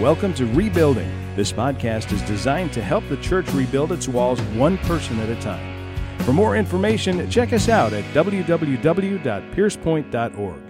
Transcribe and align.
Welcome 0.00 0.34
to 0.34 0.44
Rebuilding. 0.46 1.08
This 1.36 1.52
podcast 1.52 2.10
is 2.10 2.20
designed 2.22 2.72
to 2.72 2.82
help 2.82 3.06
the 3.10 3.18
church 3.18 3.46
rebuild 3.52 3.92
its 3.92 4.08
walls 4.08 4.40
one 4.56 4.78
person 4.78 5.20
at 5.20 5.28
a 5.28 5.38
time. 5.42 5.94
For 6.20 6.32
more 6.32 6.56
information, 6.56 7.30
check 7.30 7.52
us 7.52 7.68
out 7.68 7.92
at 7.92 8.02
www.piercepoint.org. 8.14 10.62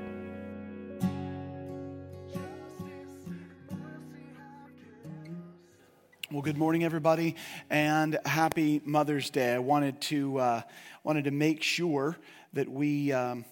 Well, 6.32 6.42
good 6.42 6.58
morning, 6.58 6.82
everybody, 6.82 7.36
and 7.70 8.18
happy 8.26 8.82
Mother's 8.84 9.30
Day. 9.30 9.54
I 9.54 9.60
wanted 9.60 10.00
to 10.00 10.38
uh, 10.38 10.62
wanted 11.04 11.26
to 11.26 11.30
make 11.30 11.62
sure 11.62 12.16
that 12.54 12.68
we 12.68 13.12
um, 13.12 13.44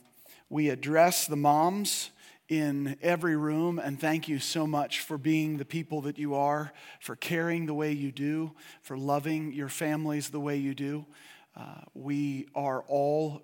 we 0.50 0.70
address 0.70 1.28
the 1.28 1.36
moms 1.36 2.10
in 2.48 2.96
every 3.02 3.36
room, 3.36 3.78
and 3.78 4.00
thank 4.00 4.26
you 4.26 4.38
so 4.38 4.66
much 4.66 5.00
for 5.00 5.18
being 5.18 5.58
the 5.58 5.64
people 5.64 6.00
that 6.02 6.18
you 6.18 6.34
are, 6.34 6.72
for 6.98 7.14
caring 7.14 7.66
the 7.66 7.74
way 7.74 7.92
you 7.92 8.10
do, 8.10 8.52
for 8.82 8.96
loving 8.96 9.52
your 9.52 9.68
families 9.68 10.30
the 10.30 10.40
way 10.40 10.56
you 10.56 10.74
do. 10.74 11.04
Uh, 11.54 11.80
we 11.92 12.46
are 12.54 12.82
all 12.88 13.42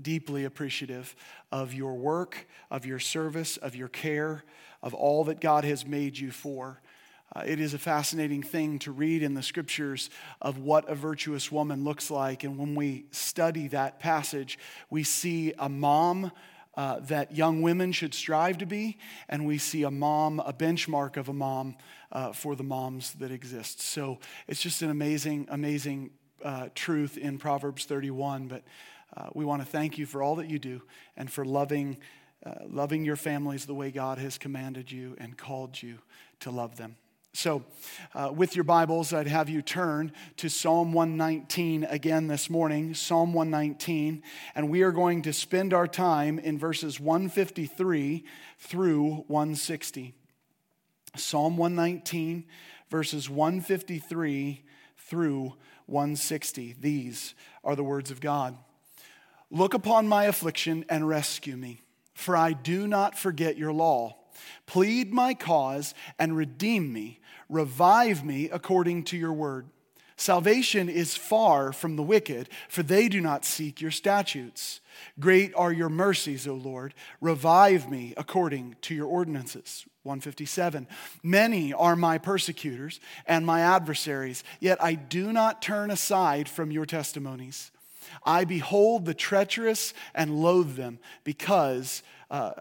deeply 0.00 0.44
appreciative 0.44 1.14
of 1.52 1.74
your 1.74 1.94
work, 1.94 2.48
of 2.70 2.86
your 2.86 2.98
service, 2.98 3.56
of 3.58 3.76
your 3.76 3.88
care, 3.88 4.44
of 4.82 4.94
all 4.94 5.24
that 5.24 5.40
God 5.40 5.64
has 5.64 5.86
made 5.86 6.18
you 6.18 6.30
for. 6.30 6.80
Uh, 7.36 7.42
it 7.46 7.60
is 7.60 7.74
a 7.74 7.78
fascinating 7.78 8.42
thing 8.42 8.78
to 8.80 8.90
read 8.90 9.22
in 9.22 9.34
the 9.34 9.42
scriptures 9.42 10.10
of 10.40 10.58
what 10.58 10.88
a 10.88 10.94
virtuous 10.94 11.52
woman 11.52 11.84
looks 11.84 12.10
like. 12.10 12.42
And 12.42 12.58
when 12.58 12.74
we 12.74 13.04
study 13.12 13.68
that 13.68 14.00
passage, 14.00 14.58
we 14.88 15.04
see 15.04 15.52
a 15.56 15.68
mom 15.68 16.32
uh, 16.76 17.00
that 17.00 17.34
young 17.34 17.62
women 17.62 17.92
should 17.92 18.14
strive 18.14 18.58
to 18.58 18.66
be, 18.66 18.98
and 19.28 19.46
we 19.46 19.58
see 19.58 19.82
a 19.82 19.90
mom, 19.90 20.40
a 20.40 20.52
benchmark 20.52 21.16
of 21.16 21.28
a 21.28 21.32
mom 21.32 21.76
uh, 22.12 22.32
for 22.32 22.54
the 22.54 22.62
moms 22.62 23.12
that 23.14 23.30
exist. 23.30 23.80
So 23.80 24.18
it's 24.46 24.62
just 24.62 24.82
an 24.82 24.90
amazing, 24.90 25.46
amazing 25.50 26.10
uh, 26.44 26.68
truth 26.74 27.18
in 27.18 27.38
Proverbs 27.38 27.84
31. 27.84 28.48
But 28.48 28.62
uh, 29.16 29.28
we 29.34 29.44
want 29.44 29.62
to 29.62 29.66
thank 29.66 29.98
you 29.98 30.06
for 30.06 30.22
all 30.22 30.36
that 30.36 30.48
you 30.48 30.58
do 30.58 30.82
and 31.16 31.30
for 31.30 31.44
loving, 31.44 31.98
uh, 32.44 32.54
loving 32.68 33.04
your 33.04 33.16
families 33.16 33.66
the 33.66 33.74
way 33.74 33.90
God 33.90 34.18
has 34.18 34.38
commanded 34.38 34.90
you 34.90 35.16
and 35.18 35.36
called 35.36 35.82
you 35.82 35.98
to 36.40 36.50
love 36.50 36.76
them. 36.76 36.96
So, 37.32 37.64
uh, 38.12 38.32
with 38.34 38.56
your 38.56 38.64
Bibles, 38.64 39.12
I'd 39.12 39.28
have 39.28 39.48
you 39.48 39.62
turn 39.62 40.12
to 40.38 40.48
Psalm 40.48 40.92
119 40.92 41.84
again 41.84 42.26
this 42.26 42.50
morning, 42.50 42.92
Psalm 42.92 43.32
119, 43.32 44.24
and 44.56 44.68
we 44.68 44.82
are 44.82 44.90
going 44.90 45.22
to 45.22 45.32
spend 45.32 45.72
our 45.72 45.86
time 45.86 46.40
in 46.40 46.58
verses 46.58 46.98
153 46.98 48.24
through 48.58 49.24
160. 49.28 50.12
Psalm 51.16 51.56
119, 51.56 52.44
verses 52.90 53.30
153 53.30 54.64
through 54.98 55.54
160. 55.86 56.76
These 56.80 57.34
are 57.62 57.76
the 57.76 57.84
words 57.84 58.10
of 58.10 58.20
God 58.20 58.58
Look 59.52 59.74
upon 59.74 60.08
my 60.08 60.24
affliction 60.24 60.84
and 60.88 61.08
rescue 61.08 61.56
me, 61.56 61.82
for 62.12 62.36
I 62.36 62.52
do 62.52 62.88
not 62.88 63.16
forget 63.16 63.56
your 63.56 63.72
law. 63.72 64.16
Plead 64.66 65.12
my 65.12 65.34
cause 65.34 65.94
and 66.18 66.36
redeem 66.36 66.92
me 66.92 67.19
Revive 67.50 68.24
me 68.24 68.48
according 68.48 69.04
to 69.04 69.16
your 69.16 69.32
word. 69.32 69.66
Salvation 70.16 70.90
is 70.90 71.16
far 71.16 71.72
from 71.72 71.96
the 71.96 72.02
wicked, 72.02 72.50
for 72.68 72.82
they 72.82 73.08
do 73.08 73.22
not 73.22 73.44
seek 73.44 73.80
your 73.80 73.90
statutes. 73.90 74.80
Great 75.18 75.52
are 75.56 75.72
your 75.72 75.88
mercies, 75.88 76.46
O 76.46 76.52
Lord. 76.54 76.92
Revive 77.22 77.90
me 77.90 78.12
according 78.18 78.76
to 78.82 78.94
your 78.94 79.06
ordinances. 79.06 79.86
157. 80.02 80.86
Many 81.22 81.72
are 81.72 81.96
my 81.96 82.18
persecutors 82.18 83.00
and 83.26 83.46
my 83.46 83.62
adversaries, 83.62 84.44
yet 84.60 84.82
I 84.82 84.94
do 84.94 85.32
not 85.32 85.62
turn 85.62 85.90
aside 85.90 86.50
from 86.50 86.70
your 86.70 86.84
testimonies. 86.84 87.70
I 88.22 88.44
behold 88.44 89.06
the 89.06 89.14
treacherous 89.14 89.94
and 90.14 90.42
loathe 90.42 90.76
them 90.76 90.98
because. 91.24 92.02
Uh, 92.30 92.52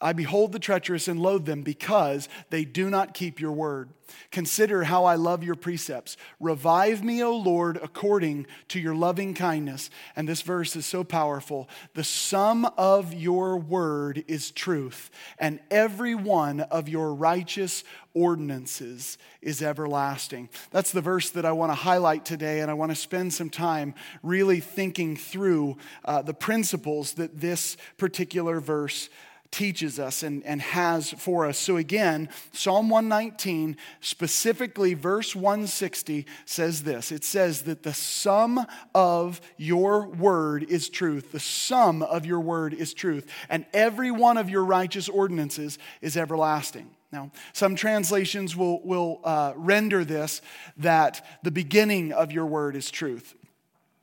I 0.00 0.12
behold 0.12 0.52
the 0.52 0.58
treacherous 0.58 1.08
and 1.08 1.20
loathe 1.20 1.46
them 1.46 1.62
because 1.62 2.28
they 2.50 2.64
do 2.64 2.90
not 2.90 3.14
keep 3.14 3.40
your 3.40 3.52
word. 3.52 3.90
Consider 4.30 4.84
how 4.84 5.04
I 5.04 5.14
love 5.14 5.42
your 5.42 5.54
precepts. 5.54 6.16
Revive 6.38 7.02
me, 7.02 7.22
O 7.24 7.34
Lord, 7.34 7.78
according 7.82 8.46
to 8.68 8.78
your 8.78 8.94
loving 8.94 9.34
kindness. 9.34 9.90
And 10.14 10.28
this 10.28 10.42
verse 10.42 10.76
is 10.76 10.86
so 10.86 11.02
powerful. 11.02 11.68
The 11.94 12.04
sum 12.04 12.70
of 12.76 13.14
your 13.14 13.56
word 13.56 14.24
is 14.28 14.50
truth, 14.50 15.10
and 15.38 15.60
every 15.70 16.14
one 16.14 16.60
of 16.60 16.88
your 16.88 17.14
righteous 17.14 17.82
ordinances 18.14 19.18
is 19.42 19.62
everlasting. 19.62 20.50
That's 20.70 20.92
the 20.92 21.00
verse 21.00 21.30
that 21.30 21.44
I 21.44 21.52
want 21.52 21.70
to 21.70 21.76
highlight 21.76 22.24
today, 22.24 22.60
and 22.60 22.70
I 22.70 22.74
want 22.74 22.92
to 22.92 22.96
spend 22.96 23.32
some 23.32 23.50
time 23.50 23.94
really 24.22 24.60
thinking 24.60 25.16
through 25.16 25.78
uh, 26.04 26.22
the 26.22 26.34
principles 26.34 27.14
that 27.14 27.40
this 27.40 27.76
particular 27.96 28.60
verse 28.60 29.08
teaches 29.50 29.98
us 29.98 30.22
and, 30.22 30.44
and 30.44 30.60
has 30.60 31.10
for 31.12 31.46
us. 31.46 31.58
So, 31.58 31.76
again, 31.76 32.28
Psalm 32.52 32.88
119, 32.88 33.76
specifically 34.00 34.94
verse 34.94 35.34
160, 35.34 36.26
says 36.44 36.82
this 36.82 37.12
it 37.12 37.24
says 37.24 37.62
that 37.62 37.82
the 37.82 37.94
sum 37.94 38.64
of 38.94 39.40
your 39.56 40.06
word 40.06 40.64
is 40.64 40.88
truth. 40.88 41.32
The 41.32 41.40
sum 41.40 42.02
of 42.02 42.26
your 42.26 42.40
word 42.40 42.74
is 42.74 42.94
truth. 42.94 43.30
And 43.48 43.66
every 43.72 44.10
one 44.10 44.36
of 44.36 44.50
your 44.50 44.64
righteous 44.64 45.08
ordinances 45.08 45.78
is 46.00 46.16
everlasting. 46.16 46.90
Now, 47.12 47.30
some 47.52 47.76
translations 47.76 48.56
will, 48.56 48.82
will 48.82 49.20
uh, 49.24 49.52
render 49.56 50.04
this 50.04 50.42
that 50.78 51.24
the 51.42 51.50
beginning 51.50 52.12
of 52.12 52.32
your 52.32 52.46
word 52.46 52.76
is 52.76 52.90
truth. 52.90 53.34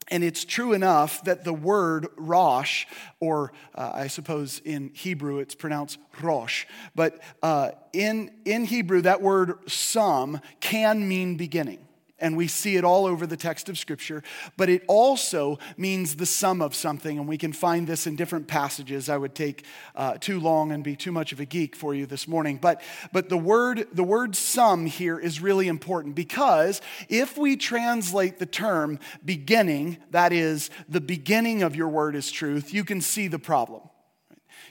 And 0.09 0.23
it's 0.23 0.43
true 0.43 0.73
enough 0.73 1.23
that 1.23 1.43
the 1.43 1.53
word 1.53 2.07
Rosh, 2.17 2.85
or 3.19 3.53
uh, 3.75 3.91
I 3.93 4.07
suppose 4.07 4.61
in 4.65 4.91
Hebrew 4.93 5.39
it's 5.39 5.55
pronounced 5.55 5.97
Rosh, 6.21 6.65
but 6.95 7.21
uh, 7.41 7.71
in, 7.93 8.31
in 8.45 8.65
Hebrew 8.65 9.01
that 9.01 9.21
word 9.21 9.69
sum 9.69 10.41
can 10.59 11.07
mean 11.07 11.37
beginning 11.37 11.79
and 12.23 12.37
we 12.37 12.47
see 12.47 12.77
it 12.77 12.85
all 12.85 13.05
over 13.05 13.27
the 13.27 13.35
text 13.35 13.67
of 13.67 13.77
Scripture, 13.77 14.23
but 14.55 14.69
it 14.69 14.83
also 14.87 15.59
means 15.75 16.15
the 16.15 16.25
sum 16.25 16.61
of 16.61 16.73
something, 16.73 17.19
and 17.19 17.27
we 17.27 17.37
can 17.37 17.51
find 17.51 17.85
this 17.85 18.07
in 18.07 18.15
different 18.15 18.47
passages. 18.47 19.09
I 19.09 19.17
would 19.17 19.35
take 19.35 19.65
uh, 19.93 20.17
too 20.19 20.39
long 20.39 20.71
and 20.71 20.83
be 20.83 20.95
too 20.95 21.11
much 21.11 21.33
of 21.33 21.41
a 21.41 21.45
geek 21.45 21.75
for 21.75 21.93
you 21.93 22.05
this 22.05 22.25
morning, 22.25 22.57
but, 22.57 22.81
but 23.11 23.27
the, 23.27 23.37
word, 23.37 23.87
the 23.91 24.05
word 24.05 24.37
sum 24.37 24.85
here 24.85 25.19
is 25.19 25.41
really 25.41 25.67
important 25.67 26.15
because 26.15 26.81
if 27.09 27.37
we 27.37 27.57
translate 27.57 28.39
the 28.39 28.45
term 28.45 28.99
beginning, 29.25 29.97
that 30.11 30.31
is, 30.31 30.69
the 30.87 31.01
beginning 31.01 31.61
of 31.61 31.75
your 31.75 31.89
word 31.89 32.15
is 32.15 32.31
truth, 32.31 32.73
you 32.73 32.85
can 32.85 33.01
see 33.01 33.27
the 33.27 33.37
problem 33.37 33.81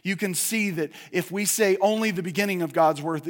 you 0.02 0.16
can 0.16 0.34
see 0.34 0.70
that 0.70 0.90
if 1.12 1.30
we 1.30 1.44
say 1.44 1.76
only 1.80 2.10
the 2.10 2.22
beginning 2.22 2.60
of 2.62 2.72
God's 2.72 3.00
word, 3.00 3.22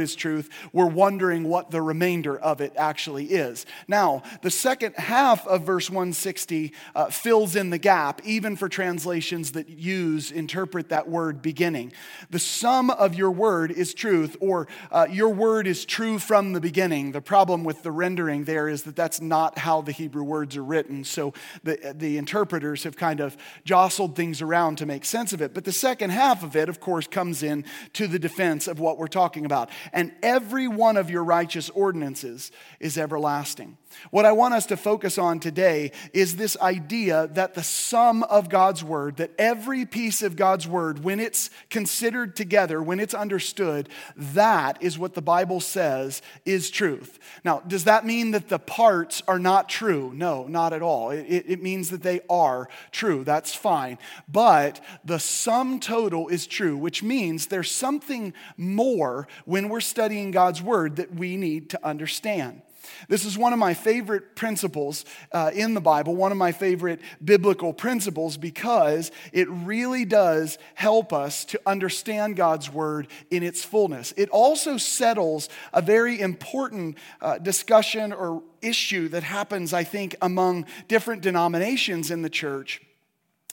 is 0.00 0.14
truth, 0.14 0.48
we're 0.72 0.86
wondering 0.86 1.44
what 1.44 1.70
the 1.70 1.82
remainder 1.82 2.38
of 2.38 2.60
it 2.60 2.72
actually 2.76 3.24
is. 3.26 3.66
Now, 3.88 4.22
the 4.42 4.50
second 4.50 4.94
half 4.96 5.44
of 5.46 5.62
verse 5.62 5.90
160 5.90 6.72
uh, 6.94 7.06
fills 7.06 7.56
in 7.56 7.70
the 7.70 7.78
gap, 7.78 8.20
even 8.24 8.54
for 8.54 8.68
translations 8.68 9.52
that 9.52 9.68
use, 9.68 10.30
interpret 10.30 10.90
that 10.90 11.08
word 11.08 11.42
beginning. 11.42 11.92
The 12.30 12.38
sum 12.38 12.90
of 12.90 13.14
your 13.16 13.32
word 13.32 13.72
is 13.72 13.92
truth, 13.92 14.36
or 14.38 14.68
uh, 14.92 15.08
your 15.10 15.30
word 15.30 15.66
is 15.66 15.84
true 15.84 16.20
from 16.20 16.52
the 16.52 16.60
beginning. 16.60 17.10
The 17.10 17.20
problem 17.20 17.64
with 17.64 17.82
the 17.82 17.90
rendering 17.90 18.44
there 18.44 18.68
is 18.68 18.84
that 18.84 18.94
that's 18.94 19.20
not 19.20 19.58
how 19.58 19.80
the 19.80 19.92
Hebrew 19.92 20.22
words 20.22 20.56
are 20.56 20.64
written. 20.64 21.02
So 21.02 21.34
the, 21.64 21.94
the 21.96 22.18
interpreters 22.18 22.84
have 22.84 22.96
kind 22.96 23.18
of 23.18 23.36
jostled 23.64 24.14
things 24.14 24.40
around 24.40 24.78
to 24.78 24.86
make 24.86 25.04
sense 25.04 25.32
of 25.32 25.42
it. 25.42 25.52
But 25.54 25.64
the 25.64 25.72
second 25.72 26.10
half 26.10 26.19
of 26.20 26.56
it, 26.56 26.68
of 26.68 26.80
course, 26.80 27.06
comes 27.06 27.42
in 27.42 27.64
to 27.94 28.06
the 28.06 28.18
defense 28.18 28.68
of 28.68 28.78
what 28.78 28.98
we're 28.98 29.08
talking 29.08 29.44
about. 29.44 29.70
And 29.92 30.12
every 30.22 30.68
one 30.68 30.96
of 30.96 31.10
your 31.10 31.24
righteous 31.24 31.70
ordinances 31.70 32.52
is 32.78 32.98
everlasting. 32.98 33.76
What 34.10 34.24
I 34.24 34.32
want 34.32 34.54
us 34.54 34.66
to 34.66 34.76
focus 34.76 35.18
on 35.18 35.40
today 35.40 35.92
is 36.12 36.36
this 36.36 36.56
idea 36.60 37.28
that 37.32 37.54
the 37.54 37.62
sum 37.62 38.22
of 38.24 38.48
God's 38.48 38.84
word, 38.84 39.16
that 39.16 39.32
every 39.38 39.84
piece 39.84 40.22
of 40.22 40.36
God's 40.36 40.66
word, 40.68 41.02
when 41.02 41.18
it's 41.18 41.50
considered 41.70 42.36
together, 42.36 42.80
when 42.82 43.00
it's 43.00 43.14
understood, 43.14 43.88
that 44.16 44.80
is 44.80 44.98
what 44.98 45.14
the 45.14 45.22
Bible 45.22 45.60
says 45.60 46.22
is 46.44 46.70
truth. 46.70 47.18
Now, 47.44 47.60
does 47.66 47.84
that 47.84 48.06
mean 48.06 48.30
that 48.30 48.48
the 48.48 48.58
parts 48.60 49.22
are 49.26 49.40
not 49.40 49.68
true? 49.68 50.12
No, 50.14 50.46
not 50.46 50.72
at 50.72 50.82
all. 50.82 51.10
It, 51.10 51.44
it 51.48 51.62
means 51.62 51.90
that 51.90 52.02
they 52.02 52.20
are 52.30 52.68
true. 52.92 53.24
That's 53.24 53.54
fine. 53.54 53.98
But 54.28 54.80
the 55.04 55.18
sum 55.18 55.80
total 55.80 56.09
is 56.28 56.46
true, 56.46 56.76
which 56.76 57.02
means 57.02 57.46
there's 57.46 57.70
something 57.70 58.34
more 58.56 59.28
when 59.44 59.68
we're 59.68 59.80
studying 59.80 60.30
God's 60.30 60.62
word 60.62 60.96
that 60.96 61.14
we 61.14 61.36
need 61.36 61.70
to 61.70 61.86
understand. 61.86 62.62
This 63.08 63.24
is 63.24 63.36
one 63.36 63.52
of 63.52 63.58
my 63.58 63.74
favorite 63.74 64.36
principles 64.36 65.04
uh, 65.32 65.50
in 65.54 65.74
the 65.74 65.80
Bible, 65.80 66.14
one 66.16 66.32
of 66.32 66.38
my 66.38 66.52
favorite 66.52 67.00
biblical 67.24 67.72
principles, 67.72 68.36
because 68.36 69.10
it 69.32 69.48
really 69.50 70.04
does 70.04 70.58
help 70.74 71.12
us 71.12 71.44
to 71.46 71.60
understand 71.66 72.36
God's 72.36 72.70
word 72.70 73.08
in 73.30 73.42
its 73.42 73.64
fullness. 73.64 74.12
It 74.16 74.28
also 74.30 74.76
settles 74.76 75.48
a 75.72 75.82
very 75.82 76.20
important 76.20 76.98
uh, 77.20 77.38
discussion 77.38 78.12
or 78.12 78.42
issue 78.62 79.08
that 79.08 79.22
happens, 79.22 79.72
I 79.72 79.84
think, 79.84 80.16
among 80.20 80.66
different 80.88 81.22
denominations 81.22 82.10
in 82.10 82.22
the 82.22 82.30
church 82.30 82.82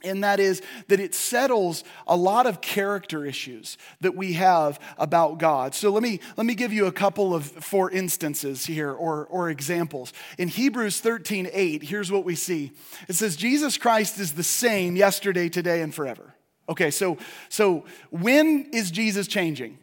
and 0.04 0.24
that 0.24 0.40
is 0.40 0.62
that 0.88 1.00
it 1.00 1.16
settles 1.16 1.84
a 2.06 2.16
lot 2.16 2.46
of 2.46 2.62
character 2.62 3.26
issues 3.26 3.78
that 4.02 4.16
we 4.16 4.34
have 4.34 4.80
about 4.98 5.40
God. 5.40 5.74
So 5.74 5.90
let 5.92 6.04
me, 6.04 6.20
let 6.36 6.46
me 6.46 6.56
give 6.56 6.72
you 6.72 6.86
a 6.86 6.92
couple 6.92 7.34
of 7.34 7.46
for 7.46 7.90
instances 7.90 8.66
here 8.66 8.92
or, 8.92 9.26
or 9.26 9.50
examples. 9.50 10.14
In 10.38 10.48
Hebrews 10.48 11.00
13 11.00 11.50
8, 11.52 11.84
here's 11.84 12.12
what 12.12 12.24
we 12.24 12.36
see 12.36 12.72
it 13.08 13.14
says, 13.14 13.36
Jesus 13.36 13.78
Christ 13.78 14.20
is 14.20 14.34
the 14.34 14.44
same 14.44 14.96
yesterday, 14.96 15.50
today, 15.50 15.82
and 15.82 15.94
forever. 15.94 16.34
Okay, 16.70 16.92
so, 16.92 17.18
so 17.50 17.86
when 18.10 18.70
is 18.74 18.92
Jesus 18.92 19.28
changing? 19.28 19.78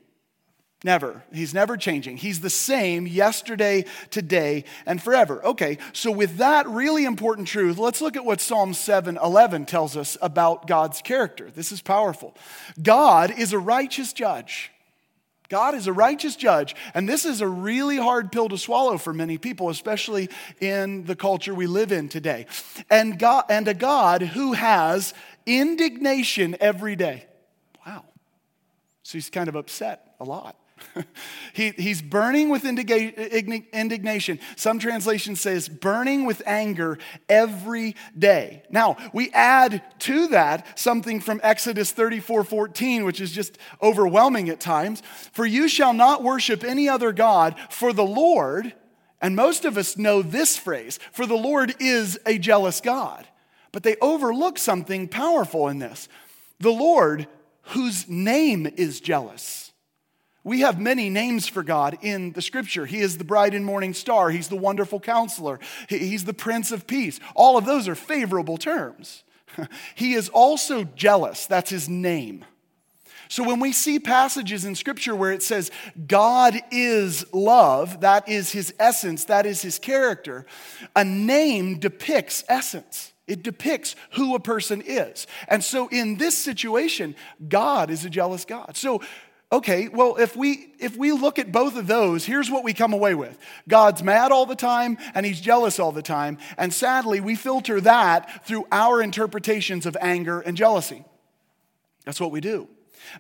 Never. 0.85 1.25
He's 1.33 1.55
never 1.55 1.79
changing. 1.79 2.19
He's 2.19 2.41
the 2.41 2.51
same 2.51 3.07
yesterday, 3.07 3.87
today, 4.11 4.65
and 4.85 5.03
forever. 5.03 5.43
Okay, 5.43 5.79
so 5.95 6.11
with 6.11 6.37
that 6.37 6.69
really 6.69 7.07
important 7.07 7.49
truth, 7.49 7.79
let's 7.79 8.03
look 8.03 8.17
at 8.17 8.25
what 8.27 8.43
Psalm 8.43 8.75
7 8.75 9.17
11 9.17 9.65
tells 9.65 9.97
us 9.97 10.19
about 10.21 10.67
God's 10.67 11.01
character. 11.01 11.51
This 11.51 11.73
is 11.73 11.81
powerful. 11.81 12.37
God 12.81 13.33
is 13.37 13.55
a 13.55 13.59
righteous 13.59 14.13
judge. 14.13 14.71
God 15.49 15.75
is 15.75 15.87
a 15.87 15.93
righteous 15.93 16.37
judge, 16.37 16.77
and 16.93 17.09
this 17.09 17.25
is 17.25 17.41
a 17.41 17.49
really 17.49 17.97
hard 17.97 18.31
pill 18.31 18.51
to 18.51 18.59
swallow 18.59 18.99
for 18.99 19.15
many 19.15 19.39
people, 19.39 19.71
especially 19.71 20.29
in 20.61 21.05
the 21.05 21.17
culture 21.17 21.55
we 21.55 21.67
live 21.67 21.93
in 21.93 22.11
today. 22.11 22.45
And 22.91 23.19
God 23.19 23.45
and 23.49 23.69
a 23.69 23.75
God 23.75 24.21
who 24.21 24.53
has 24.53 25.15
indignation 25.47 26.57
every 26.61 26.95
day. 26.95 27.25
Wow. 27.87 28.05
So 29.03 29.17
he's 29.17 29.31
kind 29.31 29.49
of 29.49 29.55
upset 29.55 30.15
a 30.21 30.25
lot. 30.25 30.57
he, 31.53 31.71
he's 31.71 32.03
burning 32.03 32.49
with 32.49 32.65
indignation. 32.65 34.41
Some 34.57 34.79
translation 34.79 35.37
says 35.37 35.69
burning 35.69 36.25
with 36.25 36.43
anger 36.47 36.99
every 37.29 37.95
day. 38.19 38.63
Now, 38.71 38.97
we 39.13 39.31
add 39.31 39.83
to 40.01 40.29
that 40.29 40.79
something 40.79 41.21
from 41.21 41.41
Exodus 41.43 41.93
34 41.93 42.45
14, 42.45 43.05
which 43.05 43.21
is 43.21 43.33
just 43.33 43.59
overwhelming 43.83 44.49
at 44.49 44.61
times. 44.61 45.03
For 45.33 45.47
you 45.47 45.69
shall 45.69 45.93
not 45.93 46.23
worship 46.23 46.65
any 46.65 46.89
other 46.89 47.13
God, 47.13 47.57
for 47.71 47.93
the 47.93 48.05
Lord, 48.05 48.73
and 49.21 49.37
most 49.37 49.65
of 49.65 49.79
us 49.79 49.97
know 49.97 50.23
this 50.23 50.57
phrase, 50.57 50.99
for 51.13 51.27
the 51.27 51.35
Lord 51.35 51.75
is 51.81 52.19
a 52.27 52.39
jealous 52.39 52.81
God. 52.81 53.27
But 53.73 53.83
they 53.83 53.97
overlook 54.01 54.59
something 54.59 55.09
powerful 55.09 55.69
in 55.69 55.79
this. 55.79 56.09
The 56.61 56.71
Lord, 56.71 57.27
whose 57.69 58.09
name 58.09 58.67
is 58.77 59.01
jealous. 59.01 59.64
We 60.45 60.61
have 60.61 60.79
many 60.79 61.09
names 61.09 61.49
for 61.49 61.63
God 61.63 61.99
in 62.03 62.33
the 62.33 62.43
scripture. 62.43 62.85
He 62.85 63.01
is 63.01 63.17
the 63.17 63.25
bright 63.25 63.55
and 63.55 63.65
morning 63.65 63.95
star. 63.95 64.31
He's 64.31 64.49
the 64.49 64.57
wonderful 64.57 65.01
counselor. 65.01 65.59
He's 65.89 66.25
the 66.25 66.35
prince 66.35 66.71
of 66.71 66.87
peace. 66.87 67.19
All 67.35 67.57
of 67.57 67.65
those 67.65 67.89
are 67.89 67.95
favorable 67.95 68.59
terms. 68.59 69.25
he 69.95 70.13
is 70.13 70.29
also 70.29 70.85
jealous. 70.85 71.47
That's 71.47 71.71
his 71.71 71.89
name. 71.89 72.45
So 73.29 73.43
when 73.43 73.59
we 73.59 73.73
see 73.73 73.99
passages 73.99 74.67
in 74.67 74.75
scripture 74.75 75.17
where 75.17 75.33
it 75.33 75.43
says 75.43 75.71
God 76.07 76.61
is 76.71 77.25
love, 77.33 78.03
that 78.03 78.29
is 78.29 78.53
his 78.53 78.75
essence, 78.79 79.25
that 79.25 79.47
is 79.47 79.63
his 79.63 79.79
character, 79.79 80.45
a 80.95 81.05
name 81.05 81.79
depicts 81.79 82.45
essence. 82.49 83.13
It 83.27 83.43
depicts 83.43 83.97
who 84.13 84.35
a 84.35 84.41
person 84.41 84.83
is. 84.85 85.27
And 85.49 85.65
so 85.65 85.89
in 85.89 86.19
this 86.19 86.37
situation, 86.37 87.17
God 87.49 87.91
is 87.91 88.05
a 88.05 88.11
jealous 88.11 88.45
God. 88.45 88.77
So 88.77 89.01
okay, 89.55 89.89
well, 89.89 90.17
if 90.17 90.37
we 90.37 90.73
if 90.79 90.97
we 90.97 91.13
look 91.13 91.39
at 91.39 91.53
both 91.53 91.77
of 91.77 91.87
those, 91.87 92.25
here's 92.25 92.51
what 92.51 92.65
we 92.65 92.75
come 92.75 92.93
away 92.93 93.15
with. 93.15 93.39
God's 93.69 94.03
mad 94.03 94.33
all 94.33 94.47
the 94.47 94.57
time 94.57 94.99
and 95.15 95.25
he's 95.25 95.41
jealous 95.41 95.79
all 95.79 95.93
the 95.93 96.03
time. 96.03 96.39
And 96.59 96.73
sadly, 96.75 97.21
we 97.21 97.37
filter 97.37 97.81
that 97.81 98.47
through 98.47 98.67
our 98.73 99.01
interpretations 99.01 99.87
of 99.87 99.97
anger 100.01 100.41
and 100.41 100.57
jealousy. 100.57 101.05
That's 102.05 102.21
what 102.21 102.33
we 102.33 102.41
do. 102.41 102.69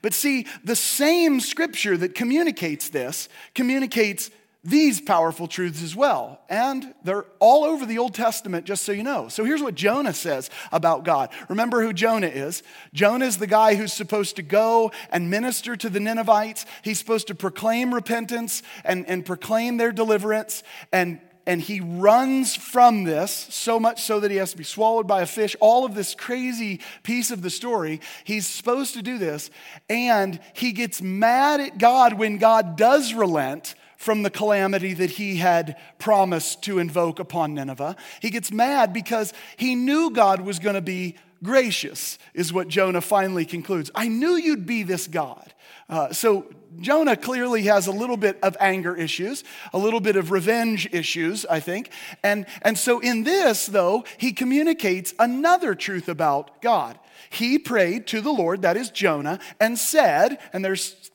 But 0.03 0.15
see, 0.15 0.47
the 0.65 0.77
same 0.77 1.41
scripture 1.41 1.97
that 1.97 2.15
communicates 2.15 2.89
this 2.89 3.29
communicates 3.55 4.31
these 4.65 4.99
powerful 4.99 5.47
truths 5.47 5.83
as 5.83 5.95
well. 5.95 6.41
And 6.49 6.95
they're 7.05 7.27
all 7.39 7.65
over 7.65 7.85
the 7.85 7.99
Old 7.99 8.15
Testament, 8.15 8.65
just 8.65 8.83
so 8.83 8.93
you 8.93 9.03
know. 9.03 9.29
So 9.29 9.45
here's 9.45 9.63
what 9.63 9.75
Jonah 9.75 10.15
says 10.15 10.49
about 10.73 11.05
God. 11.05 11.29
Remember 11.51 11.83
who 11.83 11.93
Jonah 11.93 12.29
is? 12.29 12.63
Jonah 12.95 13.27
is 13.27 13.37
the 13.37 13.47
guy 13.47 13.75
who's 13.75 13.93
supposed 13.93 14.37
to 14.37 14.43
go 14.43 14.91
and 15.11 15.29
minister 15.29 15.77
to 15.77 15.91
the 15.91 16.01
Ninevites. 16.01 16.65
He's 16.83 16.99
supposed 16.99 17.27
to 17.27 17.35
proclaim 17.35 17.93
repentance 17.93 18.63
and, 18.85 19.07
and 19.07 19.27
proclaim 19.27 19.77
their 19.77 19.93
deliverance. 19.93 20.63
And, 20.93 21.21
and 21.47 21.61
he 21.61 21.81
runs 21.81 22.57
from 22.57 23.05
this 23.05 23.33
so 23.51 23.79
much 23.79 24.03
so 24.03 24.19
that 24.21 24.31
he 24.31 24.39
has 24.39 24.53
to 24.53 24.57
be 24.57 24.65
swallowed 24.65 25.07
by 25.07 25.21
a 25.21 25.27
fish. 25.27 25.55
All 25.61 25.85
of 25.85 25.95
this 25.95 26.15
crazy 26.15 26.81
piece 27.03 27.31
of 27.31 27.43
the 27.43 27.51
story. 27.51 28.01
He's 28.25 28.47
supposed 28.47 28.95
to 28.95 29.03
do 29.03 29.19
this. 29.19 29.51
And 29.91 30.41
he 30.55 30.73
gets 30.73 31.03
mad 31.03 31.61
at 31.61 31.77
God 31.77 32.15
when 32.15 32.39
God 32.39 32.79
does 32.79 33.13
relent 33.13 33.75
from 33.97 34.23
the 34.23 34.31
calamity 34.31 34.95
that 34.95 35.11
he 35.11 35.37
had 35.37 35.77
promised 35.99 36.63
to 36.63 36.79
invoke 36.79 37.19
upon 37.19 37.55
Nineveh. 37.55 37.97
He 38.21 38.31
gets 38.31 38.53
mad 38.53 38.93
because 38.93 39.33
he 39.57 39.75
knew 39.75 40.11
God 40.11 40.41
was 40.41 40.59
going 40.59 40.75
to 40.75 40.81
be 40.81 41.17
gracious, 41.43 42.19
is 42.33 42.53
what 42.53 42.69
Jonah 42.69 43.01
finally 43.01 43.45
concludes. 43.45 43.91
I 43.95 44.09
knew 44.09 44.37
you'd 44.37 44.67
be 44.67 44.83
this 44.83 45.07
God. 45.07 45.53
Uh, 45.89 46.13
so 46.13 46.47
Jonah 46.81 47.17
clearly 47.17 47.63
has 47.63 47.87
a 47.87 47.93
little 47.93 48.17
bit 48.17 48.39
of 48.43 48.57
anger 48.59 48.97
issues, 48.97 49.45
a 49.73 49.79
little 49.79 50.01
bit 50.01 50.17
of 50.17 50.31
revenge 50.31 50.89
issues, 50.93 51.45
I 51.47 51.61
think. 51.61 51.91
And, 52.23 52.47
and 52.63 52.79
so 52.79 52.99
in 53.01 53.25
this, 53.25 53.67
though, 53.67 54.05
he 54.17 54.33
communicates 54.33 55.15
another 55.19 55.75
truth 55.75 56.09
about 56.09 56.63
God. 56.63 56.99
He 57.31 57.59
prayed 57.59 58.07
to 58.09 58.21
the 58.21 58.33
Lord, 58.33 58.63
that 58.63 58.77
is 58.77 58.91
Jonah, 58.91 59.39
and 59.61 59.79
said, 59.79 60.39
and 60.53 60.65
there's 60.65 61.11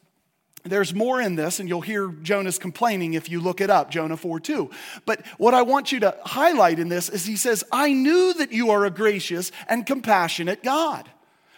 there's 0.69 0.93
more 0.93 1.21
in 1.21 1.35
this, 1.35 1.59
and 1.59 1.67
you'll 1.67 1.81
hear 1.81 2.09
Jonah's 2.09 2.57
complaining 2.57 3.13
if 3.13 3.29
you 3.29 3.39
look 3.39 3.61
it 3.61 3.69
up, 3.69 3.91
Jonah 3.91 4.17
4 4.17 4.39
2. 4.39 4.69
But 5.05 5.25
what 5.37 5.53
I 5.53 5.61
want 5.61 5.91
you 5.91 5.99
to 6.01 6.15
highlight 6.25 6.79
in 6.79 6.89
this 6.89 7.09
is 7.09 7.25
he 7.25 7.35
says, 7.35 7.63
I 7.71 7.93
knew 7.93 8.33
that 8.35 8.51
you 8.51 8.71
are 8.71 8.85
a 8.85 8.91
gracious 8.91 9.51
and 9.67 9.85
compassionate 9.85 10.63
God, 10.63 11.09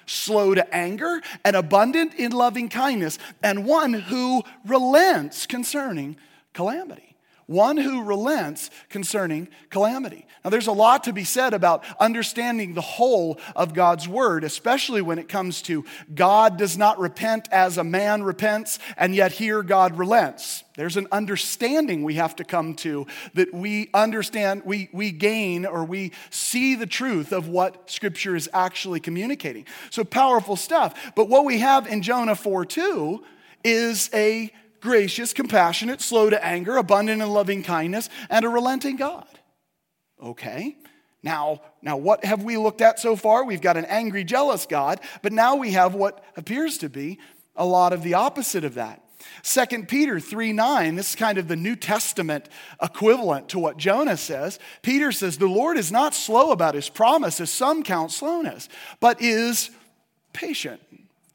slow 0.05 0.55
to 0.55 0.75
anger 0.75 1.21
and 1.43 1.55
abundant 1.55 2.15
in 2.15 2.31
loving 2.31 2.69
kindness, 2.69 3.19
and 3.43 3.65
one 3.65 3.93
who 3.93 4.43
relents 4.65 5.45
concerning 5.45 6.17
calamity 6.53 7.10
one 7.51 7.77
who 7.77 8.03
relents 8.03 8.69
concerning 8.89 9.49
calamity. 9.69 10.25
Now, 10.43 10.49
there's 10.49 10.67
a 10.67 10.71
lot 10.71 11.03
to 11.03 11.13
be 11.13 11.23
said 11.23 11.53
about 11.53 11.83
understanding 11.99 12.73
the 12.73 12.81
whole 12.81 13.39
of 13.55 13.73
God's 13.75 14.07
word, 14.07 14.43
especially 14.43 15.01
when 15.01 15.19
it 15.19 15.29
comes 15.29 15.61
to 15.63 15.85
God 16.15 16.57
does 16.57 16.77
not 16.77 16.97
repent 16.97 17.47
as 17.51 17.77
a 17.77 17.83
man 17.83 18.23
repents, 18.23 18.79
and 18.97 19.13
yet 19.13 19.33
here 19.33 19.61
God 19.61 19.97
relents. 19.97 20.63
There's 20.75 20.97
an 20.97 21.07
understanding 21.11 22.03
we 22.03 22.15
have 22.15 22.35
to 22.37 22.43
come 22.43 22.73
to 22.75 23.05
that 23.35 23.53
we 23.53 23.89
understand, 23.93 24.63
we, 24.65 24.89
we 24.91 25.11
gain, 25.11 25.65
or 25.65 25.83
we 25.83 26.13
see 26.31 26.75
the 26.75 26.87
truth 26.87 27.33
of 27.33 27.47
what 27.47 27.91
Scripture 27.91 28.35
is 28.35 28.49
actually 28.53 28.99
communicating. 28.99 29.67
So 29.91 30.03
powerful 30.03 30.55
stuff. 30.55 31.13
But 31.15 31.29
what 31.29 31.45
we 31.45 31.59
have 31.59 31.85
in 31.87 32.01
Jonah 32.01 32.35
4 32.35 32.65
2 32.65 33.23
is 33.63 34.09
a 34.13 34.51
gracious, 34.81 35.31
compassionate, 35.31 36.01
slow 36.01 36.29
to 36.29 36.43
anger, 36.43 36.77
abundant 36.77 37.21
in 37.21 37.29
loving 37.29 37.63
kindness, 37.63 38.09
and 38.29 38.43
a 38.43 38.49
relenting 38.49 38.97
God. 38.97 39.27
Okay. 40.21 40.75
Now, 41.23 41.61
now 41.81 41.97
what 41.97 42.25
have 42.25 42.43
we 42.43 42.57
looked 42.57 42.81
at 42.81 42.99
so 42.99 43.15
far? 43.15 43.45
We've 43.45 43.61
got 43.61 43.77
an 43.77 43.85
angry, 43.85 44.23
jealous 44.23 44.65
God, 44.65 44.99
but 45.21 45.31
now 45.31 45.55
we 45.55 45.71
have 45.71 45.93
what 45.93 46.23
appears 46.35 46.79
to 46.79 46.89
be 46.89 47.19
a 47.55 47.65
lot 47.65 47.93
of 47.93 48.03
the 48.03 48.15
opposite 48.15 48.63
of 48.63 48.73
that. 48.75 49.03
2 49.43 49.83
Peter 49.83 50.19
3 50.19 50.51
9, 50.51 50.95
this 50.95 51.11
is 51.11 51.15
kind 51.15 51.37
of 51.37 51.47
the 51.47 51.55
New 51.55 51.75
Testament 51.75 52.49
equivalent 52.81 53.49
to 53.49 53.59
what 53.59 53.77
Jonah 53.77 54.17
says. 54.17 54.57
Peter 54.81 55.11
says, 55.11 55.37
The 55.37 55.47
Lord 55.47 55.77
is 55.77 55.91
not 55.91 56.15
slow 56.15 56.51
about 56.51 56.73
his 56.73 56.89
promise, 56.89 57.39
as 57.39 57.51
some 57.51 57.83
count 57.83 58.11
slowness, 58.11 58.67
but 58.99 59.21
is 59.21 59.69
patient 60.33 60.81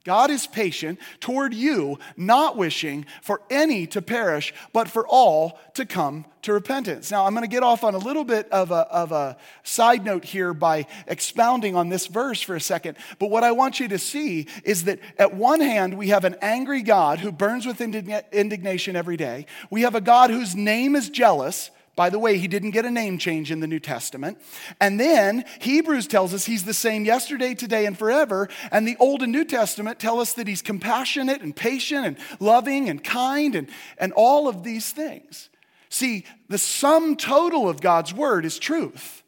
God 0.06 0.30
is 0.30 0.46
patient 0.46 1.00
toward 1.18 1.52
you, 1.52 1.98
not 2.16 2.56
wishing 2.56 3.06
for 3.22 3.42
any 3.50 3.88
to 3.88 4.00
perish, 4.00 4.54
but 4.72 4.86
for 4.86 5.04
all 5.04 5.58
to 5.75 5.84
come 5.84 6.25
to 6.42 6.52
repentance. 6.52 7.10
Now, 7.10 7.26
I'm 7.26 7.34
going 7.34 7.42
to 7.42 7.48
get 7.48 7.64
off 7.64 7.82
on 7.82 7.96
a 7.96 7.98
little 7.98 8.22
bit 8.22 8.48
of 8.50 8.70
a, 8.70 8.86
of 8.86 9.10
a 9.10 9.36
side 9.64 10.04
note 10.04 10.25
here 10.25 10.54
by 10.54 10.86
expounding 11.08 11.75
on 11.75 11.88
this 11.88 12.06
verse 12.06 12.40
for 12.40 12.54
a 12.54 12.60
second. 12.60 12.96
But 13.18 13.30
what 13.30 13.42
I 13.42 13.50
want 13.50 13.80
you 13.80 13.88
to 13.88 13.98
see 13.98 14.46
is 14.62 14.84
that 14.84 15.00
at 15.18 15.34
one 15.34 15.60
hand, 15.60 15.98
we 15.98 16.10
have 16.10 16.25
an 16.25 16.36
angry 16.40 16.82
God 16.82 17.18
who 17.18 17.32
burns 17.32 17.66
with 17.66 17.80
indignation 17.80 18.94
every 18.94 19.16
day. 19.16 19.46
We 19.70 19.82
have 19.82 19.96
a 19.96 20.00
God 20.00 20.30
whose 20.30 20.54
name 20.54 20.94
is 20.94 21.10
jealous 21.10 21.72
By 21.97 22.11
the 22.11 22.19
way, 22.19 22.37
he 22.37 22.47
didn't 22.47 22.73
get 22.73 22.85
a 22.85 22.91
name 22.91 23.17
change 23.17 23.50
in 23.50 23.61
the 23.61 23.67
New 23.67 23.81
Testament. 23.81 24.38
And 24.81 25.00
then 25.00 25.47
Hebrews 25.61 26.07
tells 26.07 26.35
us 26.35 26.45
he's 26.45 26.65
the 26.65 26.75
same 26.75 27.07
yesterday, 27.07 27.55
today, 27.55 27.87
and 27.87 27.99
forever. 27.99 28.49
And 28.71 28.87
the 28.87 28.99
Old 29.00 29.23
and 29.23 29.33
New 29.33 29.47
Testament 29.47 29.99
tell 29.99 30.21
us 30.21 30.35
that 30.35 30.47
he's 30.47 30.61
compassionate 30.61 31.41
and 31.41 31.57
patient 31.57 32.07
and 32.07 32.19
loving 32.38 32.91
and 32.91 33.03
kind 33.03 33.55
and, 33.55 33.69
and 33.97 34.12
all 34.12 34.47
of 34.47 34.62
these 34.62 34.93
things. 34.93 35.49
See, 35.88 36.26
the 36.49 36.59
sum 36.59 37.17
total 37.17 37.67
of 37.67 37.81
God's 37.81 38.12
word 38.12 38.45
is 38.45 38.59
truth. 38.59 39.23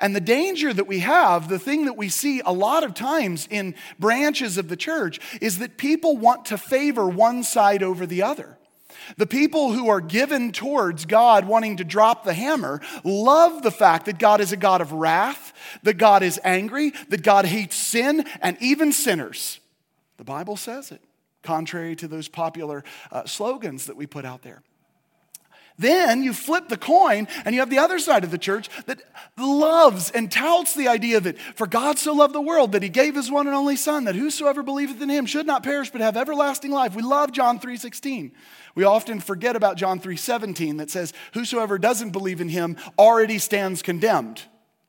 And 0.00 0.16
the 0.16 0.20
danger 0.20 0.72
that 0.72 0.86
we 0.86 1.00
have, 1.00 1.48
the 1.48 1.58
thing 1.58 1.84
that 1.84 1.96
we 1.96 2.08
see 2.08 2.40
a 2.44 2.52
lot 2.52 2.84
of 2.84 2.94
times 2.94 3.46
in 3.50 3.74
branches 3.98 4.56
of 4.56 4.68
the 4.68 4.76
church, 4.76 5.20
is 5.42 5.58
that 5.58 5.76
people 5.76 6.16
want 6.16 6.46
to 6.46 6.58
favor 6.58 7.06
one 7.06 7.42
side 7.42 7.82
over 7.82 8.06
the 8.06 8.22
other. 8.22 8.56
The 9.16 9.26
people 9.26 9.72
who 9.72 9.88
are 9.88 10.00
given 10.00 10.52
towards 10.52 11.06
God 11.06 11.46
wanting 11.46 11.76
to 11.78 11.84
drop 11.84 12.24
the 12.24 12.34
hammer 12.34 12.80
love 13.02 13.62
the 13.62 13.70
fact 13.70 14.06
that 14.06 14.18
God 14.18 14.40
is 14.40 14.52
a 14.52 14.56
God 14.56 14.80
of 14.80 14.92
wrath, 14.92 15.52
that 15.82 15.98
God 15.98 16.22
is 16.22 16.40
angry, 16.44 16.92
that 17.08 17.22
God 17.22 17.44
hates 17.44 17.76
sin 17.76 18.26
and 18.40 18.56
even 18.60 18.92
sinners. 18.92 19.60
The 20.16 20.24
Bible 20.24 20.56
says 20.56 20.92
it, 20.92 21.02
contrary 21.42 21.96
to 21.96 22.08
those 22.08 22.28
popular 22.28 22.84
uh, 23.10 23.24
slogans 23.24 23.86
that 23.86 23.96
we 23.96 24.06
put 24.06 24.24
out 24.24 24.42
there. 24.42 24.62
Then 25.76 26.22
you 26.22 26.32
flip 26.32 26.68
the 26.68 26.76
coin 26.76 27.26
and 27.44 27.54
you 27.54 27.60
have 27.60 27.70
the 27.70 27.80
other 27.80 27.98
side 27.98 28.22
of 28.22 28.30
the 28.30 28.38
church 28.38 28.68
that 28.86 29.02
loves 29.36 30.10
and 30.10 30.30
touts 30.30 30.74
the 30.74 30.86
idea 30.86 31.18
that 31.20 31.38
for 31.56 31.66
God 31.66 31.98
so 31.98 32.12
loved 32.12 32.34
the 32.34 32.40
world 32.40 32.72
that 32.72 32.82
he 32.82 32.88
gave 32.88 33.16
his 33.16 33.30
one 33.30 33.48
and 33.48 33.56
only 33.56 33.74
son 33.74 34.04
that 34.04 34.14
whosoever 34.14 34.62
believeth 34.62 35.02
in 35.02 35.08
him 35.08 35.26
should 35.26 35.46
not 35.46 35.64
perish 35.64 35.90
but 35.90 36.00
have 36.00 36.16
everlasting 36.16 36.70
life. 36.70 36.94
We 36.94 37.02
love 37.02 37.32
John 37.32 37.58
3:16. 37.58 38.32
We 38.76 38.84
often 38.84 39.18
forget 39.18 39.56
about 39.56 39.76
John 39.76 39.98
3:17 39.98 40.76
that 40.76 40.90
says 40.90 41.12
whosoever 41.32 41.76
doesn't 41.76 42.10
believe 42.10 42.40
in 42.40 42.50
him 42.50 42.76
already 42.96 43.38
stands 43.38 43.82
condemned 43.82 44.42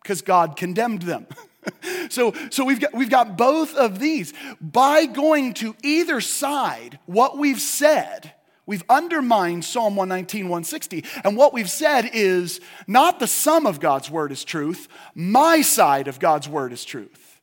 because 0.03 0.21
God 0.21 0.55
condemned 0.55 1.01
them. 1.01 1.25
so 2.09 2.31
so 2.51 2.63
we've 2.63 2.79
got, 2.79 2.93
we've 2.93 3.09
got 3.09 3.39
both 3.39 3.73
of 3.73 3.97
these. 3.97 4.33
By 4.61 5.07
going 5.07 5.55
to 5.55 5.75
either 5.81 6.21
side, 6.21 6.99
what 7.07 7.39
we've 7.39 7.59
said 7.59 8.33
We've 8.65 8.83
undermined 8.89 9.63
Psalm 9.63 9.95
119, 9.95 10.45
160. 10.45 11.05
And 11.23 11.37
what 11.37 11.53
we've 11.53 11.69
said 11.69 12.09
is 12.13 12.59
not 12.87 13.19
the 13.19 13.27
sum 13.27 13.67
of 13.67 13.79
God's 13.79 14.09
word 14.09 14.31
is 14.31 14.43
truth, 14.43 14.87
my 15.13 15.61
side 15.61 16.07
of 16.07 16.19
God's 16.19 16.49
word 16.49 16.73
is 16.73 16.83
truth. 16.83 17.41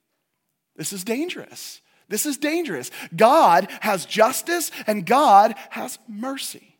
This 0.76 0.92
is 0.92 1.04
dangerous. 1.04 1.80
This 2.08 2.26
is 2.26 2.36
dangerous. 2.36 2.90
God 3.14 3.68
has 3.80 4.04
justice 4.04 4.70
and 4.86 5.06
God 5.06 5.54
has 5.70 5.98
mercy. 6.08 6.76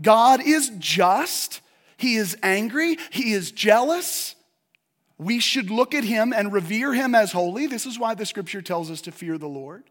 God 0.00 0.40
is 0.40 0.70
just, 0.78 1.60
He 1.96 2.16
is 2.16 2.36
angry, 2.42 2.98
He 3.10 3.32
is 3.32 3.50
jealous. 3.50 4.34
We 5.18 5.40
should 5.40 5.70
look 5.70 5.94
at 5.94 6.04
Him 6.04 6.32
and 6.32 6.52
revere 6.52 6.92
Him 6.92 7.14
as 7.14 7.32
holy. 7.32 7.66
This 7.66 7.86
is 7.86 7.98
why 7.98 8.14
the 8.14 8.26
scripture 8.26 8.62
tells 8.62 8.90
us 8.90 9.00
to 9.02 9.12
fear 9.12 9.38
the 9.38 9.48
Lord. 9.48 9.84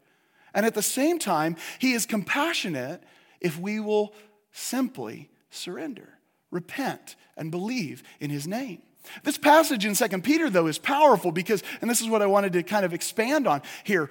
And 0.53 0.65
at 0.65 0.75
the 0.75 0.83
same 0.83 1.19
time, 1.19 1.57
He 1.79 1.93
is 1.93 2.05
compassionate 2.05 3.03
if 3.41 3.59
we 3.59 3.79
will 3.79 4.13
simply 4.51 5.29
surrender, 5.49 6.17
repent, 6.51 7.15
and 7.37 7.51
believe 7.51 8.03
in 8.19 8.29
his 8.29 8.47
name. 8.47 8.81
This 9.23 9.37
passage 9.37 9.85
in 9.85 9.93
2 9.93 10.21
Peter, 10.21 10.49
though, 10.49 10.67
is 10.67 10.79
powerful 10.79 11.31
because, 11.31 11.63
and 11.81 11.89
this 11.89 12.01
is 12.01 12.09
what 12.09 12.21
I 12.21 12.25
wanted 12.25 12.53
to 12.53 12.63
kind 12.63 12.85
of 12.85 12.93
expand 12.93 13.47
on 13.47 13.61
here. 13.83 14.09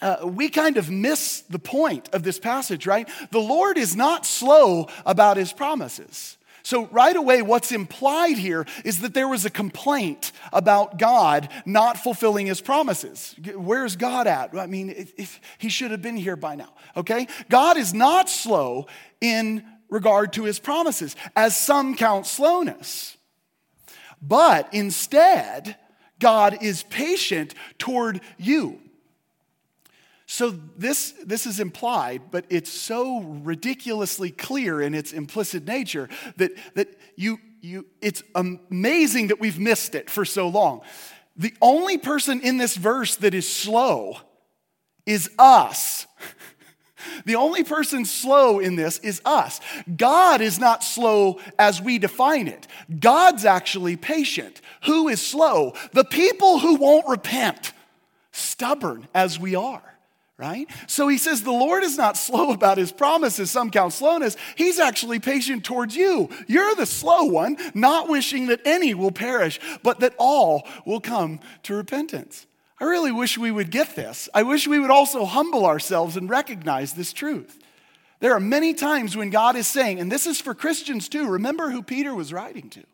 Uh, 0.00 0.18
we 0.24 0.48
kind 0.48 0.76
of 0.76 0.90
miss 0.90 1.42
the 1.42 1.58
point 1.58 2.08
of 2.12 2.22
this 2.22 2.38
passage, 2.38 2.86
right? 2.86 3.08
The 3.30 3.40
Lord 3.40 3.76
is 3.76 3.96
not 3.96 4.24
slow 4.24 4.88
about 5.04 5.36
his 5.36 5.52
promises. 5.52 6.37
So, 6.62 6.86
right 6.86 7.14
away, 7.14 7.42
what's 7.42 7.72
implied 7.72 8.36
here 8.36 8.66
is 8.84 9.00
that 9.00 9.14
there 9.14 9.28
was 9.28 9.44
a 9.44 9.50
complaint 9.50 10.32
about 10.52 10.98
God 10.98 11.48
not 11.64 11.98
fulfilling 11.98 12.46
his 12.46 12.60
promises. 12.60 13.34
Where's 13.54 13.96
God 13.96 14.26
at? 14.26 14.56
I 14.56 14.66
mean, 14.66 15.08
he 15.58 15.68
should 15.68 15.90
have 15.90 16.02
been 16.02 16.16
here 16.16 16.36
by 16.36 16.56
now, 16.56 16.72
okay? 16.96 17.26
God 17.48 17.76
is 17.76 17.94
not 17.94 18.28
slow 18.28 18.86
in 19.20 19.64
regard 19.88 20.34
to 20.34 20.44
his 20.44 20.58
promises, 20.58 21.16
as 21.34 21.58
some 21.58 21.96
count 21.96 22.26
slowness. 22.26 23.16
But 24.20 24.68
instead, 24.72 25.76
God 26.18 26.62
is 26.62 26.82
patient 26.84 27.54
toward 27.78 28.20
you. 28.36 28.80
So 30.30 30.50
this, 30.50 31.14
this 31.24 31.46
is 31.46 31.58
implied, 31.58 32.30
but 32.30 32.44
it's 32.50 32.70
so 32.70 33.20
ridiculously 33.20 34.30
clear 34.30 34.82
in 34.82 34.94
its 34.94 35.14
implicit 35.14 35.66
nature 35.66 36.10
that, 36.36 36.52
that 36.74 36.88
you, 37.16 37.38
you, 37.62 37.86
it's 38.02 38.22
amazing 38.34 39.28
that 39.28 39.40
we've 39.40 39.58
missed 39.58 39.94
it 39.94 40.10
for 40.10 40.26
so 40.26 40.46
long. 40.48 40.82
The 41.34 41.54
only 41.62 41.96
person 41.96 42.42
in 42.42 42.58
this 42.58 42.76
verse 42.76 43.16
that 43.16 43.32
is 43.32 43.50
slow 43.50 44.18
is 45.06 45.30
us. 45.38 46.06
The 47.24 47.36
only 47.36 47.62
person 47.62 48.04
slow 48.04 48.58
in 48.58 48.74
this 48.74 48.98
is 48.98 49.22
us. 49.24 49.60
God 49.96 50.40
is 50.40 50.58
not 50.58 50.82
slow 50.82 51.40
as 51.58 51.80
we 51.80 51.98
define 51.98 52.48
it. 52.48 52.66
God's 52.98 53.44
actually 53.44 53.96
patient. 53.96 54.60
Who 54.84 55.08
is 55.08 55.22
slow? 55.22 55.74
The 55.92 56.04
people 56.04 56.58
who 56.58 56.74
won't 56.74 57.08
repent, 57.08 57.72
stubborn 58.32 59.08
as 59.14 59.38
we 59.38 59.54
are 59.54 59.97
right? 60.38 60.70
So 60.86 61.08
he 61.08 61.18
says 61.18 61.42
the 61.42 61.50
Lord 61.50 61.82
is 61.82 61.98
not 61.98 62.16
slow 62.16 62.52
about 62.52 62.78
his 62.78 62.92
promises, 62.92 63.50
some 63.50 63.70
count 63.70 63.92
slowness. 63.92 64.36
He's 64.56 64.78
actually 64.78 65.18
patient 65.18 65.64
towards 65.64 65.96
you. 65.96 66.30
You're 66.46 66.76
the 66.76 66.86
slow 66.86 67.24
one, 67.24 67.56
not 67.74 68.08
wishing 68.08 68.46
that 68.46 68.60
any 68.64 68.94
will 68.94 69.10
perish, 69.10 69.58
but 69.82 70.00
that 70.00 70.14
all 70.16 70.66
will 70.86 71.00
come 71.00 71.40
to 71.64 71.74
repentance. 71.74 72.46
I 72.80 72.84
really 72.84 73.10
wish 73.10 73.36
we 73.36 73.50
would 73.50 73.72
get 73.72 73.96
this. 73.96 74.28
I 74.32 74.44
wish 74.44 74.68
we 74.68 74.78
would 74.78 74.92
also 74.92 75.24
humble 75.24 75.66
ourselves 75.66 76.16
and 76.16 76.30
recognize 76.30 76.92
this 76.92 77.12
truth. 77.12 77.58
There 78.20 78.32
are 78.32 78.40
many 78.40 78.74
times 78.74 79.16
when 79.16 79.30
God 79.30 79.56
is 79.56 79.66
saying, 79.66 79.98
and 79.98 80.10
this 80.10 80.26
is 80.26 80.40
for 80.40 80.54
Christians 80.54 81.08
too, 81.08 81.28
remember 81.28 81.70
who 81.70 81.82
Peter 81.82 82.14
was 82.14 82.32
writing 82.32 82.70
to. 82.70 82.84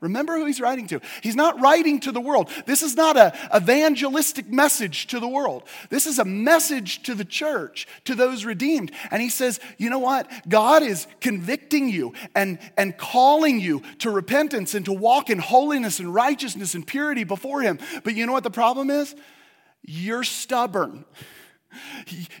Remember 0.00 0.38
who 0.38 0.46
he's 0.46 0.60
writing 0.60 0.86
to. 0.88 1.00
He's 1.22 1.36
not 1.36 1.60
writing 1.60 2.00
to 2.00 2.12
the 2.12 2.20
world. 2.20 2.48
This 2.64 2.82
is 2.82 2.96
not 2.96 3.18
an 3.18 3.32
evangelistic 3.54 4.48
message 4.48 5.06
to 5.08 5.20
the 5.20 5.28
world. 5.28 5.64
This 5.90 6.06
is 6.06 6.18
a 6.18 6.24
message 6.24 7.02
to 7.02 7.14
the 7.14 7.24
church, 7.24 7.86
to 8.06 8.14
those 8.14 8.46
redeemed. 8.46 8.92
And 9.10 9.20
he 9.20 9.28
says, 9.28 9.60
you 9.76 9.90
know 9.90 9.98
what? 9.98 10.30
God 10.48 10.82
is 10.82 11.06
convicting 11.20 11.90
you 11.90 12.14
and, 12.34 12.58
and 12.78 12.96
calling 12.96 13.60
you 13.60 13.82
to 13.98 14.10
repentance 14.10 14.74
and 14.74 14.86
to 14.86 14.92
walk 14.92 15.28
in 15.28 15.38
holiness 15.38 16.00
and 16.00 16.14
righteousness 16.14 16.74
and 16.74 16.86
purity 16.86 17.24
before 17.24 17.60
him. 17.60 17.78
But 18.02 18.14
you 18.14 18.24
know 18.24 18.32
what 18.32 18.44
the 18.44 18.50
problem 18.50 18.88
is? 18.88 19.14
You're 19.82 20.24
stubborn. 20.24 21.04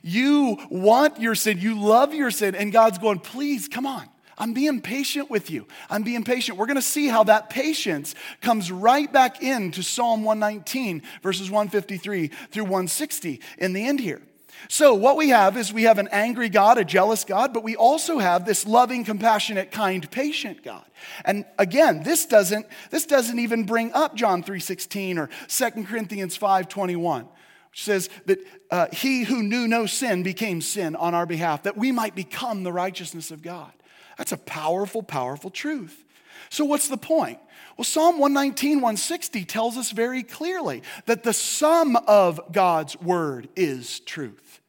You 0.02 0.58
want 0.70 1.20
your 1.20 1.34
sin, 1.34 1.58
you 1.58 1.78
love 1.78 2.14
your 2.14 2.30
sin, 2.30 2.54
and 2.54 2.72
God's 2.72 2.98
going, 2.98 3.20
please, 3.20 3.68
come 3.68 3.86
on. 3.86 4.08
I'm 4.40 4.54
being 4.54 4.80
patient 4.80 5.30
with 5.30 5.50
you. 5.50 5.66
I'm 5.90 6.02
being 6.02 6.24
patient. 6.24 6.56
We're 6.56 6.66
going 6.66 6.76
to 6.76 6.82
see 6.82 7.08
how 7.08 7.24
that 7.24 7.50
patience 7.50 8.14
comes 8.40 8.72
right 8.72 9.12
back 9.12 9.42
into 9.42 9.82
Psalm 9.82 10.24
119, 10.24 11.02
verses 11.22 11.50
153 11.50 12.28
through 12.50 12.64
160 12.64 13.38
in 13.58 13.74
the 13.74 13.86
end 13.86 14.00
here. 14.00 14.22
So, 14.68 14.94
what 14.94 15.16
we 15.16 15.28
have 15.28 15.56
is 15.58 15.72
we 15.72 15.84
have 15.84 15.98
an 15.98 16.08
angry 16.10 16.48
God, 16.48 16.78
a 16.78 16.84
jealous 16.84 17.24
God, 17.24 17.52
but 17.52 17.62
we 17.62 17.76
also 17.76 18.18
have 18.18 18.46
this 18.46 18.66
loving, 18.66 19.04
compassionate, 19.04 19.70
kind, 19.70 20.10
patient 20.10 20.62
God. 20.62 20.84
And 21.24 21.44
again, 21.58 22.02
this 22.02 22.24
doesn't, 22.24 22.66
this 22.90 23.04
doesn't 23.04 23.38
even 23.38 23.64
bring 23.64 23.92
up 23.92 24.14
John 24.14 24.42
3.16 24.42 25.18
or 25.18 25.28
2 25.48 25.84
Corinthians 25.84 26.36
5.21, 26.38 27.24
which 27.70 27.84
says 27.84 28.08
that 28.26 28.38
uh, 28.70 28.86
he 28.92 29.24
who 29.24 29.42
knew 29.42 29.68
no 29.68 29.86
sin 29.86 30.22
became 30.22 30.62
sin 30.62 30.96
on 30.96 31.14
our 31.14 31.26
behalf, 31.26 31.62
that 31.64 31.76
we 31.76 31.92
might 31.92 32.14
become 32.14 32.62
the 32.62 32.72
righteousness 32.72 33.30
of 33.30 33.42
God. 33.42 33.72
That's 34.20 34.32
a 34.32 34.36
powerful, 34.36 35.02
powerful 35.02 35.48
truth. 35.48 36.04
So, 36.50 36.66
what's 36.66 36.88
the 36.88 36.98
point? 36.98 37.38
Well, 37.78 37.86
Psalm 37.86 38.18
119, 38.18 38.82
160 38.82 39.46
tells 39.46 39.78
us 39.78 39.92
very 39.92 40.22
clearly 40.22 40.82
that 41.06 41.22
the 41.22 41.32
sum 41.32 41.96
of 42.06 42.38
God's 42.52 43.00
word 43.00 43.48
is 43.56 44.00
truth. 44.00 44.60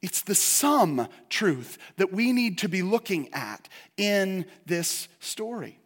It's 0.00 0.22
the 0.22 0.34
sum 0.34 1.08
truth 1.28 1.76
that 1.98 2.10
we 2.10 2.32
need 2.32 2.56
to 2.58 2.70
be 2.70 2.80
looking 2.80 3.28
at 3.34 3.68
in 3.98 4.46
this 4.64 5.08
story. 5.20 5.78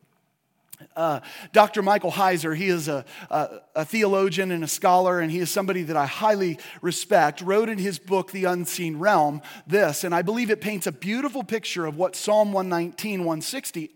Uh, 0.96 1.20
Dr. 1.52 1.82
Michael 1.82 2.12
Heiser, 2.12 2.56
he 2.56 2.68
is 2.68 2.88
a, 2.88 3.04
a, 3.30 3.48
a, 3.76 3.84
theologian 3.84 4.50
and 4.50 4.64
a 4.64 4.68
scholar, 4.68 5.20
and 5.20 5.30
he 5.30 5.38
is 5.38 5.50
somebody 5.50 5.82
that 5.84 5.96
I 5.96 6.06
highly 6.06 6.58
respect, 6.82 7.40
wrote 7.40 7.68
in 7.68 7.78
his 7.78 7.98
book, 7.98 8.32
The 8.32 8.44
Unseen 8.44 8.98
Realm, 8.98 9.42
this, 9.66 10.04
and 10.04 10.14
I 10.14 10.22
believe 10.22 10.50
it 10.50 10.60
paints 10.60 10.86
a 10.86 10.92
beautiful 10.92 11.44
picture 11.44 11.86
of 11.86 11.96
what 11.96 12.16
Psalm 12.16 12.52
119, 12.52 13.20
160 13.20 13.90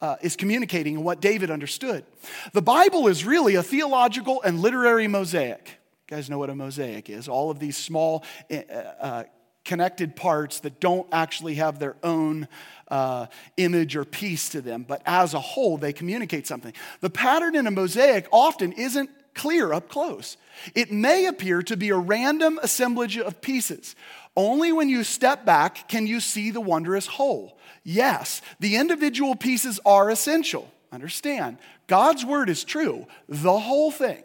uh, 0.00 0.16
is 0.20 0.36
communicating 0.36 0.96
and 0.96 1.04
what 1.04 1.20
David 1.20 1.50
understood. 1.50 2.04
The 2.52 2.62
Bible 2.62 3.08
is 3.08 3.24
really 3.24 3.54
a 3.54 3.62
theological 3.62 4.42
and 4.42 4.60
literary 4.60 5.08
mosaic. 5.08 5.78
You 6.10 6.16
guys 6.16 6.28
know 6.28 6.38
what 6.38 6.50
a 6.50 6.54
mosaic 6.54 7.08
is. 7.08 7.28
All 7.28 7.50
of 7.50 7.58
these 7.58 7.76
small 7.76 8.24
uh, 8.50 8.56
uh 8.56 9.24
connected 9.64 10.14
parts 10.14 10.60
that 10.60 10.78
don't 10.78 11.08
actually 11.10 11.54
have 11.54 11.78
their 11.78 11.96
own 12.02 12.46
uh, 12.88 13.26
image 13.56 13.96
or 13.96 14.04
piece 14.04 14.48
to 14.50 14.60
them, 14.60 14.84
but 14.86 15.02
as 15.06 15.34
a 15.34 15.40
whole, 15.40 15.76
they 15.78 15.92
communicate 15.92 16.46
something. 16.46 16.72
The 17.00 17.10
pattern 17.10 17.56
in 17.56 17.66
a 17.66 17.70
mosaic 17.70 18.26
often 18.30 18.72
isn't 18.72 19.10
clear 19.34 19.72
up 19.72 19.88
close. 19.88 20.36
It 20.74 20.92
may 20.92 21.26
appear 21.26 21.62
to 21.62 21.76
be 21.76 21.90
a 21.90 21.96
random 21.96 22.58
assemblage 22.62 23.18
of 23.18 23.40
pieces. 23.40 23.96
Only 24.36 24.72
when 24.72 24.88
you 24.88 25.04
step 25.04 25.44
back 25.44 25.88
can 25.88 26.06
you 26.06 26.20
see 26.20 26.50
the 26.50 26.60
wondrous 26.60 27.06
whole. 27.06 27.58
Yes, 27.82 28.42
the 28.60 28.76
individual 28.76 29.36
pieces 29.36 29.80
are 29.84 30.10
essential. 30.10 30.70
Understand, 30.92 31.58
God's 31.86 32.24
word 32.24 32.48
is 32.48 32.64
true, 32.64 33.06
the 33.28 33.58
whole 33.58 33.90
thing. 33.90 34.22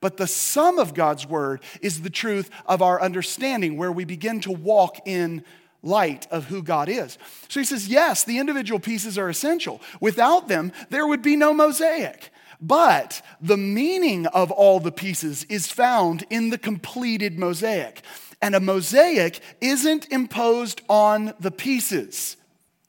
But 0.00 0.18
the 0.18 0.26
sum 0.26 0.78
of 0.78 0.92
God's 0.92 1.26
word 1.26 1.62
is 1.80 2.02
the 2.02 2.10
truth 2.10 2.50
of 2.66 2.82
our 2.82 3.00
understanding, 3.00 3.78
where 3.78 3.92
we 3.92 4.04
begin 4.04 4.40
to 4.40 4.52
walk 4.52 5.06
in 5.06 5.44
light 5.84 6.26
of 6.30 6.46
who 6.46 6.62
God 6.62 6.88
is. 6.88 7.18
So 7.48 7.60
he 7.60 7.64
says, 7.64 7.88
yes, 7.88 8.24
the 8.24 8.38
individual 8.38 8.80
pieces 8.80 9.18
are 9.18 9.28
essential. 9.28 9.80
Without 10.00 10.48
them, 10.48 10.72
there 10.90 11.06
would 11.06 11.22
be 11.22 11.36
no 11.36 11.54
mosaic. 11.54 12.30
But 12.60 13.20
the 13.40 13.56
meaning 13.56 14.26
of 14.26 14.50
all 14.50 14.80
the 14.80 14.92
pieces 14.92 15.44
is 15.44 15.66
found 15.70 16.24
in 16.30 16.50
the 16.50 16.58
completed 16.58 17.38
mosaic. 17.38 18.02
And 18.40 18.54
a 18.54 18.60
mosaic 18.60 19.40
isn't 19.60 20.10
imposed 20.10 20.80
on 20.88 21.34
the 21.40 21.50
pieces, 21.50 22.36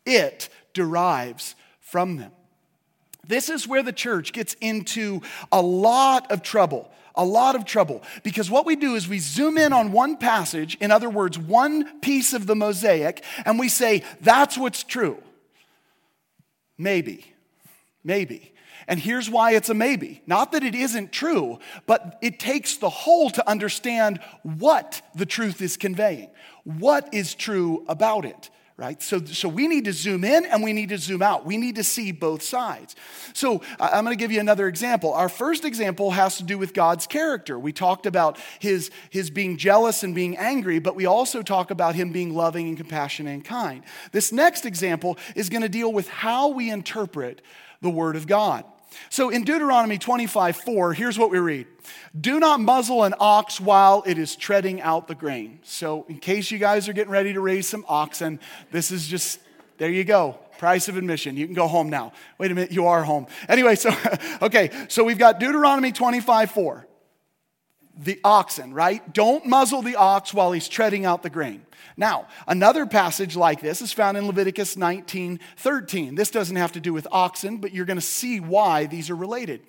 it 0.06 0.50
derives 0.74 1.56
from 1.80 2.18
them. 2.18 2.32
This 3.28 3.50
is 3.50 3.68
where 3.68 3.84
the 3.84 3.94
church 3.94 4.34
gets 4.34 4.56
into 4.62 5.22
a 5.52 5.62
lot 5.62 6.32
of 6.32 6.44
trouble. 6.44 6.92
A 7.18 7.26
lot 7.26 7.56
of 7.56 7.66
trouble. 7.66 8.04
Because 8.24 8.50
what 8.50 8.66
we 8.66 8.76
do 8.76 8.96
is 8.96 9.08
we 9.08 9.20
zoom 9.20 9.58
in 9.58 9.74
on 9.74 9.92
one 9.92 10.18
passage, 10.18 10.78
in 10.82 10.92
other 10.92 11.10
words, 11.10 11.38
one 11.38 12.00
piece 12.02 12.34
of 12.34 12.46
the 12.48 12.56
mosaic, 12.56 13.24
and 13.46 13.58
we 13.58 13.70
say, 13.70 14.04
that's 14.22 14.58
what's 14.58 14.84
true. 14.84 15.18
Maybe. 16.78 17.34
Maybe. 18.04 18.54
And 18.88 19.00
here's 19.00 19.30
why 19.30 19.52
it's 19.52 19.70
a 19.70 19.74
maybe. 19.74 20.22
Not 20.28 20.52
that 20.52 20.64
it 20.64 20.76
isn't 20.76 21.12
true, 21.12 21.60
but 21.88 22.18
it 22.22 22.40
takes 22.40 22.78
the 22.78 22.90
whole 22.90 23.30
to 23.32 23.50
understand 23.50 24.20
what 24.44 25.02
the 25.16 25.26
truth 25.26 25.62
is 25.62 25.76
conveying. 25.78 26.30
What 26.64 27.14
is 27.14 27.34
true 27.34 27.84
about 27.88 28.26
it? 28.26 28.50
Right? 28.78 29.02
So, 29.02 29.24
so 29.24 29.48
we 29.48 29.68
need 29.68 29.86
to 29.86 29.94
zoom 29.94 30.26
in 30.26 30.46
and 30.46 30.62
we 30.62 30.74
need 30.74 30.90
to 30.90 30.98
zoom 30.98 31.22
out. 31.22 31.46
We 31.46 31.56
need 31.56 31.76
to 31.76 31.84
see 31.84 32.12
both 32.12 32.42
sides. 32.42 32.96
So 33.34 33.62
I'm 33.80 34.04
going 34.04 34.16
to 34.18 34.22
give 34.22 34.34
you 34.34 34.42
another 34.42 34.68
example. 34.68 35.14
Our 35.14 35.30
first 35.30 35.64
example 35.64 36.12
has 36.12 36.38
to 36.38 36.44
do 36.44 36.58
with 36.58 36.74
God's 36.74 37.08
character. 37.08 37.58
We 37.58 37.72
talked 37.72 38.06
about 38.06 38.38
his, 38.60 38.92
his 39.10 39.30
being 39.30 39.56
jealous 39.56 40.04
and 40.04 40.14
being 40.14 40.36
angry, 40.38 40.80
but 40.80 40.96
we 40.96 41.06
also 41.06 41.42
talk 41.42 41.72
about 41.72 41.96
him 41.96 42.12
being 42.12 42.36
loving 42.36 42.68
and 42.68 42.76
compassionate 42.76 43.34
and 43.34 43.46
kind. 43.46 43.84
This 44.12 44.34
next 44.34 44.66
example 44.66 45.18
is 45.36 45.48
going 45.48 45.64
to 45.64 45.70
deal 45.70 45.94
with 45.94 46.10
how 46.10 46.50
we 46.50 46.70
interpret 46.70 47.42
the 47.82 47.90
Word 47.90 48.18
of 48.18 48.28
God. 48.28 48.66
So 49.10 49.30
in 49.30 49.44
Deuteronomy 49.44 49.98
25 49.98 50.58
4, 50.58 50.94
here's 50.94 51.18
what 51.18 51.30
we 51.30 51.40
read 51.40 51.68
Do 52.20 52.40
not 52.40 52.60
muzzle 52.60 53.04
an 53.04 53.14
ox 53.20 53.60
while 53.60 54.04
it 54.06 54.18
is 54.18 54.36
treading 54.36 54.82
out 54.82 55.08
the 55.08 55.16
grain. 55.16 55.60
So, 55.64 56.06
in 56.10 56.20
case 56.20 56.52
you 56.52 56.58
guys 56.58 56.88
are 56.88 56.94
getting 56.94 57.12
ready 57.12 57.34
to 57.34 57.42
raise 57.42 57.68
some 57.68 57.86
oxen, 57.88 58.40
this 58.72 58.92
is 58.92 59.08
just, 59.08 59.40
there 59.78 59.90
you 59.90 60.04
go. 60.04 60.40
Price 60.58 60.88
of 60.88 60.98
admission. 60.98 61.36
You 61.36 61.46
can 61.46 61.56
go 61.56 61.68
home 61.68 61.90
now. 61.90 62.14
Wait 62.38 62.52
a 62.52 62.56
minute, 62.56 62.72
you 62.72 62.88
are 62.88 63.04
home. 63.04 63.28
Anyway, 63.50 63.76
so, 63.76 63.92
okay, 64.42 64.72
so 64.88 65.04
we've 65.04 65.18
got 65.18 65.40
Deuteronomy 65.40 65.92
25 65.92 66.52
4. 66.52 66.88
The 67.98 68.20
oxen, 68.24 68.74
right? 68.74 69.14
Don't 69.14 69.46
muzzle 69.46 69.82
the 69.82 69.96
ox 69.96 70.34
while 70.34 70.52
he's 70.52 70.68
treading 70.68 71.06
out 71.06 71.24
the 71.24 71.30
grain. 71.30 71.66
Now, 71.98 72.28
another 72.48 72.86
passage 72.86 73.38
like 73.38 73.62
this 73.62 73.82
is 73.82 73.94
found 73.94 74.18
in 74.18 74.28
Leviticus 74.28 74.76
19 74.76 75.40
13. 75.58 76.16
This 76.16 76.30
doesn't 76.30 76.56
have 76.56 76.74
to 76.74 76.82
do 76.82 76.92
with 76.94 77.08
oxen, 77.12 77.58
but 77.58 77.74
you're 77.74 77.86
going 77.86 78.00
to 78.00 78.06
see 78.06 78.40
why 78.40 78.86
these 78.86 79.10
are 79.10 79.16
related. 79.16 79.62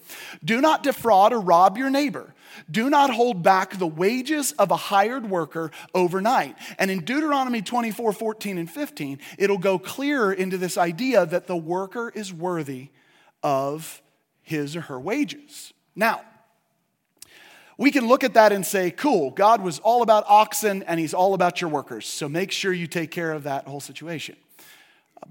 Do 0.45 0.61
not 0.61 0.83
defraud 0.83 1.33
or 1.33 1.41
rob 1.41 1.79
your 1.79 1.91
neighbor. 1.91 2.35
Do 2.71 2.91
not 2.91 3.11
hold 3.11 3.43
back 3.43 3.79
the 3.79 3.87
wages 3.87 4.53
of 4.53 4.71
a 4.71 4.77
hired 4.77 5.29
worker 5.29 5.71
overnight. 5.95 6.57
And 6.79 6.91
in 6.91 7.05
Deuteronomy 7.05 7.63
24 7.63 8.13
14 8.13 8.59
and 8.59 8.71
15, 8.71 9.21
it'll 9.39 9.59
go 9.59 9.79
clearer 9.79 10.33
into 10.33 10.59
this 10.59 10.77
idea 10.77 11.27
that 11.27 11.47
the 11.47 11.57
worker 11.57 12.11
is 12.15 12.33
worthy 12.33 12.89
of 13.43 14.03
his 14.43 14.75
or 14.75 14.83
her 14.83 14.99
wages. 14.99 15.73
Now, 15.95 16.23
we 17.79 17.91
can 17.91 18.09
look 18.09 18.25
at 18.25 18.35
that 18.35 18.53
and 18.53 18.65
say, 18.65 18.91
cool, 18.91 19.31
God 19.31 19.61
was 19.61 19.79
all 19.81 20.03
about 20.03 20.25
oxen 20.29 20.83
and 20.85 20.99
he's 20.99 21.15
all 21.15 21.35
about 21.35 21.61
your 21.61 21.69
workers. 21.69 22.07
So 22.07 22.29
make 22.29 22.51
sure 22.51 22.73
you 22.73 22.87
take 22.87 23.11
care 23.11 23.33
of 23.33 23.43
that 23.43 23.67
whole 23.67 23.81
situation. 23.81 24.37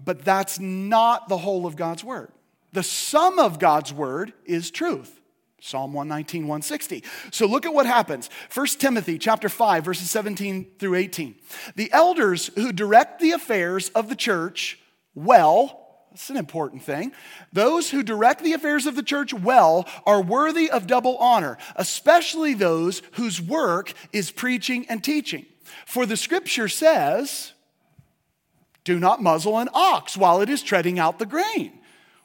But 0.04 0.24
that's 0.24 0.60
not 0.60 1.28
the 1.28 1.38
whole 1.38 1.66
of 1.66 1.76
God's 1.76 2.04
word. 2.04 2.32
The 2.74 2.84
sum 2.84 3.40
of 3.40 3.60
God's 3.60 3.94
word 3.94 4.34
is 4.46 4.70
truth. 4.70 5.20
Psalm 5.62 5.94
119, 5.94 6.44
160. 6.44 7.04
So 7.32 7.48
look 7.48 7.66
at 7.66 7.74
what 7.74 7.88
happens. 7.88 8.30
1 8.54 8.68
Timothy 8.78 9.18
chapter 9.18 9.50
5, 9.50 9.84
verses 9.84 10.12
17 10.12 10.68
through 10.78 10.96
18. 10.96 11.36
The 11.76 11.92
elders 11.92 12.52
who 12.56 12.72
direct 12.72 13.20
the 13.20 13.32
affairs 13.32 13.90
of 13.90 14.10
the 14.10 14.16
church 14.16 14.78
well 15.16 15.85
that's 16.16 16.30
an 16.30 16.38
important 16.38 16.82
thing. 16.82 17.12
Those 17.52 17.90
who 17.90 18.02
direct 18.02 18.42
the 18.42 18.54
affairs 18.54 18.86
of 18.86 18.96
the 18.96 19.04
church 19.04 19.34
well 19.34 19.86
are 20.06 20.22
worthy 20.22 20.72
of 20.72 20.88
double 20.88 21.18
honor, 21.18 21.58
especially 21.76 22.54
those 22.54 23.02
whose 23.16 23.42
work 23.42 23.92
is 24.14 24.32
preaching 24.32 24.86
and 24.88 25.04
teaching. 25.04 25.46
For 25.86 26.06
the 26.06 26.16
scripture 26.16 26.70
says, 26.70 27.52
Do 28.86 28.98
not 28.98 29.22
muzzle 29.22 29.58
an 29.58 29.68
ox 29.74 30.16
while 30.16 30.40
it 30.40 30.50
is 30.50 30.64
treading 30.64 31.00
out 31.00 31.20
the 31.20 31.26
grain. 31.26 31.80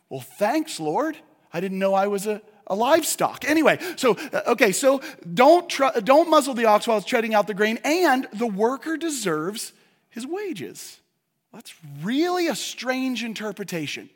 Well, 0.08 0.20
thanks, 0.20 0.78
Lord. 0.78 1.16
I 1.52 1.58
didn't 1.58 1.80
know 1.80 1.92
I 1.92 2.06
was 2.06 2.28
a, 2.28 2.40
a 2.68 2.76
livestock. 2.76 3.44
Anyway, 3.44 3.80
so, 3.96 4.16
uh, 4.32 4.42
okay, 4.46 4.70
so 4.70 5.00
don't, 5.34 5.68
tr- 5.68 5.98
don't 6.04 6.30
muzzle 6.30 6.54
the 6.54 6.66
ox 6.66 6.86
while 6.86 6.98
it's 6.98 7.06
treading 7.06 7.34
out 7.34 7.48
the 7.48 7.54
grain, 7.54 7.80
and 7.82 8.28
the 8.32 8.46
worker 8.46 8.96
deserves 8.96 9.72
his 10.10 10.24
wages. 10.24 10.99
That's 11.52 11.74
really 12.02 12.46
a 12.48 12.54
strange 12.54 13.24
interpretation. 13.24 14.08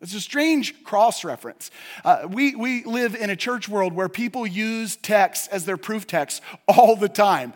It's 0.00 0.14
a 0.14 0.20
strange 0.20 0.84
cross 0.84 1.24
reference. 1.24 1.70
Uh, 2.04 2.28
we, 2.28 2.54
we 2.54 2.84
live 2.84 3.14
in 3.14 3.30
a 3.30 3.36
church 3.36 3.68
world 3.68 3.94
where 3.94 4.10
people 4.10 4.46
use 4.46 4.96
texts 4.96 5.48
as 5.48 5.64
their 5.64 5.78
proof 5.78 6.06
texts 6.06 6.42
all 6.68 6.96
the 6.96 7.08
time. 7.08 7.54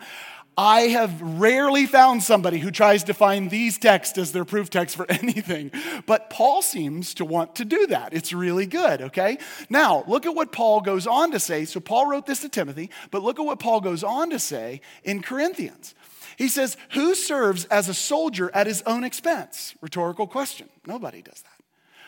I 0.57 0.81
have 0.81 1.21
rarely 1.21 1.85
found 1.85 2.23
somebody 2.23 2.57
who 2.59 2.71
tries 2.71 3.05
to 3.05 3.13
find 3.13 3.49
these 3.49 3.77
texts 3.77 4.17
as 4.17 4.31
their 4.31 4.43
proof 4.43 4.69
text 4.69 4.95
for 4.95 5.05
anything, 5.09 5.71
but 6.05 6.29
Paul 6.29 6.61
seems 6.61 7.13
to 7.15 7.25
want 7.25 7.55
to 7.55 7.65
do 7.65 7.87
that. 7.87 8.13
It's 8.13 8.33
really 8.33 8.65
good, 8.65 9.01
okay? 9.01 9.37
Now, 9.69 10.03
look 10.07 10.25
at 10.25 10.35
what 10.35 10.51
Paul 10.51 10.81
goes 10.81 11.07
on 11.07 11.31
to 11.31 11.39
say. 11.39 11.65
So, 11.65 11.79
Paul 11.79 12.07
wrote 12.07 12.25
this 12.25 12.41
to 12.41 12.49
Timothy, 12.49 12.89
but 13.11 13.23
look 13.23 13.39
at 13.39 13.45
what 13.45 13.59
Paul 13.59 13.81
goes 13.81 14.03
on 14.03 14.29
to 14.31 14.39
say 14.39 14.81
in 15.03 15.21
Corinthians. 15.21 15.95
He 16.41 16.47
says, 16.47 16.75
Who 16.93 17.13
serves 17.13 17.65
as 17.65 17.87
a 17.87 17.93
soldier 17.93 18.49
at 18.55 18.65
his 18.65 18.81
own 18.87 19.03
expense? 19.03 19.75
Rhetorical 19.79 20.25
question. 20.25 20.69
Nobody 20.87 21.21
does 21.21 21.43
that. 21.43 21.63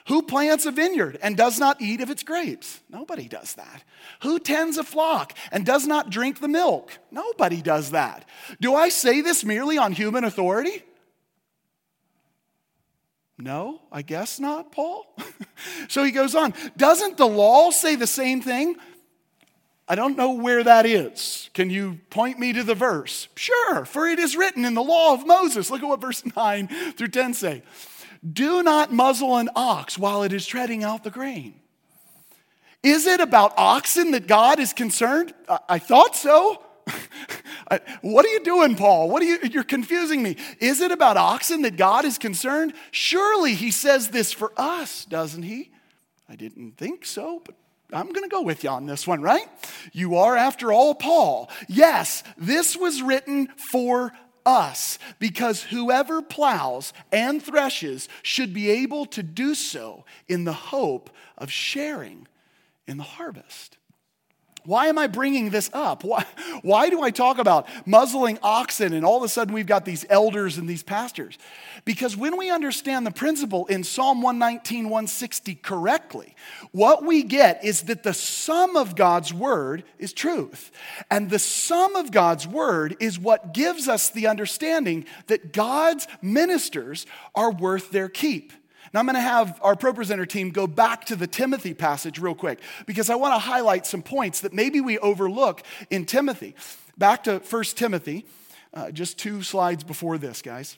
Who 0.08 0.24
plants 0.24 0.66
a 0.66 0.72
vineyard 0.72 1.20
and 1.22 1.38
does 1.38 1.60
not 1.60 1.80
eat 1.80 2.02
of 2.02 2.10
its 2.10 2.24
grapes? 2.24 2.82
Nobody 2.90 3.28
does 3.28 3.54
that. 3.54 3.84
Who 4.24 4.40
tends 4.40 4.80
a 4.80 4.84
flock 4.84 5.34
and 5.52 5.68
does 5.68 5.86
not 5.86 6.10
drink 6.10 6.40
the 6.40 6.48
milk? 6.48 6.98
Nobody 7.12 7.62
does 7.62 7.92
that. 7.92 8.28
Do 8.60 8.74
I 8.74 8.90
say 8.90 9.22
this 9.22 9.46
merely 9.46 9.78
on 9.78 9.92
human 9.92 10.24
authority? 10.24 10.82
No, 13.38 13.82
I 13.92 14.02
guess 14.02 14.40
not, 14.40 14.72
Paul. 14.72 15.16
so 15.90 16.04
he 16.04 16.10
goes 16.10 16.34
on. 16.34 16.56
Doesn't 16.76 17.18
the 17.18 17.28
law 17.28 17.70
say 17.70 17.96
the 17.96 18.08
same 18.08 18.42
thing? 18.42 18.78
I 19.88 19.96
don't 19.96 20.18
know 20.18 20.32
where 20.32 20.64
that 20.64 20.86
is. 20.86 21.50
Can 21.54 21.70
you 21.70 22.00
point 22.10 22.40
me 22.40 22.54
to 22.54 22.64
the 22.64 22.76
verse? 22.76 23.28
Sure, 23.36 23.84
for 23.86 24.08
it 24.08 24.18
is 24.18 24.36
written 24.36 24.64
in 24.64 24.74
the 24.76 24.84
law 24.84 25.14
of 25.14 25.28
Moses. 25.28 25.70
Look 25.70 25.82
at 25.82 25.88
what 25.88 26.02
verse 26.02 26.24
9 26.36 26.68
through 26.96 27.10
10 27.10 27.34
say. 27.34 27.64
Do 28.32 28.64
not 28.64 28.94
muzzle 28.94 29.38
an 29.38 29.50
ox 29.56 29.98
while 29.98 30.24
it 30.24 30.32
is 30.32 30.46
treading 30.46 30.84
out 30.84 31.04
the 31.04 31.10
grain. 31.10 31.56
Is 32.82 33.06
it 33.06 33.20
about 33.20 33.54
oxen 33.58 34.12
that 34.12 34.28
God 34.28 34.60
is 34.60 34.74
concerned? 34.74 35.34
I, 35.70 35.80
thought 35.80 36.16
so. 36.16 36.62
what 38.02 38.26
are 38.26 38.30
you 38.30 38.44
doing, 38.44 38.76
Paul? 38.76 39.10
What 39.10 39.22
are 39.22 39.26
you 39.26 39.40
you're 39.44 39.64
confusing 39.64 40.22
me. 40.22 40.36
Is 40.60 40.82
it 40.82 40.92
about 40.92 41.16
oxen 41.16 41.62
that 41.62 41.78
God 41.78 42.04
is 42.04 42.18
concerned? 42.18 42.74
Surely 42.92 43.54
he 43.54 43.72
says 43.72 44.10
this 44.10 44.34
for 44.34 44.52
us, 44.58 45.06
doesn't 45.06 45.44
he? 45.44 45.72
I 46.28 46.36
didn't 46.36 46.78
think 46.78 47.06
so, 47.06 47.42
but 47.46 47.56
I'm 47.94 48.12
going 48.12 48.24
to 48.24 48.34
go 48.34 48.42
with 48.42 48.64
you 48.64 48.70
on 48.70 48.86
this 48.86 49.08
one, 49.08 49.22
right? 49.22 49.48
You 49.92 50.16
are, 50.16 50.36
after 50.36 50.72
all, 50.72 50.96
Paul. 50.96 51.50
Yes, 51.68 52.24
this 52.38 52.76
was 52.76 53.02
written 53.02 53.48
for 53.58 54.12
us 54.46 55.00
because 55.20 55.64
whoever 55.64 56.22
plows 56.22 56.94
and 57.12 57.42
threshes 57.42 58.10
should 58.22 58.54
be 58.54 58.70
able 58.70 59.06
to 59.08 59.24
do 59.24 59.56
so 59.56 60.06
in 60.28 60.44
the 60.44 60.54
hope 60.54 61.10
of 61.38 61.52
sharing 61.52 62.28
in 62.88 62.98
the 62.98 63.04
harvest. 63.04 63.78
Why 64.66 64.88
am 64.88 64.98
I 64.98 65.08
bringing 65.08 65.50
this 65.50 65.70
up? 65.74 66.04
Why, 66.04 66.26
why 66.62 66.90
do 66.90 67.02
I 67.02 67.12
talk 67.12 67.38
about 67.38 67.68
muzzling 67.86 68.40
oxen 68.42 68.94
and 68.94 69.06
all 69.06 69.18
of 69.18 69.24
a 69.24 69.28
sudden 69.28 69.54
we've 69.54 69.66
got 69.66 69.84
these 69.84 70.06
elders 70.10 70.58
and 70.58 70.70
these 70.70 70.84
pastors? 70.84 71.38
Because 71.86 72.16
when 72.16 72.38
we 72.38 72.50
understand 72.50 73.06
the 73.06 73.12
principle 73.12 73.66
in 73.66 73.84
Psalm 73.84 74.22
119, 74.22 74.86
160 74.86 75.56
correctly, 75.56 76.36
what 76.72 77.04
we 77.04 77.24
get 77.24 77.64
is 77.64 77.84
that 77.84 78.04
the 78.04 78.14
sum 78.14 78.78
of 78.78 78.96
God's 78.96 79.34
word 79.34 79.84
is 80.00 80.14
truth. 80.14 80.72
And 81.12 81.30
the 81.30 81.40
sum 81.40 81.96
of 81.96 82.12
God's 82.12 82.48
word 82.48 82.96
is 83.00 83.20
what 83.20 83.54
gives 83.54 83.90
us 83.90 84.10
the 84.10 84.28
understanding 84.28 85.06
that 85.28 85.52
God's 85.52 86.08
ministers 86.22 87.06
are 87.36 87.52
worth 87.52 87.92
their 87.92 88.08
keep. 88.08 88.54
Now, 88.94 89.00
I'm 89.00 89.08
going 89.08 89.16
to 89.16 89.22
have 89.22 89.60
our 89.64 89.76
ProPresenter 89.76 90.30
team 90.30 90.52
go 90.52 90.68
back 90.68 91.06
to 91.06 91.16
the 91.16 91.26
Timothy 91.26 91.74
passage 91.74 92.20
real 92.20 92.36
quick 92.36 92.60
because 92.86 93.10
I 93.10 93.16
want 93.16 93.34
to 93.34 93.40
highlight 93.40 93.88
some 93.88 94.04
points 94.04 94.42
that 94.42 94.54
maybe 94.54 94.82
we 94.82 95.00
overlook 95.00 95.64
in 95.90 96.06
Timothy. 96.06 96.56
Back 96.96 97.24
to 97.24 97.40
1 97.40 97.64
Timothy, 97.76 98.26
uh, 98.72 98.92
just 98.92 99.18
two 99.18 99.42
slides 99.42 99.84
before 99.84 100.20
this, 100.20 100.44
guys. 100.44 100.78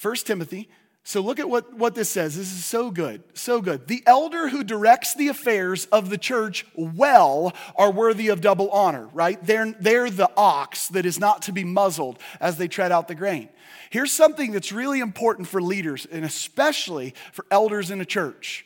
1 0.00 0.14
Timothy. 0.16 0.70
So 1.06 1.20
look 1.20 1.38
at 1.38 1.48
what, 1.48 1.72
what 1.72 1.94
this 1.94 2.10
says. 2.10 2.36
This 2.36 2.52
is 2.52 2.64
so 2.64 2.90
good, 2.90 3.22
so 3.32 3.60
good. 3.60 3.86
The 3.86 4.02
elder 4.06 4.48
who 4.48 4.64
directs 4.64 5.14
the 5.14 5.28
affairs 5.28 5.86
of 5.92 6.10
the 6.10 6.18
church 6.18 6.66
well 6.74 7.54
are 7.76 7.92
worthy 7.92 8.26
of 8.26 8.40
double 8.40 8.68
honor, 8.70 9.06
right? 9.12 9.38
They're, 9.40 9.70
they're 9.78 10.10
the 10.10 10.28
ox 10.36 10.88
that 10.88 11.06
is 11.06 11.20
not 11.20 11.42
to 11.42 11.52
be 11.52 11.62
muzzled 11.62 12.18
as 12.40 12.56
they 12.56 12.66
tread 12.66 12.90
out 12.90 13.06
the 13.06 13.14
grain. 13.14 13.50
Here's 13.90 14.10
something 14.10 14.50
that's 14.50 14.72
really 14.72 14.98
important 14.98 15.46
for 15.46 15.62
leaders, 15.62 16.08
and 16.10 16.24
especially 16.24 17.14
for 17.32 17.46
elders 17.52 17.92
in 17.92 18.00
a 18.00 18.04
church 18.04 18.65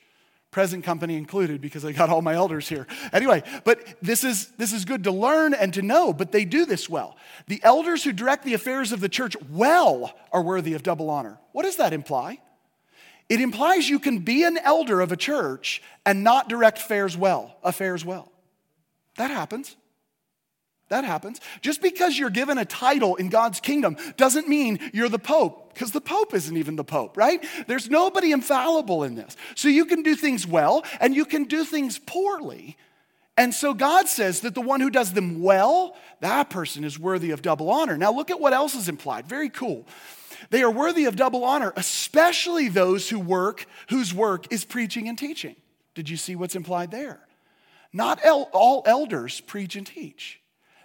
present 0.50 0.84
company 0.84 1.16
included 1.16 1.60
because 1.60 1.84
I 1.84 1.92
got 1.92 2.10
all 2.10 2.22
my 2.22 2.34
elders 2.34 2.68
here. 2.68 2.86
Anyway, 3.12 3.42
but 3.64 3.80
this 4.02 4.24
is 4.24 4.48
this 4.58 4.72
is 4.72 4.84
good 4.84 5.04
to 5.04 5.12
learn 5.12 5.54
and 5.54 5.72
to 5.74 5.82
know, 5.82 6.12
but 6.12 6.32
they 6.32 6.44
do 6.44 6.66
this 6.66 6.88
well. 6.88 7.16
The 7.46 7.60
elders 7.62 8.02
who 8.02 8.12
direct 8.12 8.44
the 8.44 8.54
affairs 8.54 8.92
of 8.92 9.00
the 9.00 9.08
church 9.08 9.36
well 9.50 10.12
are 10.32 10.42
worthy 10.42 10.74
of 10.74 10.82
double 10.82 11.10
honor. 11.10 11.38
What 11.52 11.64
does 11.64 11.76
that 11.76 11.92
imply? 11.92 12.38
It 13.28 13.40
implies 13.40 13.88
you 13.88 14.00
can 14.00 14.18
be 14.18 14.42
an 14.42 14.58
elder 14.58 15.00
of 15.00 15.12
a 15.12 15.16
church 15.16 15.82
and 16.04 16.24
not 16.24 16.48
direct 16.48 16.78
affairs 16.78 17.16
well, 17.16 17.56
affairs 17.62 18.04
well. 18.04 18.32
That 19.16 19.30
happens. 19.30 19.76
That 20.90 21.05
happens. 21.05 21.40
Just 21.62 21.81
because 21.81 22.18
you're 22.18 22.31
given 22.31 22.59
a 22.59 22.64
title 22.64 23.14
in 23.14 23.29
God's 23.29 23.61
kingdom 23.61 23.96
doesn't 24.16 24.48
mean 24.48 24.81
you're 24.92 25.09
the 25.09 25.20
Pope, 25.20 25.72
because 25.72 25.92
the 25.92 26.00
Pope 26.00 26.35
isn't 26.35 26.57
even 26.57 26.74
the 26.74 26.85
Pope, 26.85 27.16
right? 27.16 27.44
There's 27.68 27.88
nobody 27.88 28.33
infallible 28.33 29.05
in 29.05 29.14
this. 29.14 29.37
So 29.55 29.68
you 29.68 29.87
can 29.87 30.03
do 30.03 30.16
things 30.16 30.48
well 30.48 30.85
and 31.00 31.14
you 31.14 31.24
can 31.24 31.44
do 31.44 31.64
things 31.64 32.00
poorly. 32.00 32.76
And 33.37 33.55
so 33.55 33.72
God 33.72 34.09
says 34.09 34.40
that 34.40 34.57
the 34.57 34.61
one 34.61 34.81
who 34.81 34.90
does 34.90 35.12
them 35.12 35.40
well, 35.40 35.96
that 36.18 36.50
person 36.50 36.83
is 36.83 36.98
worthy 36.98 37.31
of 37.31 37.40
double 37.40 37.70
honor. 37.70 37.96
Now 37.96 38.12
look 38.12 38.33
at 38.33 38.40
what 38.40 38.53
else 38.53 38.74
is 38.74 38.88
implied. 38.88 39.29
Very 39.29 39.48
cool. 39.48 39.87
They 40.50 40.64
are 40.64 40.70
worthy 40.72 41.05
of 41.05 41.14
double 41.14 41.44
honor, 41.44 41.72
especially 41.76 42.68
those 42.68 43.09
who 43.09 43.20
work, 43.20 43.64
whose 43.90 44.12
work 44.12 44.53
is 44.53 44.64
preaching 44.64 45.09
and 45.09 45.16
teaching. 45.16 45.55
Did 45.94 46.11
you 46.11 46.16
see 46.16 46.35
what's 46.35 46.57
implied 46.57 46.90
there? 46.90 47.20
Not 47.92 48.18
el- 48.24 48.50
all 48.53 48.83
elders 48.87 49.40
preach 49.40 49.76
and 49.76 49.87
teach. 49.87 50.39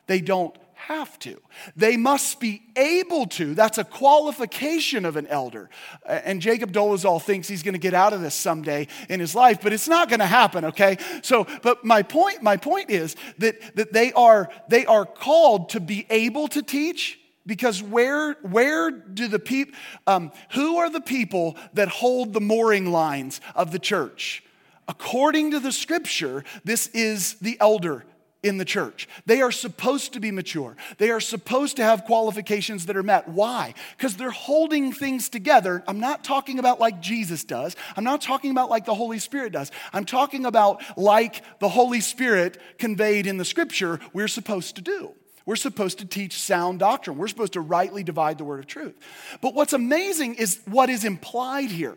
They 0.08 0.22
don't 0.22 0.56
have 0.88 1.18
to. 1.18 1.42
They 1.76 1.98
must 1.98 2.40
be 2.40 2.62
able 2.76 3.26
to. 3.28 3.56
That's 3.56 3.80
a 3.80 3.84
qualification 3.84 5.06
of 5.06 5.16
an 5.16 5.26
elder. 5.28 5.70
And 6.06 6.42
Jacob 6.42 6.72
Dolezal 6.72 7.22
thinks 7.22 7.48
he's 7.48 7.64
going 7.64 7.74
to 7.74 7.80
get 7.80 7.96
out 7.96 8.14
of 8.14 8.22
this 8.22 8.36
someday 8.36 8.88
in 9.10 9.20
his 9.20 9.34
life, 9.34 9.60
but 9.64 9.74
it's 9.74 9.88
not 9.88 10.10
going 10.10 10.20
to 10.20 10.28
happen, 10.28 10.66
okay? 10.66 10.98
So, 11.24 11.48
but 11.64 11.84
my 11.84 12.04
point, 12.04 12.44
my 12.44 12.58
point 12.58 12.92
is 12.92 13.16
that, 13.40 13.60
that 13.76 13.94
they, 13.94 14.14
are, 14.14 14.50
they 14.68 14.86
are 14.86 15.06
called 15.06 15.70
to 15.70 15.80
be 15.80 16.06
able 16.10 16.48
to 16.50 16.62
teach 16.62 17.20
because 17.48 17.82
where, 17.82 18.34
where 18.42 18.92
do 18.92 19.28
the 19.28 19.40
people, 19.40 19.74
um, 20.06 20.32
who 20.52 20.78
are 20.78 20.90
the 20.90 21.02
people 21.02 21.58
that 21.74 21.88
hold 21.88 22.34
the 22.34 22.42
mooring 22.42 22.92
lines 22.92 23.42
of 23.56 23.72
the 23.72 23.80
church? 23.80 24.44
According 24.88 25.52
to 25.52 25.60
the 25.60 25.72
scripture, 25.72 26.44
this 26.64 26.88
is 26.88 27.36
the 27.36 27.58
elder 27.60 28.06
in 28.46 28.60
the 28.60 28.66
church. 28.66 29.10
They 29.26 29.42
are 29.42 29.52
supposed 29.52 30.14
to 30.14 30.20
be 30.20 30.30
mature. 30.30 30.78
They 31.00 31.10
are 31.10 31.20
supposed 31.20 31.78
to 31.78 31.84
have 31.84 32.06
qualifications 32.06 32.86
that 32.86 32.96
are 32.96 33.04
met. 33.04 33.28
Why? 33.28 33.74
Because 33.98 34.16
they're 34.16 34.30
holding 34.30 34.94
things 34.94 35.30
together. 35.30 35.84
I'm 35.88 36.00
not 36.00 36.24
talking 36.24 36.60
about 36.60 36.80
like 36.80 37.02
Jesus 37.02 37.44
does. 37.44 37.76
I'm 37.98 38.04
not 38.04 38.22
talking 38.22 38.52
about 38.52 38.70
like 38.70 38.86
the 38.86 38.94
Holy 38.94 39.18
Spirit 39.18 39.52
does. 39.52 39.72
I'm 39.92 40.06
talking 40.06 40.46
about 40.46 40.84
like 40.96 41.42
the 41.60 41.70
Holy 41.70 42.02
Spirit 42.02 42.60
conveyed 42.78 43.26
in 43.26 43.38
the 43.38 43.46
scripture, 43.46 44.00
we're 44.14 44.28
supposed 44.28 44.76
to 44.76 44.82
do. 44.84 45.12
We're 45.46 45.56
supposed 45.56 46.00
to 46.00 46.06
teach 46.06 46.40
sound 46.40 46.80
doctrine. 46.80 47.18
We're 47.18 47.28
supposed 47.28 47.54
to 47.54 47.62
rightly 47.62 48.04
divide 48.04 48.38
the 48.38 48.44
word 48.44 48.60
of 48.60 48.68
truth. 48.68 48.96
But 49.42 49.54
what's 49.54 49.74
amazing 49.74 50.36
is 50.36 50.60
what 50.66 50.90
is 50.90 51.04
implied 51.04 51.70
here. 51.70 51.96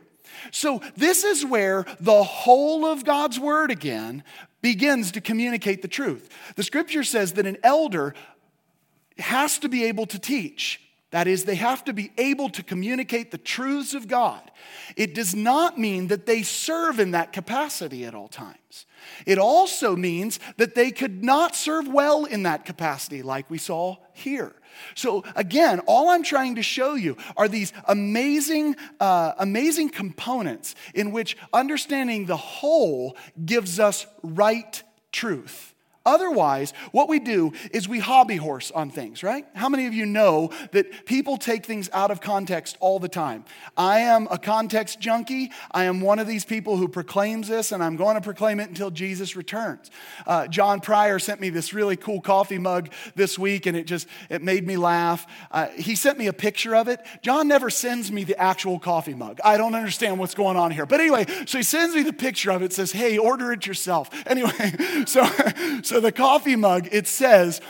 So, 0.51 0.83
this 0.97 1.25
is 1.25 1.45
where 1.45 1.85
the 2.01 2.23
whole 2.23 2.87
of 2.87 3.05
God's 3.05 3.41
word 3.41 3.71
again 3.71 4.23
begins 4.61 5.13
to 5.13 5.21
communicate 5.21 5.83
the 5.83 5.89
truth. 5.89 6.29
The 6.57 6.63
scripture 6.63 7.05
says 7.05 7.35
that 7.35 7.47
an 7.47 7.59
elder 7.63 8.15
has 9.19 9.59
to 9.61 9.69
be 9.69 9.85
able 9.85 10.07
to 10.07 10.19
teach. 10.19 10.81
That 11.11 11.27
is, 11.27 11.45
they 11.45 11.55
have 11.55 11.85
to 11.85 11.95
be 11.95 12.13
able 12.19 12.51
to 12.51 12.63
communicate 12.63 13.31
the 13.31 13.39
truths 13.39 13.95
of 13.95 14.09
God. 14.09 14.51
It 14.95 15.15
does 15.15 15.35
not 15.35 15.79
mean 15.79 16.09
that 16.09 16.27
they 16.27 16.43
serve 16.43 17.01
in 17.01 17.13
that 17.13 17.33
capacity 17.33 18.05
at 18.05 18.15
all 18.15 18.29
times. 18.29 18.85
It 19.25 19.39
also 19.39 19.97
means 19.97 20.39
that 20.59 20.75
they 20.75 20.91
could 20.91 21.25
not 21.25 21.57
serve 21.57 21.89
well 21.89 22.27
in 22.27 22.43
that 22.43 22.67
capacity, 22.67 23.23
like 23.23 23.49
we 23.49 23.57
saw 23.57 23.97
here. 24.13 24.55
So, 24.95 25.25
again, 25.35 25.81
all 25.87 26.11
I'm 26.11 26.23
trying 26.23 26.57
to 26.57 26.63
show 26.63 26.95
you 26.95 27.17
are 27.37 27.49
these 27.49 27.73
amazing, 27.87 28.77
uh, 29.01 29.33
amazing 29.39 29.91
components 29.91 30.75
in 30.95 31.13
which 31.13 31.37
understanding 31.53 32.27
the 32.27 32.37
whole 32.37 33.17
gives 33.45 33.81
us 33.81 34.07
right 34.23 34.83
truth. 35.13 35.75
Otherwise, 36.09 36.73
what 36.91 37.07
we 37.07 37.19
do 37.19 37.53
is 37.71 37.87
we 37.87 37.99
hobby 37.99 38.37
horse 38.37 38.71
on 38.71 38.89
things, 38.89 39.23
right? 39.23 39.45
How 39.55 39.69
many 39.69 39.87
of 39.87 39.93
you 39.93 40.07
know 40.07 40.51
that 40.73 41.05
people 41.05 41.37
take 41.37 41.67
things 41.67 41.91
out 41.93 42.11
of 42.11 42.23
context 42.23 42.79
all 42.81 42.99
the 42.99 43.11
time? 43.11 43.45
I 43.77 44.01
am 44.01 44.27
a 44.31 44.39
context 44.39 45.01
junkie. 45.01 45.53
I 45.71 45.85
am 45.85 46.01
one 46.01 46.19
of 46.19 46.27
these 46.27 46.47
people 46.47 46.79
who 46.79 46.89
proclaims 46.89 47.49
this, 47.49 47.73
and 47.73 47.85
I'm 47.85 47.97
going 47.97 48.15
to 48.15 48.23
proclaim 48.23 48.59
it 48.59 48.71
until 48.71 48.91
Jesus 48.91 49.37
returns. 49.37 49.91
Uh, 50.27 50.47
John 50.47 50.81
Pryor 50.81 51.19
sent 51.19 51.43
me 51.43 51.51
this 51.51 51.75
really 51.75 51.97
cool 51.97 52.23
coffee 52.23 52.59
mug 52.59 52.89
this 53.15 53.39
week, 53.39 53.67
and 53.67 53.77
it 53.77 53.87
just 53.87 54.09
it 54.31 54.43
made 54.43 54.67
me 54.67 54.79
laugh. 54.79 55.27
Uh, 55.51 55.67
he 55.69 55.95
sent 55.95 56.19
me 56.19 56.27
a 56.27 56.33
picture 56.33 56.75
of 56.75 56.89
it. 56.89 57.05
John 57.21 57.49
never 57.49 57.69
sends 57.69 58.11
me 58.11 58.25
the 58.25 58.41
actual 58.41 58.79
coffee 58.79 59.13
mug. 59.13 59.41
I 59.45 59.59
don't 59.59 59.75
understand 59.75 60.19
what's 60.19 60.35
going 60.35 60.57
on 60.57 60.71
here, 60.71 60.87
but 60.87 61.01
anyway, 61.01 61.27
so 61.45 61.59
he 61.59 61.65
sends 61.65 61.95
me 61.95 62.03
the 62.03 62.15
picture 62.15 62.51
of 62.51 62.63
it. 62.63 62.73
Says, 62.73 62.93
"Hey, 62.93 63.19
order 63.19 63.53
it 63.53 63.67
yourself." 63.67 64.09
Anyway, 64.29 64.75
so 65.07 65.25
so 65.83 65.98
the 66.01 66.13
coffee 66.13 66.57
mug, 66.57 66.89
it 66.93 67.07
says, 67.07 67.61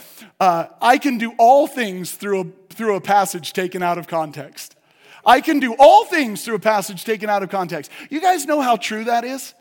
uh, 0.41 0.67
I 0.81 0.99
can 0.99 1.19
do 1.19 1.33
all 1.39 1.67
things 1.67 2.13
through 2.13 2.41
a, 2.41 2.75
through 2.75 2.97
a 2.97 3.01
passage 3.01 3.53
taken 3.53 3.83
out 3.83 3.99
of 3.99 4.07
context. 4.07 4.77
I 5.25 5.41
can 5.41 5.61
do 5.61 5.75
all 5.79 6.05
things 6.05 6.45
through 6.45 6.57
a 6.57 6.61
passage 6.61 7.05
taken 7.05 7.29
out 7.29 7.43
of 7.43 7.51
context. 7.51 7.91
You 8.09 8.21
guys 8.21 8.47
know 8.47 8.61
how 8.61 8.77
true 8.77 9.05
that 9.05 9.25
is? 9.25 9.55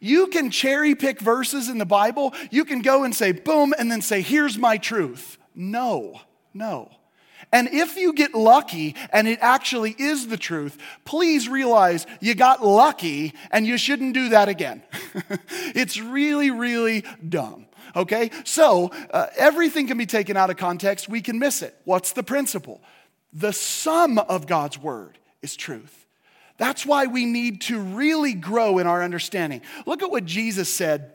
You 0.00 0.26
can 0.28 0.50
cherry 0.50 0.94
pick 0.94 1.20
verses 1.20 1.68
in 1.68 1.78
the 1.78 1.86
Bible. 1.86 2.34
You 2.50 2.64
can 2.64 2.82
go 2.82 3.04
and 3.04 3.14
say, 3.14 3.32
boom, 3.32 3.72
and 3.78 3.90
then 3.90 4.02
say, 4.02 4.20
here's 4.20 4.58
my 4.58 4.78
truth. 4.78 5.38
No, 5.54 6.20
no. 6.52 6.90
And 7.52 7.68
if 7.68 7.96
you 7.96 8.14
get 8.14 8.34
lucky 8.34 8.96
and 9.12 9.28
it 9.28 9.38
actually 9.42 9.94
is 9.98 10.26
the 10.28 10.38
truth, 10.38 10.78
please 11.04 11.48
realize 11.48 12.06
you 12.20 12.34
got 12.34 12.64
lucky 12.64 13.34
and 13.50 13.66
you 13.66 13.76
shouldn't 13.76 14.14
do 14.14 14.30
that 14.30 14.48
again. 14.48 14.82
it's 15.74 16.00
really, 16.00 16.50
really 16.50 17.04
dumb. 17.28 17.66
Okay? 17.94 18.30
So 18.44 18.90
uh, 19.10 19.26
everything 19.36 19.86
can 19.86 19.98
be 19.98 20.06
taken 20.06 20.36
out 20.36 20.50
of 20.50 20.56
context. 20.56 21.08
We 21.08 21.20
can 21.20 21.38
miss 21.38 21.62
it. 21.62 21.74
What's 21.84 22.12
the 22.12 22.22
principle? 22.22 22.80
The 23.32 23.52
sum 23.52 24.18
of 24.18 24.46
God's 24.46 24.78
word 24.78 25.18
is 25.40 25.56
truth. 25.56 26.06
That's 26.58 26.84
why 26.86 27.06
we 27.06 27.24
need 27.24 27.62
to 27.62 27.80
really 27.80 28.34
grow 28.34 28.78
in 28.78 28.86
our 28.86 29.02
understanding. 29.02 29.62
Look 29.86 30.02
at 30.02 30.10
what 30.10 30.24
Jesus 30.24 30.72
said 30.72 31.12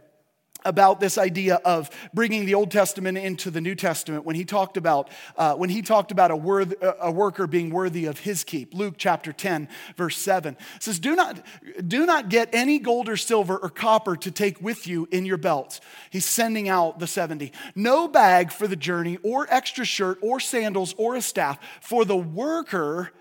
about 0.68 1.00
this 1.00 1.18
idea 1.18 1.56
of 1.66 1.90
bringing 2.14 2.46
the 2.46 2.54
Old 2.54 2.70
Testament 2.70 3.18
into 3.18 3.50
the 3.50 3.62
New 3.62 3.74
Testament 3.74 4.26
when 4.26 4.36
he 4.36 4.46
talked 4.46 4.78
about 4.78 5.10
uh, 5.38 5.56
when 5.56 5.70
he 5.70 5.82
talked 5.82 6.12
about 6.12 6.30
a, 6.30 6.36
worth, 6.36 6.76
a 7.02 7.12
worker 7.12 7.48
being 7.48 7.70
worthy 7.70 8.06
of 8.06 8.20
his 8.20 8.44
keep. 8.44 8.74
Luke 8.74 8.96
chapter 8.98 9.32
10, 9.32 9.68
verse 9.96 10.18
7 10.18 10.58
says, 10.80 11.00
do 11.00 11.16
not, 11.16 11.42
do 11.88 12.06
not 12.06 12.30
get 12.30 12.50
any 12.54 12.80
gold 12.80 13.08
or 13.10 13.18
silver 13.18 13.58
or 13.58 13.70
copper 13.70 14.16
to 14.18 14.30
take 14.30 14.62
with 14.62 14.88
you 14.88 15.08
in 15.12 15.26
your 15.26 15.38
belts. 15.38 15.80
He's 16.10 16.26
sending 16.26 16.68
out 16.70 17.00
the 17.00 17.08
70. 17.08 17.52
No 17.76 18.08
bag 18.08 18.52
for 18.52 18.68
the 18.68 18.76
journey, 18.76 19.18
or 19.24 19.48
extra 19.50 19.86
shirt, 19.86 20.20
or 20.22 20.40
sandals, 20.40 20.94
or 20.98 21.16
a 21.16 21.22
staff, 21.22 21.58
for 21.82 22.06
the 22.06 22.18
worker 22.18 23.12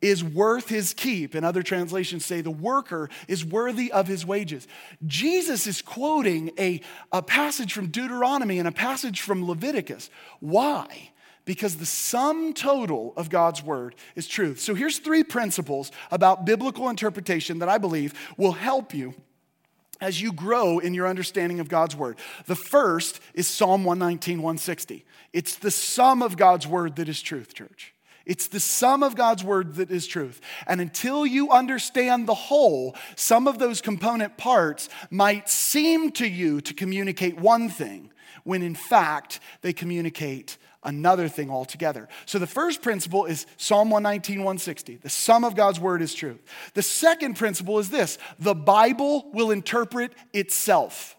is 0.00 0.22
worth 0.22 0.68
his 0.68 0.94
keep. 0.94 1.34
And 1.34 1.44
other 1.44 1.62
translations 1.62 2.24
say 2.24 2.40
the 2.40 2.50
worker 2.50 3.08
is 3.26 3.44
worthy 3.44 3.90
of 3.90 4.06
his 4.06 4.24
wages. 4.24 4.66
Jesus 5.06 5.66
is 5.66 5.82
quoting 5.82 6.52
a, 6.58 6.80
a 7.12 7.22
passage 7.22 7.72
from 7.72 7.88
Deuteronomy 7.88 8.58
and 8.58 8.68
a 8.68 8.72
passage 8.72 9.20
from 9.20 9.46
Leviticus. 9.46 10.10
Why? 10.40 11.10
Because 11.44 11.76
the 11.76 11.86
sum 11.86 12.52
total 12.52 13.12
of 13.16 13.30
God's 13.30 13.62
word 13.62 13.94
is 14.14 14.28
truth. 14.28 14.60
So 14.60 14.74
here's 14.74 14.98
three 14.98 15.24
principles 15.24 15.90
about 16.10 16.44
biblical 16.44 16.88
interpretation 16.88 17.58
that 17.60 17.68
I 17.68 17.78
believe 17.78 18.14
will 18.36 18.52
help 18.52 18.94
you 18.94 19.14
as 20.00 20.20
you 20.20 20.32
grow 20.32 20.78
in 20.78 20.94
your 20.94 21.08
understanding 21.08 21.58
of 21.58 21.68
God's 21.68 21.96
word. 21.96 22.18
The 22.46 22.54
first 22.54 23.20
is 23.34 23.48
Psalm 23.48 23.84
119, 23.84 24.38
160. 24.38 25.04
It's 25.32 25.56
the 25.56 25.72
sum 25.72 26.22
of 26.22 26.36
God's 26.36 26.66
word 26.66 26.96
that 26.96 27.08
is 27.08 27.20
truth, 27.20 27.54
church. 27.54 27.94
It's 28.28 28.46
the 28.46 28.60
sum 28.60 29.02
of 29.02 29.16
God's 29.16 29.42
word 29.42 29.76
that 29.76 29.90
is 29.90 30.06
truth. 30.06 30.40
And 30.66 30.82
until 30.82 31.26
you 31.26 31.50
understand 31.50 32.28
the 32.28 32.34
whole, 32.34 32.94
some 33.16 33.48
of 33.48 33.58
those 33.58 33.80
component 33.80 34.36
parts 34.36 34.90
might 35.10 35.48
seem 35.48 36.12
to 36.12 36.28
you 36.28 36.60
to 36.60 36.74
communicate 36.74 37.40
one 37.40 37.70
thing, 37.70 38.12
when 38.44 38.62
in 38.62 38.74
fact 38.74 39.40
they 39.62 39.72
communicate 39.72 40.58
another 40.84 41.26
thing 41.26 41.50
altogether. 41.50 42.06
So 42.26 42.38
the 42.38 42.46
first 42.46 42.82
principle 42.82 43.24
is 43.24 43.46
Psalm 43.56 43.90
119, 43.90 44.38
160. 44.40 44.96
The 44.96 45.08
sum 45.08 45.42
of 45.42 45.56
God's 45.56 45.80
word 45.80 46.02
is 46.02 46.14
truth. 46.14 46.40
The 46.74 46.82
second 46.82 47.36
principle 47.36 47.78
is 47.78 47.88
this 47.88 48.18
the 48.38 48.54
Bible 48.54 49.30
will 49.32 49.50
interpret 49.50 50.12
itself. 50.34 51.17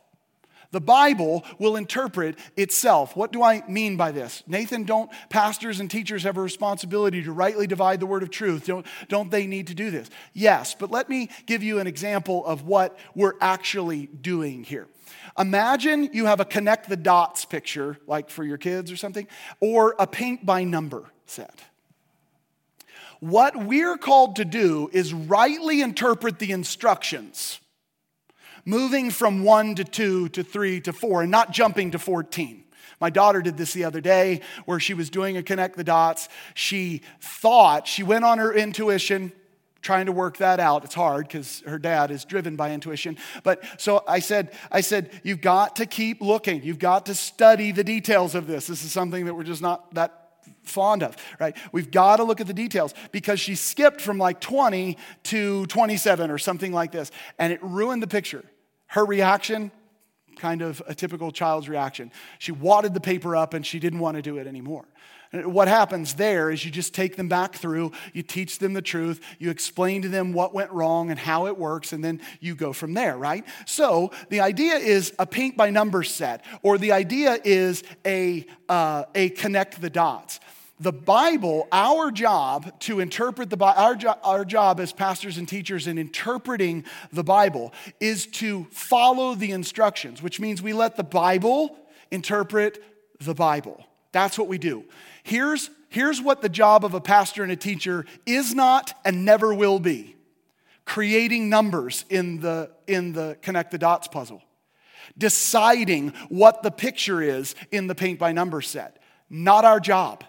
The 0.71 0.82
Bible 0.82 1.43
will 1.58 1.75
interpret 1.75 2.38
itself. 2.55 3.15
What 3.15 3.32
do 3.32 3.41
I 3.41 3.63
mean 3.67 3.97
by 3.97 4.12
this? 4.12 4.43
Nathan, 4.45 4.84
don't 4.84 5.10
pastors 5.29 5.79
and 5.79 5.89
teachers 5.89 6.23
have 6.23 6.38
a 6.38 6.41
responsibility 6.41 7.23
to 7.23 7.32
rightly 7.32 7.65
divide 7.65 7.99
the 7.99 8.05
word 8.05 8.21
of 8.21 8.29
truth? 8.29 8.67
Don't, 8.67 8.86
don't 9.08 9.32
they 9.32 9.47
need 9.47 9.67
to 9.67 9.73
do 9.73 9.89
this? 9.89 10.10
Yes, 10.34 10.75
but 10.75 10.91
let 10.91 11.10
me 11.10 11.29
give 11.47 11.63
you 11.63 11.79
an 11.79 11.88
example 11.88 12.45
of 12.45 12.67
what 12.67 12.99
we're 13.15 13.34
actually 13.41 14.08
doing 14.08 14.63
here. 14.63 14.88
Imagine 15.39 16.10
you 16.13 16.27
have 16.27 16.39
a 16.39 16.45
connect 16.45 16.88
the 16.88 16.97
dots 16.97 17.45
picture, 17.45 17.97
like 18.05 18.29
for 18.29 18.43
your 18.43 18.58
kids 18.58 18.91
or 18.91 18.95
something, 18.95 19.27
or 19.60 19.95
a 19.97 20.05
paint 20.05 20.45
by 20.45 20.63
number 20.63 21.05
set. 21.25 21.63
What 23.21 23.65
we're 23.65 23.97
called 23.97 24.36
to 24.36 24.45
do 24.45 24.89
is 24.93 25.13
rightly 25.13 25.82
interpret 25.82 26.38
the 26.38 26.51
instructions 26.51 27.60
moving 28.65 29.12
from 29.12 29.43
one 29.43 29.76
to 29.76 29.84
two 29.84 30.30
to 30.30 30.43
three 30.43 30.82
to 30.82 30.93
four 30.93 31.22
and 31.22 31.32
not 31.32 31.52
jumping 31.52 31.91
to 31.91 32.00
14. 32.00 32.63
My 33.00 33.10
daughter 33.10 33.41
did 33.41 33.58
this 33.58 33.74
the 33.74 33.86
other 33.86 34.02
day 34.02 34.41
where 34.65 34.80
she 34.80 34.93
was 34.93 35.10
doing 35.10 35.38
a 35.38 35.43
connect 35.43 35.78
the 35.78 35.84
dots. 35.84 36.28
She 36.54 37.02
thought, 37.22 37.88
she 37.88 38.04
went 38.04 38.26
on 38.26 38.39
her 38.39 38.54
intuition, 38.54 39.32
trying 39.82 40.08
to 40.08 40.12
work 40.12 40.38
that 40.38 40.60
out. 40.60 40.84
It's 40.84 40.95
hard 40.95 41.28
because 41.28 41.63
her 41.65 41.80
dad 41.80 42.12
is 42.12 42.26
driven 42.26 42.56
by 42.58 42.72
intuition. 42.72 43.17
But 43.43 43.63
so 43.78 44.04
I 44.08 44.19
said, 44.19 44.52
I 44.72 44.82
said, 44.82 45.12
you've 45.24 45.41
got 45.41 45.78
to 45.78 45.86
keep 45.86 46.22
looking. 46.22 46.62
You've 46.63 46.80
got 46.80 47.06
to 47.06 47.15
study 47.15 47.72
the 47.72 47.84
details 47.84 48.36
of 48.36 48.48
this. 48.48 48.67
This 48.67 48.84
is 48.84 48.91
something 48.91 49.26
that 49.26 49.34
we're 49.34 49.43
just 49.43 49.62
not 49.62 49.93
that 49.93 50.18
fond 50.69 51.03
of, 51.03 51.17
right? 51.39 51.55
We've 51.71 51.91
got 51.91 52.17
to 52.17 52.23
look 52.23 52.39
at 52.39 52.47
the 52.47 52.53
details 52.53 52.93
because 53.12 53.39
she 53.39 53.55
skipped 53.55 54.01
from 54.01 54.17
like 54.17 54.39
20 54.39 54.97
to 55.23 55.65
27 55.65 56.32
or 56.32 56.38
something 56.38 56.71
like 56.71 56.91
this, 56.91 57.12
and 57.38 57.51
it 57.51 57.62
ruined 57.63 58.01
the 58.01 58.08
picture. 58.08 58.43
Her 58.88 59.05
reaction, 59.05 59.71
kind 60.38 60.62
of 60.62 60.82
a 60.88 60.95
typical 60.95 61.32
child's 61.32 61.69
reaction. 61.69 62.12
She 62.39 62.51
wadded 62.51 62.93
the 62.93 63.01
paper 63.01 63.36
up 63.36 63.53
and 63.53 63.65
she 63.65 63.79
didn't 63.79 63.99
want 63.99 64.15
to 64.15 64.21
do 64.21 64.38
it 64.38 64.47
anymore. 64.47 64.86
What 65.32 65.67
happens 65.67 66.15
there 66.15 66.49
is 66.49 66.65
you 66.65 66.71
just 66.71 66.95
take 66.95 67.15
them 67.15 67.29
back 67.29 67.53
through, 67.53 67.91
you 68.13 68.23
teach 68.23 68.58
them 68.58 68.73
the 68.73 68.82
truth, 68.82 69.21
you 69.38 69.51
explain 69.51 70.01
to 70.01 70.10
them 70.10 70.34
what 70.34 70.55
went 70.55 70.71
wrong 70.71 71.12
and 71.12 71.19
how 71.19 71.45
it 71.45 71.55
works, 71.55 71.93
and 71.93 72.03
then 72.03 72.19
you 72.39 72.55
go 72.55 72.73
from 72.73 72.95
there, 72.95 73.15
right? 73.15 73.45
So 73.67 74.10
the 74.29 74.39
idea 74.39 74.73
is 74.75 75.13
a 75.19 75.27
paint 75.27 75.55
by 75.55 75.69
numbers 75.69 76.10
set, 76.10 76.43
or 76.63 76.79
the 76.79 76.93
idea 76.93 77.38
is 77.43 77.84
a, 78.08 78.47
uh, 78.67 79.03
a 79.13 79.29
connect 79.29 79.79
the 79.79 79.91
dots 79.91 80.39
the 80.80 80.94
Bible, 80.94 81.68
our 81.72 82.10
job 82.10 82.80
to 82.82 83.00
interpret 83.00 83.50
the 83.50 83.58
Bible, 83.58 83.82
our, 83.82 83.96
jo- 83.96 84.15
our 84.24 84.46
job 84.46 84.80
as 84.80 84.94
pastors 84.94 85.38
and 85.38 85.48
teachers 85.48 85.88
in 85.88 85.98
interpreting 85.98 86.86
the 87.12 87.24
Bible 87.24 87.74
is 88.00 88.28
to 88.28 88.65
follow 88.72 89.36
the 89.36 89.52
instructions, 89.52 90.22
which 90.22 90.39
means 90.39 90.62
we 90.62 90.74
let 90.74 90.96
the 90.96 91.04
Bible 91.04 91.78
interpret 92.12 92.82
the 93.20 93.34
Bible. 93.34 93.86
That's 94.12 94.38
what 94.38 94.48
we 94.48 94.58
do. 94.58 94.86
Here's, 95.24 95.70
here's 95.89 96.22
what 96.22 96.42
the 96.42 96.50
job 96.50 96.86
of 96.86 96.94
a 96.94 97.02
pastor 97.02 97.44
and 97.44 97.52
a 97.52 97.58
teacher 97.58 98.06
is 98.26 98.56
not 98.56 98.98
and 99.04 99.26
never 99.26 99.54
will 99.54 99.80
be 99.80 100.15
creating 100.86 101.50
numbers 101.50 102.04
in 102.10 102.39
the, 102.39 102.72
in 102.88 103.13
the 103.13 103.38
connect 103.44 103.70
the 103.70 103.78
dots 103.78 104.08
puzzle, 104.08 104.42
deciding 105.15 106.10
what 106.30 106.63
the 106.63 106.72
picture 106.72 107.22
is 107.22 107.54
in 107.72 107.86
the 107.86 107.94
paint 107.94 108.18
by 108.18 108.32
number 108.32 108.60
set. 108.60 108.98
Not 109.30 109.65
our 109.65 109.80
job. 109.80 110.24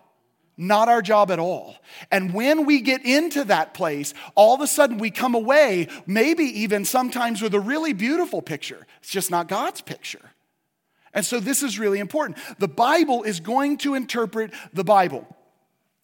Not 0.61 0.91
our 0.91 1.01
job 1.01 1.31
at 1.31 1.39
all. 1.39 1.75
And 2.11 2.35
when 2.35 2.67
we 2.67 2.83
get 2.83 3.03
into 3.03 3.45
that 3.45 3.73
place, 3.73 4.13
all 4.35 4.55
of 4.55 4.61
a 4.61 4.67
sudden 4.67 4.99
we 4.99 5.11
come 5.11 5.35
away, 5.35 5.89
maybe 6.07 6.45
even 6.45 6.85
sometimes 6.85 7.41
with 7.41 7.55
a 7.55 7.61
really 7.61 7.95
beautiful 7.95 8.43
picture. 8.43 8.87
It's 8.99 9.09
just 9.09 9.31
not 9.31 9.49
God's 9.49 9.81
picture. 9.81 10.33
And 11.15 11.25
so 11.25 11.41
this 11.41 11.63
is 11.63 11.79
really 11.79 11.99
important. 11.99 12.37
The 12.59 12.69
Bible 12.69 13.23
is 13.23 13.41
going 13.41 13.79
to 13.79 13.95
interpret 13.95 14.53
the 14.75 14.85
Bible. 14.85 15.27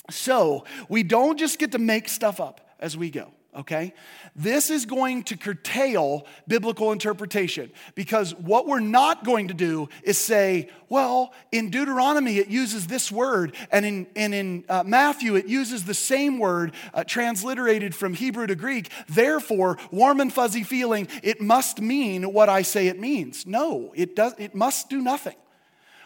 So 0.09 0.65
we 0.89 1.03
don't 1.03 1.39
just 1.39 1.59
get 1.59 1.73
to 1.73 1.79
make 1.79 2.09
stuff 2.09 2.41
up 2.41 2.63
as 2.81 2.97
we 2.97 3.11
go 3.11 3.33
okay? 3.57 3.95
This 4.35 4.71
is 4.71 4.85
going 4.85 5.23
to 5.25 5.37
curtail 5.37 6.27
biblical 6.47 6.93
interpretation 6.93 7.73
because 7.95 8.35
what 8.35 8.67
we're 8.67 8.81
not 8.81 9.25
going 9.25 9.49
to 9.49 9.55
do 9.55 9.89
is 10.03 10.19
say, 10.19 10.69
well, 10.89 11.33
in 11.51 11.71
Deuteronomy 11.71 12.39
it 12.39 12.49
uses 12.49 12.87
this 12.87 13.11
word, 13.11 13.57
and 13.73 13.85
in, 13.85 14.07
and 14.15 14.35
in 14.35 14.65
uh, 14.69 14.83
Matthew 14.85 15.35
it 15.37 15.47
uses 15.47 15.85
the 15.85 15.95
same 15.95 16.39
word 16.39 16.75
uh, 16.93 17.05
transliterated 17.05 17.95
from 17.95 18.15
Hebrew 18.15 18.47
to 18.47 18.55
Greek. 18.55 18.91
Therefore, 19.09 19.79
warm 19.91 20.21
and 20.21 20.33
fuzzy 20.33 20.63
feeling, 20.63 21.09
it 21.23 21.41
must 21.41 21.81
mean 21.81 22.33
what 22.33 22.49
I 22.49 22.63
say 22.63 22.89
it 22.89 23.01
means. 23.01 23.47
No, 23.47 23.93
it, 23.95 24.15
does, 24.15 24.35
it 24.39 24.55
must 24.55 24.91
do 24.91 25.01
nothing. 25.01 25.37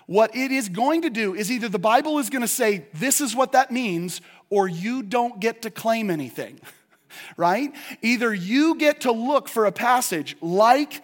What 0.07 0.35
it 0.35 0.51
is 0.51 0.69
going 0.69 1.03
to 1.03 1.11
do 1.11 1.35
is 1.35 1.53
either 1.53 1.69
the 1.69 1.79
Bible 1.79 2.19
is 2.19 2.31
going 2.31 2.43
to 2.43 2.49
say, 2.49 2.87
this 2.95 3.21
is 3.21 3.37
what 3.37 3.53
that 3.53 3.71
means, 3.71 4.21
or 4.49 4.67
you 4.67 5.05
don't 5.05 5.39
get 5.39 5.63
to 5.63 5.71
claim 5.71 6.11
anything. 6.11 6.61
right? 7.37 7.73
Either 8.03 8.33
you 8.33 8.77
get 8.77 9.03
to 9.03 9.13
look 9.13 9.49
for 9.49 9.67
a 9.67 9.73
passage 9.73 10.37
like 10.41 11.03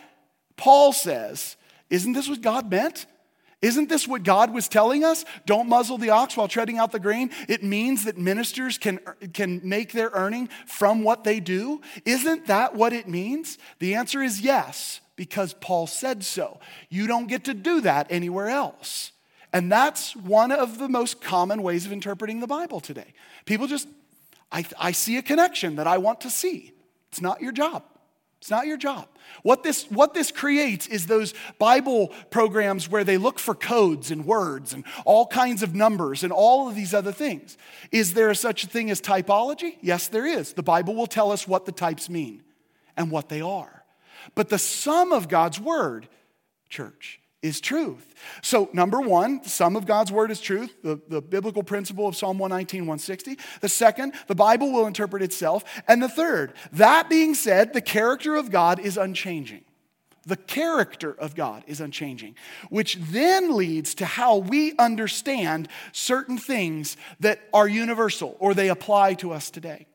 Paul 0.56 0.92
says, 0.92 1.56
Isn't 1.90 2.12
this 2.12 2.28
what 2.28 2.40
God 2.40 2.70
meant? 2.70 3.06
Isn't 3.62 3.88
this 3.88 4.06
what 4.06 4.22
God 4.22 4.52
was 4.52 4.68
telling 4.68 5.02
us? 5.02 5.24
Don't 5.46 5.68
muzzle 5.68 5.96
the 5.96 6.10
ox 6.10 6.36
while 6.36 6.46
treading 6.46 6.78
out 6.78 6.92
the 6.92 7.00
grain. 7.00 7.30
It 7.48 7.62
means 7.62 8.04
that 8.04 8.18
ministers 8.18 8.76
can, 8.76 9.00
can 9.32 9.60
make 9.64 9.92
their 9.92 10.10
earning 10.12 10.50
from 10.66 11.02
what 11.02 11.24
they 11.24 11.40
do. 11.40 11.80
Isn't 12.04 12.46
that 12.46 12.74
what 12.74 12.92
it 12.92 13.08
means? 13.08 13.56
The 13.78 13.94
answer 13.94 14.22
is 14.22 14.42
yes, 14.42 15.00
because 15.16 15.54
Paul 15.54 15.86
said 15.86 16.22
so. 16.22 16.60
You 16.90 17.06
don't 17.06 17.28
get 17.28 17.44
to 17.44 17.54
do 17.54 17.80
that 17.80 18.06
anywhere 18.10 18.50
else. 18.50 19.12
And 19.52 19.72
that's 19.72 20.14
one 20.14 20.52
of 20.52 20.78
the 20.78 20.88
most 20.88 21.22
common 21.22 21.62
ways 21.62 21.86
of 21.86 21.92
interpreting 21.92 22.40
the 22.40 22.46
Bible 22.46 22.80
today. 22.80 23.14
People 23.46 23.66
just 23.66 23.88
I, 24.50 24.64
I 24.78 24.92
see 24.92 25.16
a 25.16 25.22
connection 25.22 25.76
that 25.76 25.86
I 25.86 25.98
want 25.98 26.20
to 26.22 26.30
see. 26.30 26.72
It's 27.08 27.20
not 27.20 27.40
your 27.40 27.52
job. 27.52 27.82
It's 28.40 28.50
not 28.50 28.66
your 28.66 28.76
job. 28.76 29.08
What 29.42 29.62
this, 29.62 29.90
what 29.90 30.14
this 30.14 30.30
creates 30.30 30.86
is 30.86 31.06
those 31.06 31.34
Bible 31.58 32.12
programs 32.30 32.88
where 32.88 33.02
they 33.02 33.16
look 33.16 33.38
for 33.38 33.54
codes 33.54 34.10
and 34.10 34.24
words 34.24 34.72
and 34.72 34.84
all 35.04 35.26
kinds 35.26 35.62
of 35.62 35.74
numbers 35.74 36.22
and 36.22 36.32
all 36.32 36.68
of 36.68 36.74
these 36.74 36.94
other 36.94 37.12
things. 37.12 37.56
Is 37.90 38.14
there 38.14 38.32
such 38.34 38.64
a 38.64 38.66
thing 38.66 38.90
as 38.90 39.00
typology? 39.00 39.78
Yes, 39.80 40.08
there 40.08 40.26
is. 40.26 40.52
The 40.52 40.62
Bible 40.62 40.94
will 40.94 41.06
tell 41.06 41.32
us 41.32 41.48
what 41.48 41.64
the 41.64 41.72
types 41.72 42.08
mean 42.08 42.42
and 42.96 43.10
what 43.10 43.28
they 43.28 43.40
are. 43.40 43.84
But 44.34 44.48
the 44.48 44.58
sum 44.58 45.12
of 45.12 45.28
God's 45.28 45.58
word, 45.58 46.08
church, 46.68 47.20
is 47.46 47.60
truth. 47.60 48.14
So, 48.42 48.68
number 48.72 49.00
one, 49.00 49.40
the 49.42 49.48
sum 49.48 49.76
of 49.76 49.86
God's 49.86 50.12
word 50.12 50.30
is 50.30 50.40
truth, 50.40 50.74
the, 50.82 51.00
the 51.08 51.22
biblical 51.22 51.62
principle 51.62 52.06
of 52.06 52.16
Psalm 52.16 52.38
119, 52.38 52.82
160. 52.82 53.38
The 53.60 53.68
second, 53.68 54.14
the 54.26 54.34
Bible 54.34 54.72
will 54.72 54.86
interpret 54.86 55.22
itself. 55.22 55.64
And 55.88 56.02
the 56.02 56.08
third, 56.08 56.52
that 56.72 57.08
being 57.08 57.34
said, 57.34 57.72
the 57.72 57.80
character 57.80 58.36
of 58.36 58.50
God 58.50 58.80
is 58.80 58.96
unchanging. 58.96 59.64
The 60.26 60.36
character 60.36 61.12
of 61.12 61.36
God 61.36 61.62
is 61.68 61.80
unchanging, 61.80 62.34
which 62.68 62.96
then 62.96 63.54
leads 63.54 63.94
to 63.96 64.04
how 64.04 64.38
we 64.38 64.74
understand 64.76 65.68
certain 65.92 66.36
things 66.36 66.96
that 67.20 67.38
are 67.52 67.68
universal 67.68 68.36
or 68.40 68.52
they 68.52 68.68
apply 68.68 69.14
to 69.14 69.32
us 69.32 69.50
today. 69.50 69.86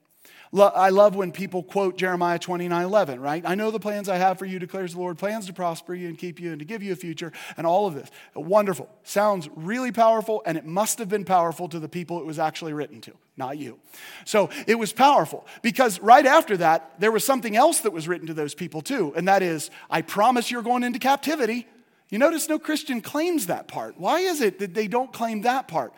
I 0.54 0.90
love 0.90 1.16
when 1.16 1.32
people 1.32 1.64
quote 1.64 1.98
Jeremiah 1.98 2.38
29 2.38 2.84
11, 2.84 3.22
right? 3.22 3.44
I 3.46 3.56
know 3.56 3.72
the 3.72 3.80
plans 3.80 4.10
I 4.10 4.18
have 4.18 4.38
for 4.38 4.46
you, 4.46 4.60
declares 4.60 4.94
the 4.94 5.00
Lord, 5.00 5.18
plans 5.18 5.46
to 5.48 5.54
prosper 5.54 5.96
you 5.96 6.10
and 6.10 6.18
keep 6.18 6.42
you 6.42 6.52
and 6.52 6.60
to 6.60 6.66
give 6.66 6.84
you 6.84 6.92
a 6.92 6.96
future, 6.96 7.32
and 7.56 7.66
all 7.66 7.88
of 7.88 7.94
this. 7.94 8.10
Wonderful. 8.36 8.90
Sounds 9.04 9.48
really 9.56 9.94
powerful, 9.94 10.44
and 10.46 10.58
it 10.58 10.66
must 10.66 11.00
have 11.00 11.08
been 11.08 11.24
powerful 11.24 11.70
to 11.70 11.80
the 11.80 11.88
people 11.88 12.20
it 12.20 12.26
was 12.26 12.38
actually 12.38 12.74
written 12.74 13.00
to, 13.02 13.14
not 13.38 13.58
you. 13.58 13.80
So 14.26 14.50
it 14.68 14.76
was 14.76 14.92
powerful 14.92 15.48
because 15.62 16.02
right 16.02 16.26
after 16.26 16.58
that, 16.58 17.00
there 17.00 17.12
was 17.12 17.24
something 17.24 17.56
else 17.56 17.80
that 17.82 17.92
was 17.92 18.08
written 18.10 18.28
to 18.28 18.34
those 18.34 18.54
people 18.54 18.82
too, 18.82 19.14
and 19.16 19.28
that 19.30 19.42
is, 19.42 19.72
I 19.90 20.02
promise 20.02 20.52
you're 20.52 20.64
going 20.64 20.84
into 20.84 21.00
captivity. 21.00 21.66
You 22.10 22.18
notice 22.18 22.50
no 22.50 22.60
Christian 22.60 23.00
claims 23.00 23.48
that 23.48 23.70
part. 23.70 23.98
Why 23.98 24.20
is 24.20 24.42
it 24.42 24.60
that 24.60 24.74
they 24.74 24.88
don't 24.88 25.14
claim 25.14 25.44
that 25.44 25.70
part? 25.70 25.94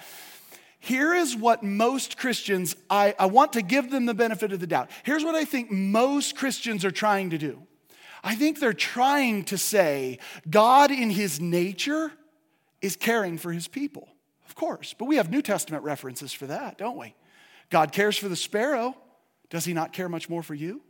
Here 0.84 1.16
is 1.16 1.34
what 1.34 1.64
most 1.64 2.18
Christians, 2.18 2.76
I, 2.90 3.16
I 3.18 3.28
want 3.28 3.54
to 3.54 3.62
give 3.62 3.90
them 3.90 4.06
the 4.06 4.14
benefit 4.14 4.52
of 4.52 4.60
the 4.60 4.68
doubt. 4.68 4.92
Here's 5.04 5.24
what 5.24 5.34
I 5.34 5.46
think 5.46 5.72
most 5.72 6.36
Christians 6.36 6.84
are 6.84 6.92
trying 6.92 7.30
to 7.30 7.38
do. 7.38 7.66
I 8.22 8.36
think 8.36 8.60
they're 8.60 8.74
trying 8.74 9.46
to 9.46 9.58
say 9.58 10.20
God, 10.50 10.92
in 10.92 11.10
his 11.10 11.40
nature, 11.40 12.12
is 12.82 12.98
caring 12.98 13.38
for 13.38 13.54
his 13.54 13.70
people. 13.70 14.10
Of 14.46 14.56
course, 14.56 14.94
but 14.94 15.06
we 15.06 15.16
have 15.16 15.32
New 15.32 15.42
Testament 15.42 15.86
references 15.86 16.34
for 16.34 16.48
that, 16.48 16.80
don't 16.80 16.98
we? 16.98 17.16
God 17.70 17.94
cares 17.94 18.18
for 18.18 18.28
the 18.28 18.36
sparrow. 18.36 18.94
Does 19.50 19.64
he 19.64 19.72
not 19.72 19.94
care 19.94 20.10
much 20.10 20.28
more 20.28 20.44
for 20.44 20.54
you? 20.54 20.82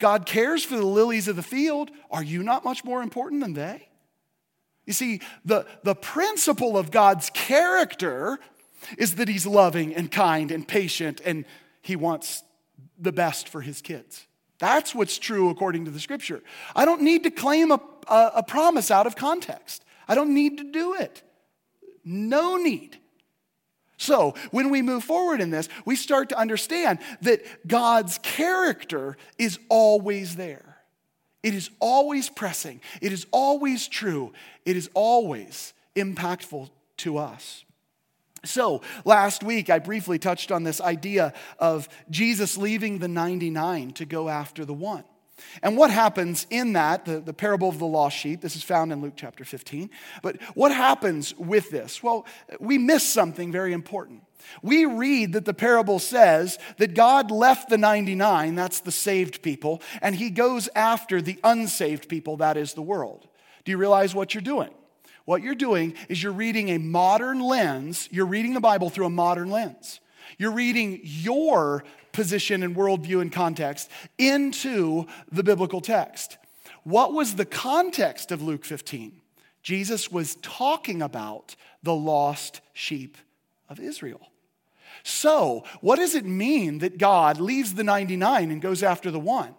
God 0.00 0.26
cares 0.26 0.64
for 0.64 0.76
the 0.76 0.84
lilies 0.84 1.28
of 1.28 1.36
the 1.36 1.42
field. 1.44 1.92
Are 2.10 2.24
you 2.24 2.42
not 2.42 2.64
much 2.64 2.84
more 2.84 3.00
important 3.00 3.42
than 3.42 3.52
they? 3.52 3.88
You 4.86 4.92
see, 4.92 5.20
the, 5.44 5.66
the 5.84 5.94
principle 5.94 6.76
of 6.76 6.90
God's 6.90 7.30
character 7.30 8.40
is 8.96 9.16
that 9.16 9.28
he's 9.28 9.46
loving 9.46 9.94
and 9.94 10.10
kind 10.10 10.50
and 10.50 10.66
patient 10.66 11.20
and 11.24 11.44
he 11.82 11.96
wants 11.96 12.42
the 12.98 13.12
best 13.12 13.48
for 13.48 13.60
his 13.60 13.80
kids. 13.80 14.26
That's 14.58 14.94
what's 14.94 15.18
true 15.18 15.50
according 15.50 15.84
to 15.84 15.90
the 15.90 16.00
scripture. 16.00 16.42
I 16.74 16.84
don't 16.84 17.02
need 17.02 17.22
to 17.24 17.30
claim 17.30 17.70
a, 17.70 17.80
a, 18.08 18.32
a 18.36 18.42
promise 18.42 18.90
out 18.90 19.06
of 19.06 19.16
context, 19.16 19.84
I 20.06 20.14
don't 20.14 20.34
need 20.34 20.58
to 20.58 20.64
do 20.64 20.94
it. 20.94 21.22
No 22.04 22.56
need. 22.56 22.98
So, 24.00 24.34
when 24.52 24.70
we 24.70 24.80
move 24.80 25.02
forward 25.02 25.40
in 25.40 25.50
this, 25.50 25.68
we 25.84 25.96
start 25.96 26.28
to 26.28 26.38
understand 26.38 27.00
that 27.22 27.42
God's 27.66 28.18
character 28.18 29.16
is 29.38 29.58
always 29.68 30.36
there. 30.36 30.78
It 31.42 31.52
is 31.54 31.70
always 31.80 32.30
pressing. 32.30 32.80
It 33.02 33.12
is 33.12 33.26
always 33.32 33.88
true. 33.88 34.32
It 34.64 34.76
is 34.76 34.88
always 34.94 35.74
impactful 35.96 36.70
to 36.98 37.18
us. 37.18 37.64
So, 38.44 38.82
last 39.04 39.42
week 39.42 39.68
I 39.68 39.78
briefly 39.78 40.18
touched 40.18 40.52
on 40.52 40.62
this 40.62 40.80
idea 40.80 41.32
of 41.58 41.88
Jesus 42.10 42.56
leaving 42.56 42.98
the 42.98 43.08
99 43.08 43.92
to 43.92 44.04
go 44.04 44.28
after 44.28 44.64
the 44.64 44.74
one. 44.74 45.04
And 45.62 45.76
what 45.76 45.90
happens 45.90 46.46
in 46.50 46.72
that, 46.74 47.04
the, 47.04 47.20
the 47.20 47.32
parable 47.32 47.68
of 47.68 47.78
the 47.78 47.86
lost 47.86 48.16
sheep, 48.16 48.40
this 48.40 48.56
is 48.56 48.62
found 48.62 48.92
in 48.92 49.00
Luke 49.00 49.14
chapter 49.16 49.44
15. 49.44 49.90
But 50.22 50.40
what 50.54 50.72
happens 50.72 51.36
with 51.36 51.70
this? 51.70 52.02
Well, 52.02 52.26
we 52.60 52.78
miss 52.78 53.06
something 53.06 53.52
very 53.52 53.72
important. 53.72 54.22
We 54.62 54.84
read 54.84 55.32
that 55.32 55.44
the 55.44 55.54
parable 55.54 55.98
says 55.98 56.58
that 56.78 56.94
God 56.94 57.30
left 57.30 57.68
the 57.68 57.78
99, 57.78 58.54
that's 58.54 58.80
the 58.80 58.92
saved 58.92 59.42
people, 59.42 59.82
and 60.00 60.14
he 60.14 60.30
goes 60.30 60.68
after 60.74 61.20
the 61.20 61.38
unsaved 61.44 62.08
people, 62.08 62.36
that 62.38 62.56
is 62.56 62.74
the 62.74 62.82
world. 62.82 63.26
Do 63.64 63.72
you 63.72 63.78
realize 63.78 64.14
what 64.14 64.34
you're 64.34 64.42
doing? 64.42 64.70
What 65.28 65.42
you're 65.42 65.54
doing 65.54 65.92
is 66.08 66.22
you're 66.22 66.32
reading 66.32 66.70
a 66.70 66.78
modern 66.78 67.38
lens, 67.38 68.08
you're 68.10 68.24
reading 68.24 68.54
the 68.54 68.60
Bible 68.60 68.88
through 68.88 69.04
a 69.04 69.10
modern 69.10 69.50
lens. 69.50 70.00
You're 70.38 70.52
reading 70.52 71.00
your 71.02 71.84
position 72.12 72.62
and 72.62 72.74
worldview 72.74 73.20
and 73.20 73.30
context 73.30 73.90
into 74.16 75.04
the 75.30 75.42
biblical 75.42 75.82
text. 75.82 76.38
What 76.82 77.12
was 77.12 77.34
the 77.34 77.44
context 77.44 78.32
of 78.32 78.40
Luke 78.40 78.64
15? 78.64 79.20
Jesus 79.62 80.10
was 80.10 80.36
talking 80.36 81.02
about 81.02 81.56
the 81.82 81.94
lost 81.94 82.62
sheep 82.72 83.18
of 83.68 83.80
Israel. 83.80 84.30
So, 85.02 85.64
what 85.82 85.96
does 85.96 86.14
it 86.14 86.24
mean 86.24 86.78
that 86.78 86.96
God 86.96 87.38
leaves 87.38 87.74
the 87.74 87.84
99 87.84 88.50
and 88.50 88.62
goes 88.62 88.82
after 88.82 89.10
the 89.10 89.20
one? 89.20 89.54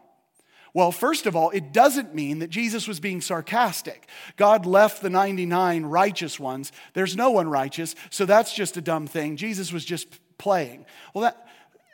Well, 0.79 0.93
first 0.93 1.25
of 1.25 1.35
all, 1.35 1.49
it 1.49 1.73
doesn't 1.73 2.15
mean 2.15 2.39
that 2.39 2.49
Jesus 2.49 2.87
was 2.87 3.01
being 3.01 3.19
sarcastic. 3.19 4.07
God 4.37 4.65
left 4.65 5.01
the 5.01 5.09
99 5.09 5.83
righteous 5.83 6.39
ones. 6.39 6.71
There's 6.93 7.17
no 7.17 7.31
one 7.31 7.49
righteous, 7.49 7.95
so 8.09 8.25
that's 8.25 8.53
just 8.53 8.77
a 8.77 8.81
dumb 8.81 9.05
thing. 9.05 9.35
Jesus 9.35 9.73
was 9.73 9.83
just 9.83 10.07
playing. 10.37 10.85
Well, 11.13 11.23
that, 11.23 11.45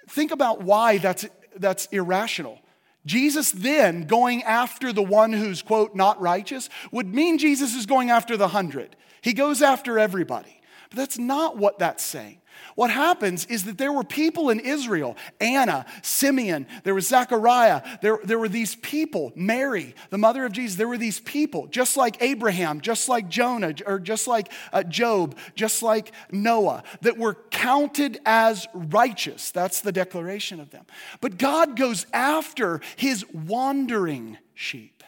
think 0.08 0.30
about 0.30 0.62
why 0.62 1.00
that's, 1.00 1.26
that's 1.56 1.88
irrational. 1.88 2.60
Jesus 3.08 3.52
then 3.52 4.04
going 4.04 4.44
after 4.44 4.94
the 4.94 5.02
one 5.02 5.34
who's, 5.34 5.64
quote, 5.64 5.96
not 5.96 6.22
righteous 6.22 6.70
would 6.92 7.12
mean 7.12 7.40
Jesus 7.40 7.74
is 7.74 7.88
going 7.88 8.12
after 8.12 8.38
the 8.38 8.50
hundred. 8.50 8.96
He 9.24 9.34
goes 9.34 9.64
after 9.64 9.98
everybody. 9.98 10.62
But 10.92 10.98
that's 10.98 11.18
not 11.18 11.58
what 11.58 11.80
that's 11.80 12.04
saying. 12.04 12.38
What 12.76 12.92
happens 12.92 13.46
is 13.46 13.64
that 13.66 13.78
there 13.78 13.94
were 13.94 14.04
people 14.04 14.50
in 14.50 14.60
Israel, 14.60 15.16
Anna, 15.40 15.86
Simeon, 16.02 16.68
there 16.84 16.94
was 16.94 17.08
Zechariah, 17.08 17.82
there, 18.02 18.20
there 18.24 18.38
were 18.38 18.50
these 18.50 18.76
people, 18.76 19.32
Mary, 19.36 19.96
the 20.10 20.18
mother 20.18 20.46
of 20.46 20.52
Jesus, 20.52 20.76
there 20.76 20.88
were 20.88 20.98
these 20.98 21.20
people, 21.20 21.68
just 21.68 21.96
like 21.96 22.22
Abraham, 22.22 22.82
just 22.82 23.08
like 23.08 23.30
Jonah, 23.30 23.74
or 23.86 24.00
just 24.00 24.28
like 24.28 24.52
uh, 24.74 24.84
Job, 24.84 25.38
just 25.56 25.82
like 25.84 26.12
Noah, 26.32 26.84
that 27.02 27.18
were 27.18 27.36
counted 27.50 28.20
as 28.26 28.68
righteous. 28.74 29.52
That's 29.52 29.82
the 29.82 29.92
declaration 29.92 30.60
of 30.60 30.72
them. 30.72 30.86
But 31.22 31.38
God 31.38 31.78
goes 31.78 32.06
after 32.12 32.82
his 32.98 33.26
wandering 33.32 34.38
sheep. 34.54 35.04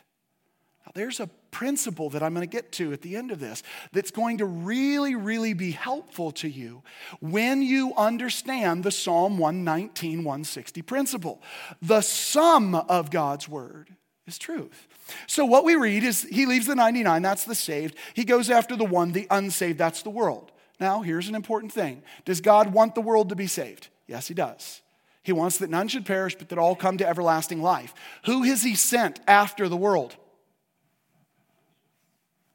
Now, 0.85 0.91
there's 0.93 1.19
a 1.19 1.29
principle 1.57 2.11
that 2.11 2.21
I'm 2.21 2.35
going 2.35 2.47
to 2.47 2.55
get 2.55 2.71
to 2.73 2.93
at 2.93 3.01
the 3.01 3.15
end 3.15 3.31
of 3.31 3.39
this 3.39 3.63
that's 3.91 4.11
going 4.11 4.37
to 4.37 4.45
really, 4.45 5.15
really 5.15 5.53
be 5.53 5.71
helpful 5.71 6.31
to 6.33 6.47
you 6.47 6.83
when 7.19 7.63
you 7.63 7.95
understand 7.97 8.83
the 8.83 8.91
Psalm 8.91 9.39
119, 9.39 10.19
160 10.19 10.81
principle. 10.83 11.41
The 11.81 12.01
sum 12.01 12.75
of 12.75 13.09
God's 13.09 13.49
word 13.49 13.89
is 14.27 14.37
truth. 14.37 14.87
So, 15.25 15.45
what 15.45 15.65
we 15.65 15.75
read 15.75 16.03
is 16.03 16.21
he 16.21 16.45
leaves 16.45 16.67
the 16.67 16.75
99, 16.75 17.23
that's 17.23 17.45
the 17.45 17.55
saved. 17.55 17.95
He 18.13 18.23
goes 18.23 18.51
after 18.51 18.75
the 18.75 18.85
one, 18.85 19.11
the 19.11 19.25
unsaved, 19.31 19.79
that's 19.79 20.03
the 20.03 20.11
world. 20.11 20.51
Now, 20.79 21.01
here's 21.01 21.27
an 21.27 21.33
important 21.33 21.71
thing 21.71 22.03
Does 22.23 22.39
God 22.39 22.71
want 22.71 22.93
the 22.93 23.01
world 23.01 23.29
to 23.29 23.35
be 23.35 23.47
saved? 23.47 23.87
Yes, 24.05 24.27
he 24.27 24.35
does. 24.35 24.83
He 25.23 25.31
wants 25.31 25.57
that 25.57 25.71
none 25.71 25.87
should 25.87 26.05
perish, 26.05 26.35
but 26.35 26.49
that 26.49 26.59
all 26.59 26.75
come 26.75 26.99
to 26.99 27.07
everlasting 27.07 27.63
life. 27.63 27.95
Who 28.25 28.43
has 28.43 28.61
he 28.61 28.75
sent 28.75 29.19
after 29.27 29.67
the 29.67 29.75
world? 29.75 30.17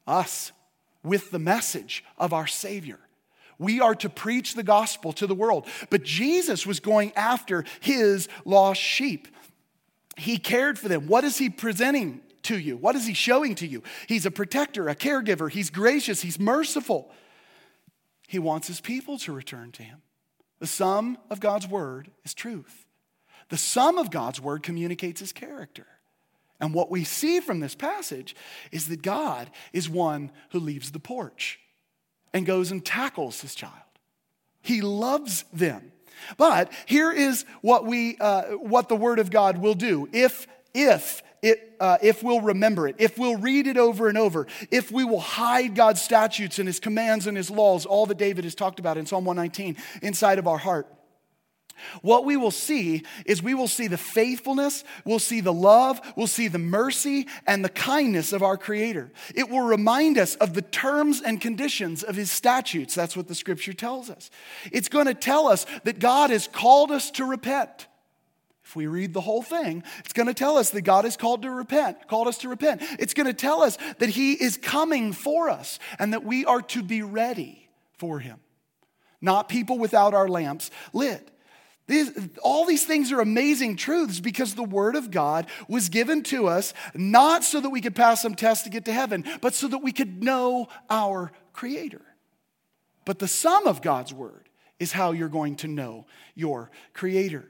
Us 0.07 0.51
with 1.03 1.31
the 1.31 1.39
message 1.39 2.03
of 2.17 2.33
our 2.33 2.47
Savior. 2.47 2.99
We 3.59 3.79
are 3.79 3.95
to 3.95 4.09
preach 4.09 4.55
the 4.55 4.63
gospel 4.63 5.13
to 5.13 5.27
the 5.27 5.35
world. 5.35 5.67
But 5.89 6.03
Jesus 6.03 6.65
was 6.65 6.79
going 6.79 7.13
after 7.15 7.65
his 7.79 8.27
lost 8.45 8.81
sheep. 8.81 9.27
He 10.17 10.37
cared 10.37 10.77
for 10.79 10.89
them. 10.89 11.07
What 11.07 11.23
is 11.23 11.37
he 11.37 11.49
presenting 11.49 12.21
to 12.43 12.57
you? 12.57 12.77
What 12.77 12.95
is 12.95 13.05
he 13.05 13.13
showing 13.13 13.55
to 13.55 13.67
you? 13.67 13.83
He's 14.07 14.25
a 14.25 14.31
protector, 14.31 14.89
a 14.89 14.95
caregiver. 14.95 15.49
He's 15.49 15.69
gracious, 15.69 16.21
he's 16.21 16.39
merciful. 16.39 17.11
He 18.27 18.39
wants 18.39 18.67
his 18.67 18.81
people 18.81 19.17
to 19.19 19.31
return 19.31 19.71
to 19.73 19.83
him. 19.83 20.01
The 20.59 20.67
sum 20.67 21.17
of 21.29 21.39
God's 21.39 21.67
word 21.67 22.09
is 22.23 22.33
truth. 22.33 22.85
The 23.49 23.57
sum 23.57 23.97
of 23.97 24.09
God's 24.09 24.41
word 24.41 24.63
communicates 24.63 25.19
his 25.19 25.31
character. 25.31 25.85
And 26.63 26.73
what 26.73 26.89
we 26.89 27.03
see 27.03 27.41
from 27.41 27.59
this 27.59 27.75
passage 27.75 28.37
is 28.71 28.87
that 28.87 29.01
God 29.01 29.51
is 29.73 29.89
one 29.89 30.31
who 30.51 30.61
leaves 30.61 30.93
the 30.93 30.99
porch 30.99 31.59
and 32.33 32.45
goes 32.45 32.71
and 32.71 32.85
tackles 32.85 33.41
his 33.41 33.53
child. 33.53 33.73
He 34.61 34.79
loves 34.79 35.43
them. 35.51 35.91
But 36.37 36.71
here 36.85 37.11
is 37.11 37.43
what 37.59 37.85
we 37.85 38.15
uh, 38.17 38.43
what 38.53 38.87
the 38.87 38.95
word 38.95 39.19
of 39.19 39.29
God 39.29 39.57
will 39.57 39.73
do. 39.73 40.07
If 40.13 40.47
if 40.73 41.21
it, 41.41 41.75
uh, 41.81 41.97
if 42.01 42.23
we'll 42.23 42.39
remember 42.39 42.87
it, 42.87 42.95
if 42.97 43.17
we'll 43.17 43.35
read 43.35 43.67
it 43.67 43.75
over 43.75 44.07
and 44.07 44.17
over, 44.17 44.47
if 44.71 44.89
we 44.89 45.03
will 45.03 45.19
hide 45.19 45.75
God's 45.75 46.01
statutes 46.01 46.59
and 46.59 46.67
his 46.67 46.79
commands 46.79 47.27
and 47.27 47.35
his 47.35 47.51
laws, 47.51 47.85
all 47.85 48.05
that 48.05 48.17
David 48.17 48.45
has 48.45 48.55
talked 48.55 48.79
about 48.79 48.97
in 48.97 49.05
Psalm 49.05 49.25
119, 49.25 49.75
inside 50.01 50.39
of 50.39 50.47
our 50.47 50.57
heart, 50.57 50.87
what 52.01 52.25
we 52.25 52.37
will 52.37 52.51
see 52.51 53.03
is 53.25 53.41
we 53.41 53.53
will 53.53 53.67
see 53.67 53.87
the 53.87 53.97
faithfulness, 53.97 54.83
we'll 55.05 55.19
see 55.19 55.41
the 55.41 55.53
love, 55.53 55.99
we'll 56.15 56.27
see 56.27 56.47
the 56.47 56.59
mercy 56.59 57.27
and 57.45 57.63
the 57.63 57.69
kindness 57.69 58.33
of 58.33 58.43
our 58.43 58.57
Creator. 58.57 59.11
It 59.35 59.49
will 59.49 59.61
remind 59.61 60.17
us 60.17 60.35
of 60.35 60.53
the 60.53 60.61
terms 60.61 61.21
and 61.21 61.41
conditions 61.41 62.03
of 62.03 62.15
His 62.15 62.31
statutes. 62.31 62.95
That's 62.95 63.17
what 63.17 63.27
the 63.27 63.35
scripture 63.35 63.73
tells 63.73 64.09
us. 64.09 64.29
It's 64.71 64.89
going 64.89 65.07
to 65.07 65.13
tell 65.13 65.47
us 65.47 65.65
that 65.83 65.99
God 65.99 66.29
has 66.29 66.47
called 66.47 66.91
us 66.91 67.11
to 67.11 67.25
repent. 67.25 67.87
If 68.63 68.75
we 68.75 68.87
read 68.87 69.13
the 69.13 69.21
whole 69.21 69.43
thing, 69.43 69.83
it's 69.99 70.13
going 70.13 70.27
to 70.27 70.33
tell 70.33 70.57
us 70.57 70.69
that 70.71 70.81
God 70.81 71.05
is 71.05 71.17
called 71.17 71.41
to 71.43 71.51
repent, 71.51 72.07
called 72.07 72.27
us 72.27 72.39
to 72.39 72.49
repent. 72.49 72.81
It's 72.97 73.13
going 73.13 73.27
to 73.27 73.33
tell 73.33 73.61
us 73.61 73.77
that 73.99 74.09
He 74.09 74.33
is 74.33 74.57
coming 74.57 75.11
for 75.11 75.49
us 75.49 75.79
and 75.99 76.13
that 76.13 76.23
we 76.23 76.45
are 76.45 76.61
to 76.61 76.81
be 76.81 77.01
ready 77.01 77.69
for 77.97 78.19
Him, 78.19 78.39
not 79.21 79.49
people 79.49 79.77
without 79.77 80.13
our 80.13 80.27
lamps 80.27 80.71
lit. 80.93 81.29
All 82.41 82.65
these 82.65 82.85
things 82.85 83.11
are 83.11 83.19
amazing 83.19 83.75
truths 83.75 84.19
because 84.19 84.55
the 84.55 84.63
Word 84.63 84.95
of 84.95 85.11
God 85.11 85.47
was 85.67 85.89
given 85.89 86.23
to 86.23 86.47
us 86.47 86.73
not 86.93 87.43
so 87.43 87.59
that 87.59 87.69
we 87.69 87.81
could 87.81 87.95
pass 87.95 88.21
some 88.21 88.35
test 88.35 88.63
to 88.63 88.69
get 88.69 88.85
to 88.85 88.93
heaven, 88.93 89.25
but 89.41 89.53
so 89.53 89.67
that 89.67 89.79
we 89.79 89.91
could 89.91 90.23
know 90.23 90.69
our 90.89 91.31
Creator. 91.51 92.01
But 93.05 93.19
the 93.19 93.27
sum 93.27 93.67
of 93.67 93.81
God's 93.81 94.13
Word 94.13 94.47
is 94.79 94.93
how 94.93 95.11
you're 95.11 95.27
going 95.27 95.57
to 95.57 95.67
know 95.67 96.05
your 96.35 96.71
Creator. 96.93 97.45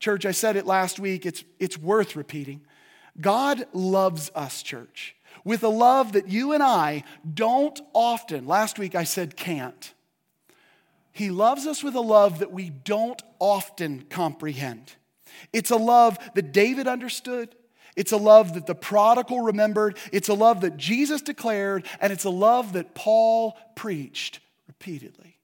Church, 0.00 0.26
I 0.26 0.32
said 0.32 0.56
it 0.56 0.66
last 0.66 0.98
week, 0.98 1.24
it's, 1.24 1.44
it's 1.58 1.78
worth 1.78 2.16
repeating. 2.16 2.62
God 3.20 3.66
loves 3.72 4.30
us, 4.34 4.62
church, 4.62 5.14
with 5.44 5.62
a 5.62 5.68
love 5.68 6.12
that 6.12 6.28
you 6.28 6.52
and 6.52 6.62
I 6.62 7.04
don't 7.32 7.78
often, 7.92 8.46
last 8.46 8.78
week 8.78 8.94
I 8.94 9.04
said 9.04 9.36
can't. 9.36 9.92
He 11.12 11.30
loves 11.30 11.66
us 11.66 11.82
with 11.82 11.94
a 11.94 12.00
love 12.00 12.38
that 12.38 12.52
we 12.52 12.70
don't 12.70 13.20
often 13.38 14.02
comprehend. 14.08 14.94
It's 15.52 15.70
a 15.70 15.76
love 15.76 16.18
that 16.34 16.52
David 16.52 16.86
understood. 16.86 17.54
It's 17.96 18.12
a 18.12 18.16
love 18.16 18.54
that 18.54 18.66
the 18.66 18.74
prodigal 18.74 19.40
remembered. 19.40 19.98
It's 20.12 20.28
a 20.28 20.34
love 20.34 20.60
that 20.60 20.76
Jesus 20.76 21.22
declared. 21.22 21.86
And 22.00 22.12
it's 22.12 22.24
a 22.24 22.30
love 22.30 22.74
that 22.74 22.94
Paul 22.94 23.56
preached 23.74 24.40
repeatedly. 24.68 25.38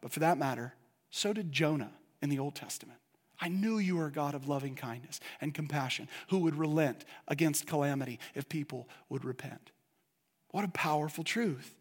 But 0.00 0.12
for 0.12 0.20
that 0.20 0.38
matter, 0.38 0.74
so 1.10 1.32
did 1.32 1.52
Jonah 1.52 1.92
in 2.22 2.30
the 2.30 2.38
Old 2.38 2.54
Testament. 2.54 2.98
I 3.40 3.48
knew 3.48 3.78
you 3.78 3.96
were 3.96 4.06
a 4.06 4.12
God 4.12 4.34
of 4.34 4.48
loving 4.48 4.74
kindness 4.74 5.18
and 5.40 5.54
compassion 5.54 6.08
who 6.28 6.38
would 6.40 6.56
relent 6.56 7.04
against 7.26 7.66
calamity 7.66 8.20
if 8.34 8.48
people 8.48 8.88
would 9.08 9.24
repent. 9.24 9.70
What 10.50 10.64
a 10.64 10.68
powerful 10.68 11.24
truth. 11.24 11.74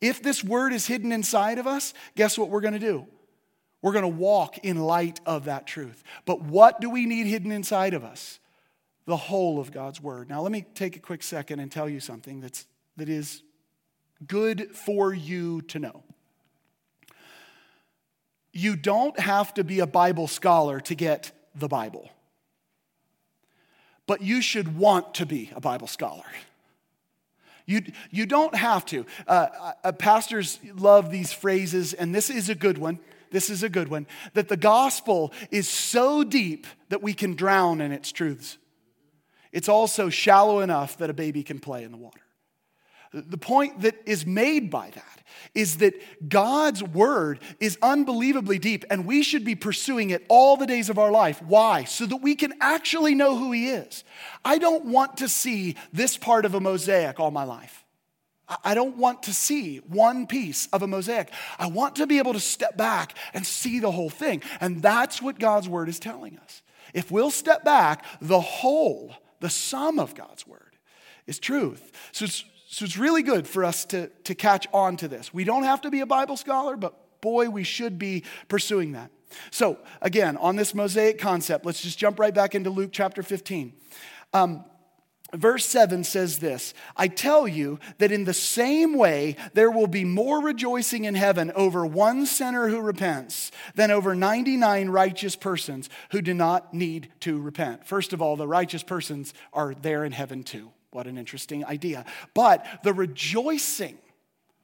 If 0.00 0.22
this 0.22 0.44
word 0.44 0.72
is 0.72 0.86
hidden 0.86 1.12
inside 1.12 1.58
of 1.58 1.66
us, 1.66 1.94
guess 2.16 2.36
what 2.36 2.50
we're 2.50 2.60
going 2.60 2.74
to 2.74 2.80
do? 2.80 3.06
We're 3.82 3.92
going 3.92 4.02
to 4.02 4.08
walk 4.08 4.58
in 4.58 4.78
light 4.80 5.20
of 5.26 5.44
that 5.44 5.66
truth. 5.66 6.02
But 6.24 6.42
what 6.42 6.80
do 6.80 6.88
we 6.88 7.04
need 7.04 7.26
hidden 7.26 7.52
inside 7.52 7.92
of 7.92 8.02
us? 8.02 8.40
The 9.04 9.16
whole 9.16 9.60
of 9.60 9.72
God's 9.72 10.00
word. 10.00 10.30
Now, 10.30 10.40
let 10.40 10.52
me 10.52 10.64
take 10.74 10.96
a 10.96 11.00
quick 11.00 11.22
second 11.22 11.60
and 11.60 11.70
tell 11.70 11.88
you 11.88 12.00
something 12.00 12.40
that's, 12.40 12.66
that 12.96 13.10
is 13.10 13.42
good 14.26 14.74
for 14.74 15.12
you 15.12 15.60
to 15.62 15.78
know. 15.78 16.02
You 18.54 18.76
don't 18.76 19.18
have 19.18 19.52
to 19.54 19.64
be 19.64 19.80
a 19.80 19.86
Bible 19.86 20.28
scholar 20.28 20.80
to 20.80 20.94
get 20.94 21.32
the 21.54 21.68
Bible, 21.68 22.08
but 24.06 24.22
you 24.22 24.40
should 24.40 24.78
want 24.78 25.14
to 25.14 25.26
be 25.26 25.50
a 25.54 25.60
Bible 25.60 25.88
scholar. 25.88 26.24
You, 27.66 27.82
you 28.10 28.26
don't 28.26 28.54
have 28.54 28.84
to. 28.86 29.06
Uh, 29.26 29.72
uh, 29.82 29.92
pastors 29.92 30.58
love 30.76 31.10
these 31.10 31.32
phrases, 31.32 31.94
and 31.94 32.14
this 32.14 32.28
is 32.28 32.48
a 32.48 32.54
good 32.54 32.78
one. 32.78 32.98
This 33.30 33.50
is 33.50 33.62
a 33.62 33.68
good 33.68 33.88
one. 33.88 34.06
That 34.34 34.48
the 34.48 34.56
gospel 34.56 35.32
is 35.50 35.68
so 35.68 36.24
deep 36.24 36.66
that 36.90 37.02
we 37.02 37.14
can 37.14 37.34
drown 37.34 37.80
in 37.80 37.90
its 37.90 38.12
truths. 38.12 38.58
It's 39.50 39.68
also 39.68 40.10
shallow 40.10 40.60
enough 40.60 40.98
that 40.98 41.10
a 41.10 41.14
baby 41.14 41.42
can 41.42 41.58
play 41.58 41.84
in 41.84 41.92
the 41.92 41.96
water. 41.96 42.23
The 43.14 43.38
point 43.38 43.82
that 43.82 43.94
is 44.06 44.26
made 44.26 44.70
by 44.70 44.90
that 44.90 45.22
is 45.54 45.76
that 45.76 45.94
God's 46.28 46.82
word 46.82 47.38
is 47.60 47.78
unbelievably 47.80 48.58
deep, 48.58 48.84
and 48.90 49.06
we 49.06 49.22
should 49.22 49.44
be 49.44 49.54
pursuing 49.54 50.10
it 50.10 50.26
all 50.28 50.56
the 50.56 50.66
days 50.66 50.90
of 50.90 50.98
our 50.98 51.12
life. 51.12 51.40
Why? 51.40 51.84
So 51.84 52.06
that 52.06 52.16
we 52.16 52.34
can 52.34 52.54
actually 52.60 53.14
know 53.14 53.36
who 53.36 53.52
He 53.52 53.68
is. 53.68 54.02
I 54.44 54.58
don't 54.58 54.86
want 54.86 55.18
to 55.18 55.28
see 55.28 55.76
this 55.92 56.16
part 56.16 56.44
of 56.44 56.54
a 56.54 56.60
mosaic 56.60 57.20
all 57.20 57.30
my 57.30 57.44
life. 57.44 57.84
I 58.64 58.74
don't 58.74 58.96
want 58.96 59.22
to 59.22 59.32
see 59.32 59.78
one 59.78 60.26
piece 60.26 60.66
of 60.72 60.82
a 60.82 60.86
mosaic. 60.88 61.30
I 61.56 61.68
want 61.68 61.96
to 61.96 62.08
be 62.08 62.18
able 62.18 62.32
to 62.32 62.40
step 62.40 62.76
back 62.76 63.16
and 63.32 63.46
see 63.46 63.78
the 63.78 63.92
whole 63.92 64.10
thing. 64.10 64.42
And 64.60 64.82
that's 64.82 65.22
what 65.22 65.38
God's 65.38 65.68
word 65.68 65.88
is 65.88 66.00
telling 66.00 66.36
us. 66.38 66.62
If 66.92 67.12
we'll 67.12 67.30
step 67.30 67.64
back, 67.64 68.04
the 68.20 68.40
whole, 68.40 69.14
the 69.38 69.50
sum 69.50 70.00
of 70.00 70.16
God's 70.16 70.46
word 70.46 70.76
is 71.26 71.38
truth. 71.38 71.92
So 72.12 72.26
it's 72.26 72.44
so 72.74 72.84
it's 72.84 72.98
really 72.98 73.22
good 73.22 73.46
for 73.46 73.64
us 73.64 73.84
to, 73.84 74.08
to 74.24 74.34
catch 74.34 74.66
on 74.72 74.96
to 74.96 75.06
this. 75.06 75.32
We 75.32 75.44
don't 75.44 75.62
have 75.62 75.82
to 75.82 75.90
be 75.90 76.00
a 76.00 76.06
Bible 76.06 76.36
scholar, 76.36 76.76
but 76.76 77.20
boy, 77.20 77.48
we 77.48 77.62
should 77.62 78.00
be 78.00 78.24
pursuing 78.48 78.92
that. 78.92 79.12
So, 79.52 79.78
again, 80.02 80.36
on 80.38 80.56
this 80.56 80.74
Mosaic 80.74 81.20
concept, 81.20 81.64
let's 81.64 81.80
just 81.80 82.00
jump 82.00 82.18
right 82.18 82.34
back 82.34 82.52
into 82.56 82.70
Luke 82.70 82.90
chapter 82.90 83.22
15. 83.22 83.74
Um, 84.32 84.64
verse 85.32 85.64
7 85.66 86.02
says 86.02 86.40
this 86.40 86.74
I 86.96 87.06
tell 87.06 87.46
you 87.46 87.78
that 87.98 88.10
in 88.10 88.24
the 88.24 88.34
same 88.34 88.98
way, 88.98 89.36
there 89.52 89.70
will 89.70 89.86
be 89.86 90.04
more 90.04 90.40
rejoicing 90.42 91.04
in 91.04 91.14
heaven 91.14 91.52
over 91.54 91.86
one 91.86 92.26
sinner 92.26 92.66
who 92.66 92.80
repents 92.80 93.52
than 93.76 93.92
over 93.92 94.16
99 94.16 94.88
righteous 94.88 95.36
persons 95.36 95.88
who 96.10 96.20
do 96.20 96.34
not 96.34 96.74
need 96.74 97.12
to 97.20 97.40
repent. 97.40 97.86
First 97.86 98.12
of 98.12 98.20
all, 98.20 98.34
the 98.34 98.48
righteous 98.48 98.82
persons 98.82 99.32
are 99.52 99.74
there 99.74 100.04
in 100.04 100.10
heaven 100.10 100.42
too. 100.42 100.73
What 100.94 101.08
an 101.08 101.18
interesting 101.18 101.64
idea. 101.64 102.04
But 102.34 102.64
the 102.84 102.92
rejoicing 102.92 103.98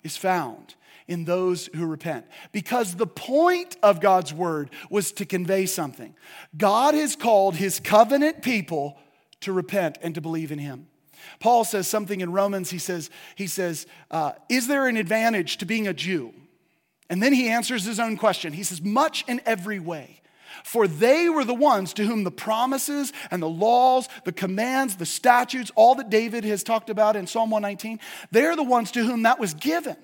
is 0.04 0.16
found 0.16 0.76
in 1.08 1.24
those 1.24 1.68
who 1.74 1.84
repent. 1.86 2.24
Because 2.52 2.94
the 2.94 3.06
point 3.08 3.76
of 3.82 4.00
God's 4.00 4.32
word 4.32 4.70
was 4.90 5.10
to 5.12 5.26
convey 5.26 5.66
something. 5.66 6.14
God 6.56 6.94
has 6.94 7.16
called 7.16 7.56
his 7.56 7.80
covenant 7.80 8.42
people 8.42 8.96
to 9.40 9.52
repent 9.52 9.98
and 10.02 10.14
to 10.14 10.20
believe 10.20 10.52
in 10.52 10.60
him. 10.60 10.86
Paul 11.40 11.64
says 11.64 11.88
something 11.88 12.20
in 12.20 12.30
Romans. 12.30 12.70
He 12.70 12.78
says, 12.78 13.10
he 13.34 13.48
says 13.48 13.88
uh, 14.12 14.34
Is 14.48 14.68
there 14.68 14.86
an 14.86 14.96
advantage 14.96 15.56
to 15.56 15.66
being 15.66 15.88
a 15.88 15.92
Jew? 15.92 16.32
And 17.08 17.20
then 17.20 17.32
he 17.32 17.48
answers 17.48 17.84
his 17.84 17.98
own 17.98 18.16
question. 18.16 18.52
He 18.52 18.62
says, 18.62 18.80
Much 18.80 19.24
in 19.26 19.40
every 19.44 19.80
way. 19.80 20.19
For 20.64 20.86
they 20.86 21.28
were 21.28 21.44
the 21.44 21.54
ones 21.54 21.92
to 21.94 22.04
whom 22.04 22.24
the 22.24 22.30
promises 22.30 23.12
and 23.30 23.42
the 23.42 23.48
laws, 23.48 24.08
the 24.24 24.32
commands, 24.32 24.96
the 24.96 25.06
statutes, 25.06 25.70
all 25.74 25.94
that 25.96 26.10
David 26.10 26.44
has 26.44 26.62
talked 26.62 26.90
about 26.90 27.16
in 27.16 27.26
Psalm 27.26 27.50
119, 27.50 28.00
they're 28.30 28.56
the 28.56 28.62
ones 28.62 28.90
to 28.92 29.04
whom 29.04 29.22
that 29.22 29.38
was 29.38 29.54
given. 29.54 29.96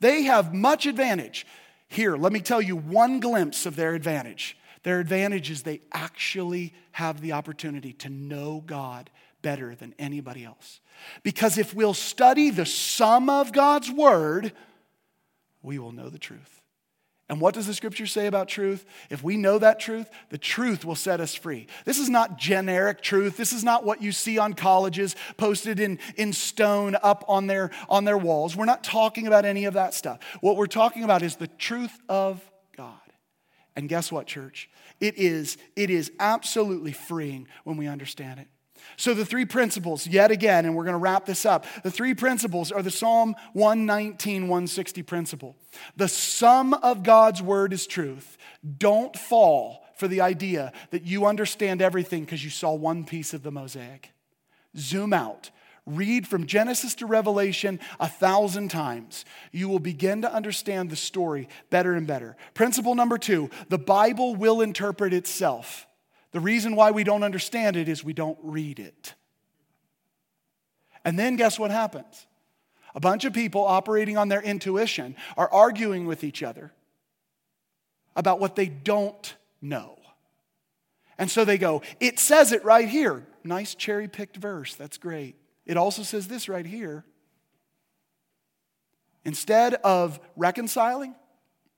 They 0.00 0.22
have 0.22 0.54
much 0.54 0.86
advantage. 0.86 1.46
Here, 1.88 2.16
let 2.16 2.32
me 2.32 2.40
tell 2.40 2.62
you 2.62 2.76
one 2.76 3.20
glimpse 3.20 3.66
of 3.66 3.76
their 3.76 3.94
advantage. 3.94 4.56
Their 4.82 4.98
advantage 4.98 5.50
is 5.50 5.62
they 5.62 5.82
actually 5.92 6.74
have 6.92 7.20
the 7.20 7.32
opportunity 7.32 7.92
to 7.94 8.08
know 8.08 8.62
God 8.64 9.10
better 9.42 9.74
than 9.74 9.94
anybody 9.98 10.44
else. 10.44 10.80
Because 11.22 11.58
if 11.58 11.74
we'll 11.74 11.94
study 11.94 12.50
the 12.50 12.66
sum 12.66 13.28
of 13.28 13.52
God's 13.52 13.90
word, 13.90 14.52
we 15.62 15.78
will 15.78 15.92
know 15.92 16.08
the 16.08 16.18
truth. 16.18 16.61
And 17.32 17.40
what 17.40 17.54
does 17.54 17.66
the 17.66 17.72
scripture 17.72 18.04
say 18.04 18.26
about 18.26 18.46
truth? 18.46 18.84
If 19.08 19.24
we 19.24 19.38
know 19.38 19.58
that 19.58 19.80
truth, 19.80 20.10
the 20.28 20.36
truth 20.36 20.84
will 20.84 20.94
set 20.94 21.18
us 21.18 21.34
free. 21.34 21.66
This 21.86 21.98
is 21.98 22.10
not 22.10 22.36
generic 22.36 23.00
truth. 23.00 23.38
This 23.38 23.54
is 23.54 23.64
not 23.64 23.86
what 23.86 24.02
you 24.02 24.12
see 24.12 24.36
on 24.36 24.52
colleges 24.52 25.16
posted 25.38 25.80
in, 25.80 25.98
in 26.16 26.34
stone 26.34 26.94
up 27.02 27.24
on 27.28 27.46
their, 27.46 27.70
on 27.88 28.04
their 28.04 28.18
walls. 28.18 28.54
We're 28.54 28.66
not 28.66 28.84
talking 28.84 29.26
about 29.26 29.46
any 29.46 29.64
of 29.64 29.72
that 29.72 29.94
stuff. 29.94 30.18
What 30.42 30.58
we're 30.58 30.66
talking 30.66 31.04
about 31.04 31.22
is 31.22 31.36
the 31.36 31.46
truth 31.46 31.98
of 32.06 32.38
God. 32.76 33.00
And 33.76 33.88
guess 33.88 34.12
what, 34.12 34.26
church? 34.26 34.68
It 35.00 35.16
is, 35.16 35.56
it 35.74 35.88
is 35.88 36.12
absolutely 36.20 36.92
freeing 36.92 37.48
when 37.64 37.78
we 37.78 37.86
understand 37.86 38.40
it. 38.40 38.48
So, 38.96 39.14
the 39.14 39.24
three 39.24 39.44
principles, 39.44 40.06
yet 40.06 40.30
again, 40.30 40.64
and 40.64 40.76
we're 40.76 40.84
going 40.84 40.94
to 40.94 40.98
wrap 40.98 41.26
this 41.26 41.46
up. 41.46 41.66
The 41.82 41.90
three 41.90 42.14
principles 42.14 42.70
are 42.70 42.82
the 42.82 42.90
Psalm 42.90 43.34
119, 43.52 44.42
160 44.42 45.02
principle. 45.02 45.56
The 45.96 46.08
sum 46.08 46.74
of 46.74 47.02
God's 47.02 47.42
word 47.42 47.72
is 47.72 47.86
truth. 47.86 48.36
Don't 48.78 49.16
fall 49.16 49.84
for 49.96 50.08
the 50.08 50.20
idea 50.20 50.72
that 50.90 51.04
you 51.04 51.26
understand 51.26 51.80
everything 51.80 52.24
because 52.24 52.44
you 52.44 52.50
saw 52.50 52.74
one 52.74 53.04
piece 53.04 53.34
of 53.34 53.42
the 53.42 53.50
mosaic. 53.50 54.12
Zoom 54.76 55.12
out. 55.12 55.50
Read 55.84 56.28
from 56.28 56.46
Genesis 56.46 56.94
to 56.96 57.06
Revelation 57.06 57.80
a 57.98 58.08
thousand 58.08 58.70
times. 58.70 59.24
You 59.50 59.68
will 59.68 59.80
begin 59.80 60.22
to 60.22 60.32
understand 60.32 60.90
the 60.90 60.96
story 60.96 61.48
better 61.70 61.94
and 61.94 62.06
better. 62.06 62.36
Principle 62.54 62.94
number 62.94 63.18
two 63.18 63.50
the 63.68 63.78
Bible 63.78 64.36
will 64.36 64.60
interpret 64.60 65.12
itself. 65.12 65.86
The 66.32 66.40
reason 66.40 66.74
why 66.76 66.90
we 66.90 67.04
don't 67.04 67.22
understand 67.22 67.76
it 67.76 67.88
is 67.88 68.02
we 68.02 68.14
don't 68.14 68.38
read 68.42 68.78
it. 68.78 69.14
And 71.04 71.18
then 71.18 71.36
guess 71.36 71.58
what 71.58 71.70
happens? 71.70 72.26
A 72.94 73.00
bunch 73.00 73.24
of 73.24 73.32
people 73.32 73.64
operating 73.64 74.16
on 74.16 74.28
their 74.28 74.42
intuition 74.42 75.16
are 75.36 75.50
arguing 75.52 76.06
with 76.06 76.24
each 76.24 76.42
other 76.42 76.72
about 78.14 78.40
what 78.40 78.56
they 78.56 78.66
don't 78.66 79.34
know. 79.60 79.98
And 81.18 81.30
so 81.30 81.44
they 81.44 81.58
go, 81.58 81.82
it 82.00 82.18
says 82.18 82.52
it 82.52 82.64
right 82.64 82.88
here. 82.88 83.26
Nice 83.44 83.74
cherry 83.74 84.08
picked 84.08 84.36
verse. 84.36 84.74
That's 84.74 84.98
great. 84.98 85.36
It 85.66 85.76
also 85.76 86.02
says 86.02 86.28
this 86.28 86.48
right 86.48 86.66
here. 86.66 87.04
Instead 89.24 89.74
of 89.74 90.18
reconciling, 90.36 91.14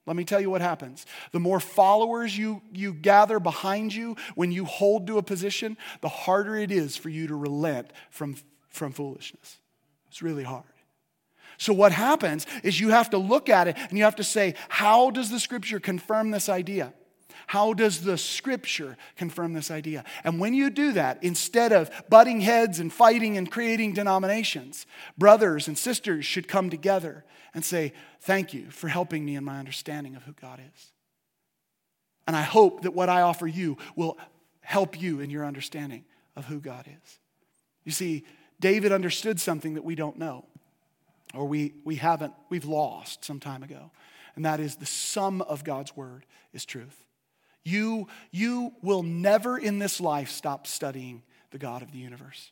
let 0.06 0.16
me 0.16 0.24
tell 0.24 0.40
you 0.40 0.50
what 0.50 0.60
happens. 0.60 1.06
The 1.32 1.40
more 1.40 1.60
followers 1.60 2.36
you, 2.36 2.60
you 2.72 2.92
gather 2.92 3.40
behind 3.40 3.94
you 3.94 4.16
when 4.34 4.52
you 4.52 4.64
hold 4.66 5.06
to 5.06 5.18
a 5.18 5.22
position, 5.22 5.78
the 6.02 6.08
harder 6.08 6.56
it 6.56 6.70
is 6.70 6.96
for 6.96 7.08
you 7.08 7.26
to 7.26 7.34
relent 7.34 7.90
from, 8.10 8.36
from 8.68 8.92
foolishness. 8.92 9.58
It's 10.08 10.22
really 10.22 10.44
hard. 10.44 10.64
So, 11.56 11.72
what 11.72 11.92
happens 11.92 12.46
is 12.62 12.80
you 12.80 12.90
have 12.90 13.10
to 13.10 13.18
look 13.18 13.48
at 13.48 13.68
it 13.68 13.76
and 13.78 13.96
you 13.96 14.04
have 14.04 14.16
to 14.16 14.24
say, 14.24 14.54
How 14.68 15.10
does 15.10 15.30
the 15.30 15.40
scripture 15.40 15.80
confirm 15.80 16.30
this 16.30 16.48
idea? 16.48 16.92
How 17.46 17.74
does 17.74 18.02
the 18.02 18.16
scripture 18.16 18.96
confirm 19.16 19.52
this 19.52 19.70
idea? 19.70 20.04
And 20.24 20.40
when 20.40 20.54
you 20.54 20.70
do 20.70 20.92
that, 20.92 21.22
instead 21.22 21.72
of 21.72 21.90
butting 22.08 22.40
heads 22.40 22.80
and 22.80 22.92
fighting 22.92 23.36
and 23.36 23.50
creating 23.50 23.94
denominations, 23.94 24.86
brothers 25.18 25.68
and 25.68 25.76
sisters 25.76 26.24
should 26.24 26.48
come 26.48 26.70
together 26.70 27.24
and 27.54 27.64
say, 27.64 27.92
Thank 28.20 28.54
you 28.54 28.70
for 28.70 28.88
helping 28.88 29.24
me 29.24 29.36
in 29.36 29.44
my 29.44 29.58
understanding 29.58 30.16
of 30.16 30.22
who 30.22 30.32
God 30.32 30.60
is. 30.74 30.92
And 32.26 32.34
I 32.34 32.42
hope 32.42 32.82
that 32.82 32.94
what 32.94 33.08
I 33.08 33.20
offer 33.20 33.46
you 33.46 33.76
will 33.96 34.16
help 34.62 35.00
you 35.00 35.20
in 35.20 35.28
your 35.28 35.44
understanding 35.44 36.04
of 36.36 36.46
who 36.46 36.58
God 36.58 36.86
is. 36.86 37.18
You 37.84 37.92
see, 37.92 38.24
David 38.60 38.92
understood 38.92 39.38
something 39.38 39.74
that 39.74 39.84
we 39.84 39.94
don't 39.94 40.18
know, 40.18 40.46
or 41.34 41.46
we, 41.46 41.74
we 41.84 41.96
haven't, 41.96 42.32
we've 42.48 42.64
lost 42.64 43.24
some 43.24 43.40
time 43.40 43.62
ago, 43.62 43.90
and 44.36 44.44
that 44.46 44.58
is 44.58 44.76
the 44.76 44.86
sum 44.86 45.42
of 45.42 45.64
God's 45.64 45.94
word 45.94 46.24
is 46.54 46.64
truth. 46.64 47.03
You, 47.64 48.08
you 48.30 48.74
will 48.82 49.02
never 49.02 49.56
in 49.56 49.78
this 49.78 50.00
life 50.00 50.30
stop 50.30 50.66
studying 50.66 51.22
the 51.50 51.58
God 51.58 51.82
of 51.82 51.92
the 51.92 51.98
universe. 51.98 52.50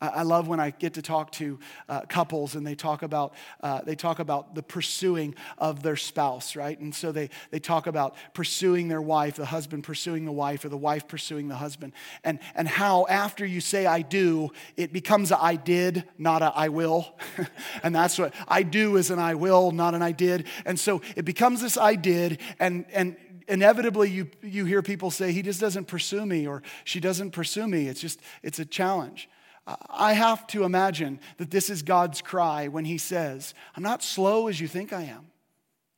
I 0.00 0.22
love 0.22 0.48
when 0.48 0.60
I 0.60 0.70
get 0.70 0.94
to 0.94 1.02
talk 1.02 1.30
to 1.32 1.58
uh, 1.88 2.00
couples 2.02 2.56
and 2.56 2.66
they 2.66 2.74
talk 2.74 3.02
about 3.02 3.34
uh, 3.60 3.80
they 3.82 3.94
talk 3.94 4.18
about 4.18 4.54
the 4.54 4.62
pursuing 4.62 5.34
of 5.56 5.82
their 5.82 5.96
spouse, 5.96 6.56
right? 6.56 6.78
And 6.78 6.94
so 6.94 7.12
they 7.12 7.30
they 7.50 7.60
talk 7.60 7.86
about 7.86 8.16
pursuing 8.34 8.88
their 8.88 9.00
wife, 9.00 9.36
the 9.36 9.46
husband 9.46 9.84
pursuing 9.84 10.24
the 10.24 10.32
wife, 10.32 10.64
or 10.64 10.68
the 10.68 10.76
wife 10.76 11.06
pursuing 11.08 11.48
the 11.48 11.56
husband, 11.56 11.92
and 12.22 12.38
and 12.54 12.68
how 12.68 13.06
after 13.08 13.46
you 13.46 13.60
say 13.60 13.86
I 13.86 14.02
do, 14.02 14.50
it 14.76 14.92
becomes 14.92 15.30
a 15.30 15.42
I 15.42 15.56
did, 15.56 16.04
not 16.18 16.42
a 16.42 16.52
I 16.54 16.68
will, 16.68 17.14
and 17.82 17.94
that's 17.94 18.18
what 18.18 18.34
I 18.48 18.62
do 18.62 18.96
is 18.96 19.10
an 19.10 19.18
I 19.18 19.34
will, 19.36 19.70
not 19.70 19.94
an 19.94 20.02
I 20.02 20.12
did, 20.12 20.46
and 20.66 20.78
so 20.78 21.02
it 21.16 21.24
becomes 21.24 21.60
this 21.60 21.78
I 21.78 21.94
did, 21.94 22.40
and 22.58 22.84
and 22.92 23.16
inevitably 23.48 24.10
you 24.10 24.28
you 24.42 24.64
hear 24.64 24.82
people 24.82 25.10
say 25.10 25.32
he 25.32 25.42
just 25.42 25.60
doesn't 25.60 25.86
pursue 25.86 26.24
me 26.24 26.46
or 26.46 26.62
she 26.84 27.00
doesn't 27.00 27.32
pursue 27.32 27.66
me. 27.66 27.88
It's 27.88 28.00
just 28.00 28.20
it's 28.42 28.58
a 28.58 28.64
challenge. 28.64 29.28
I 29.66 30.12
have 30.12 30.46
to 30.48 30.64
imagine 30.64 31.20
that 31.38 31.50
this 31.50 31.70
is 31.70 31.82
God's 31.82 32.20
cry 32.20 32.68
when 32.68 32.84
He 32.84 32.98
says, 32.98 33.54
I'm 33.76 33.82
not 33.82 34.02
slow 34.02 34.48
as 34.48 34.60
you 34.60 34.68
think 34.68 34.92
I 34.92 35.02
am. 35.04 35.26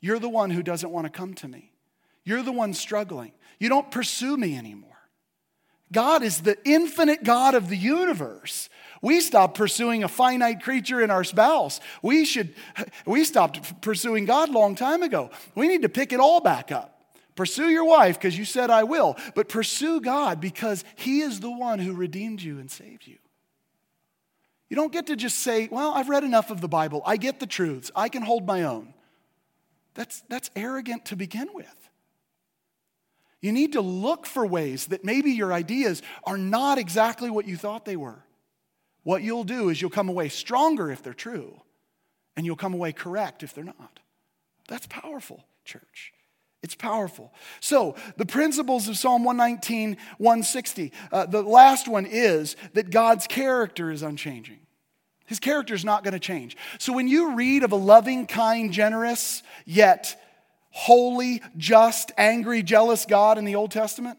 You're 0.00 0.20
the 0.20 0.28
one 0.28 0.50
who 0.50 0.62
doesn't 0.62 0.90
want 0.90 1.06
to 1.06 1.10
come 1.10 1.34
to 1.34 1.48
me. 1.48 1.72
You're 2.24 2.42
the 2.42 2.52
one 2.52 2.74
struggling. 2.74 3.32
You 3.58 3.68
don't 3.68 3.90
pursue 3.90 4.36
me 4.36 4.56
anymore. 4.56 4.90
God 5.92 6.22
is 6.22 6.40
the 6.40 6.58
infinite 6.64 7.24
God 7.24 7.54
of 7.54 7.68
the 7.68 7.76
universe. 7.76 8.68
We 9.02 9.20
stopped 9.20 9.56
pursuing 9.56 10.02
a 10.02 10.08
finite 10.08 10.62
creature 10.62 11.00
in 11.00 11.10
our 11.10 11.24
spouse. 11.24 11.80
We 12.02 12.24
should 12.24 12.54
we 13.04 13.24
stopped 13.24 13.80
pursuing 13.80 14.26
God 14.26 14.50
long 14.50 14.74
time 14.74 15.02
ago. 15.02 15.30
We 15.54 15.68
need 15.68 15.82
to 15.82 15.88
pick 15.88 16.12
it 16.12 16.20
all 16.20 16.40
back 16.40 16.70
up. 16.70 16.95
Pursue 17.36 17.68
your 17.68 17.84
wife 17.84 18.18
because 18.18 18.36
you 18.36 18.46
said 18.46 18.70
I 18.70 18.84
will, 18.84 19.16
but 19.34 19.48
pursue 19.48 20.00
God 20.00 20.40
because 20.40 20.84
he 20.96 21.20
is 21.20 21.38
the 21.38 21.50
one 21.50 21.78
who 21.78 21.92
redeemed 21.92 22.42
you 22.42 22.58
and 22.58 22.70
saved 22.70 23.06
you. 23.06 23.18
You 24.68 24.74
don't 24.74 24.92
get 24.92 25.06
to 25.06 25.16
just 25.16 25.38
say, 25.38 25.68
Well, 25.70 25.92
I've 25.94 26.08
read 26.08 26.24
enough 26.24 26.50
of 26.50 26.60
the 26.60 26.68
Bible. 26.68 27.02
I 27.06 27.18
get 27.18 27.38
the 27.38 27.46
truths. 27.46 27.92
I 27.94 28.08
can 28.08 28.22
hold 28.22 28.46
my 28.46 28.64
own. 28.64 28.94
That's, 29.94 30.22
that's 30.28 30.50
arrogant 30.56 31.04
to 31.06 31.16
begin 31.16 31.48
with. 31.54 31.90
You 33.40 33.52
need 33.52 33.74
to 33.74 33.80
look 33.80 34.26
for 34.26 34.46
ways 34.46 34.86
that 34.86 35.04
maybe 35.04 35.30
your 35.30 35.52
ideas 35.52 36.02
are 36.24 36.38
not 36.38 36.78
exactly 36.78 37.30
what 37.30 37.46
you 37.46 37.56
thought 37.56 37.84
they 37.84 37.96
were. 37.96 38.24
What 39.04 39.22
you'll 39.22 39.44
do 39.44 39.68
is 39.68 39.80
you'll 39.80 39.90
come 39.90 40.08
away 40.08 40.30
stronger 40.30 40.90
if 40.90 41.02
they're 41.02 41.14
true, 41.14 41.60
and 42.36 42.44
you'll 42.44 42.56
come 42.56 42.74
away 42.74 42.92
correct 42.92 43.42
if 43.42 43.54
they're 43.54 43.62
not. 43.62 44.00
That's 44.68 44.86
powerful, 44.88 45.44
church. 45.64 46.12
It's 46.62 46.74
powerful. 46.74 47.32
So, 47.60 47.94
the 48.16 48.26
principles 48.26 48.88
of 48.88 48.96
Psalm 48.96 49.24
119, 49.24 49.96
160, 50.18 50.92
uh, 51.12 51.26
the 51.26 51.42
last 51.42 51.86
one 51.86 52.06
is 52.06 52.56
that 52.72 52.90
God's 52.90 53.26
character 53.26 53.90
is 53.90 54.02
unchanging. 54.02 54.58
His 55.26 55.38
character 55.38 55.74
is 55.74 55.84
not 55.84 56.02
going 56.02 56.14
to 56.14 56.20
change. 56.20 56.56
So, 56.78 56.92
when 56.92 57.08
you 57.08 57.34
read 57.34 57.62
of 57.62 57.72
a 57.72 57.76
loving, 57.76 58.26
kind, 58.26 58.72
generous, 58.72 59.42
yet 59.64 60.20
holy, 60.70 61.42
just, 61.56 62.12
angry, 62.18 62.62
jealous 62.62 63.06
God 63.06 63.38
in 63.38 63.44
the 63.44 63.54
Old 63.54 63.70
Testament, 63.70 64.18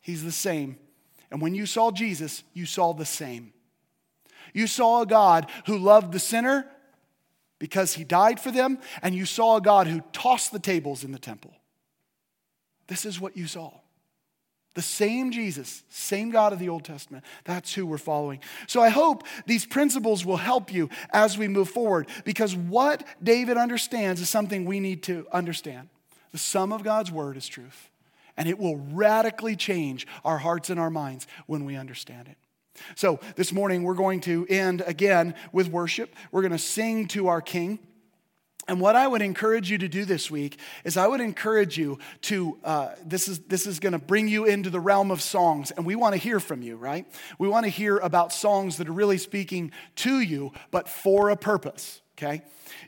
He's 0.00 0.22
the 0.22 0.32
same. 0.32 0.78
And 1.30 1.42
when 1.42 1.54
you 1.54 1.66
saw 1.66 1.90
Jesus, 1.90 2.44
you 2.54 2.66
saw 2.66 2.92
the 2.92 3.04
same. 3.04 3.52
You 4.54 4.66
saw 4.66 5.02
a 5.02 5.06
God 5.06 5.50
who 5.66 5.76
loved 5.76 6.12
the 6.12 6.20
sinner 6.20 6.66
because 7.58 7.94
he 7.94 8.04
died 8.04 8.40
for 8.40 8.50
them, 8.50 8.78
and 9.02 9.14
you 9.14 9.24
saw 9.24 9.56
a 9.56 9.60
God 9.60 9.86
who 9.86 10.02
tossed 10.12 10.52
the 10.52 10.58
tables 10.58 11.04
in 11.04 11.12
the 11.12 11.18
temple. 11.18 11.54
This 12.86 13.04
is 13.04 13.20
what 13.20 13.36
you 13.36 13.46
saw. 13.46 13.72
The 14.74 14.82
same 14.82 15.30
Jesus, 15.30 15.82
same 15.88 16.30
God 16.30 16.52
of 16.52 16.58
the 16.58 16.68
Old 16.68 16.84
Testament. 16.84 17.24
That's 17.44 17.72
who 17.72 17.86
we're 17.86 17.96
following. 17.96 18.40
So 18.66 18.82
I 18.82 18.90
hope 18.90 19.24
these 19.46 19.64
principles 19.64 20.26
will 20.26 20.36
help 20.36 20.70
you 20.70 20.90
as 21.10 21.38
we 21.38 21.48
move 21.48 21.70
forward 21.70 22.08
because 22.24 22.54
what 22.54 23.02
David 23.22 23.56
understands 23.56 24.20
is 24.20 24.28
something 24.28 24.66
we 24.66 24.78
need 24.78 25.02
to 25.04 25.26
understand. 25.32 25.88
The 26.32 26.38
sum 26.38 26.74
of 26.74 26.84
God's 26.84 27.10
word 27.10 27.38
is 27.38 27.48
truth, 27.48 27.88
and 28.36 28.50
it 28.50 28.58
will 28.58 28.76
radically 28.76 29.56
change 29.56 30.06
our 30.26 30.36
hearts 30.36 30.68
and 30.68 30.78
our 30.78 30.90
minds 30.90 31.26
when 31.46 31.64
we 31.64 31.74
understand 31.74 32.28
it. 32.28 32.36
So, 32.94 33.20
this 33.36 33.52
morning 33.52 33.82
we're 33.82 33.94
going 33.94 34.20
to 34.22 34.46
end 34.48 34.82
again 34.86 35.34
with 35.52 35.68
worship. 35.68 36.14
We're 36.32 36.42
going 36.42 36.52
to 36.52 36.58
sing 36.58 37.08
to 37.08 37.28
our 37.28 37.40
King. 37.40 37.78
And 38.68 38.80
what 38.80 38.96
I 38.96 39.06
would 39.06 39.22
encourage 39.22 39.70
you 39.70 39.78
to 39.78 39.88
do 39.88 40.04
this 40.04 40.30
week 40.30 40.58
is 40.84 40.96
I 40.96 41.06
would 41.06 41.20
encourage 41.20 41.78
you 41.78 41.98
to, 42.22 42.58
uh, 42.64 42.88
this 43.04 43.28
is, 43.28 43.38
this 43.40 43.66
is 43.66 43.78
going 43.78 43.92
to 43.92 43.98
bring 43.98 44.26
you 44.26 44.44
into 44.44 44.70
the 44.70 44.80
realm 44.80 45.12
of 45.12 45.22
songs, 45.22 45.70
and 45.70 45.86
we 45.86 45.94
want 45.94 46.14
to 46.14 46.18
hear 46.18 46.40
from 46.40 46.62
you, 46.62 46.76
right? 46.76 47.06
We 47.38 47.48
want 47.48 47.64
to 47.64 47.70
hear 47.70 47.98
about 47.98 48.32
songs 48.32 48.78
that 48.78 48.88
are 48.88 48.92
really 48.92 49.18
speaking 49.18 49.70
to 49.96 50.20
you, 50.20 50.52
but 50.72 50.88
for 50.88 51.30
a 51.30 51.36
purpose, 51.36 52.02
okay? 52.18 52.42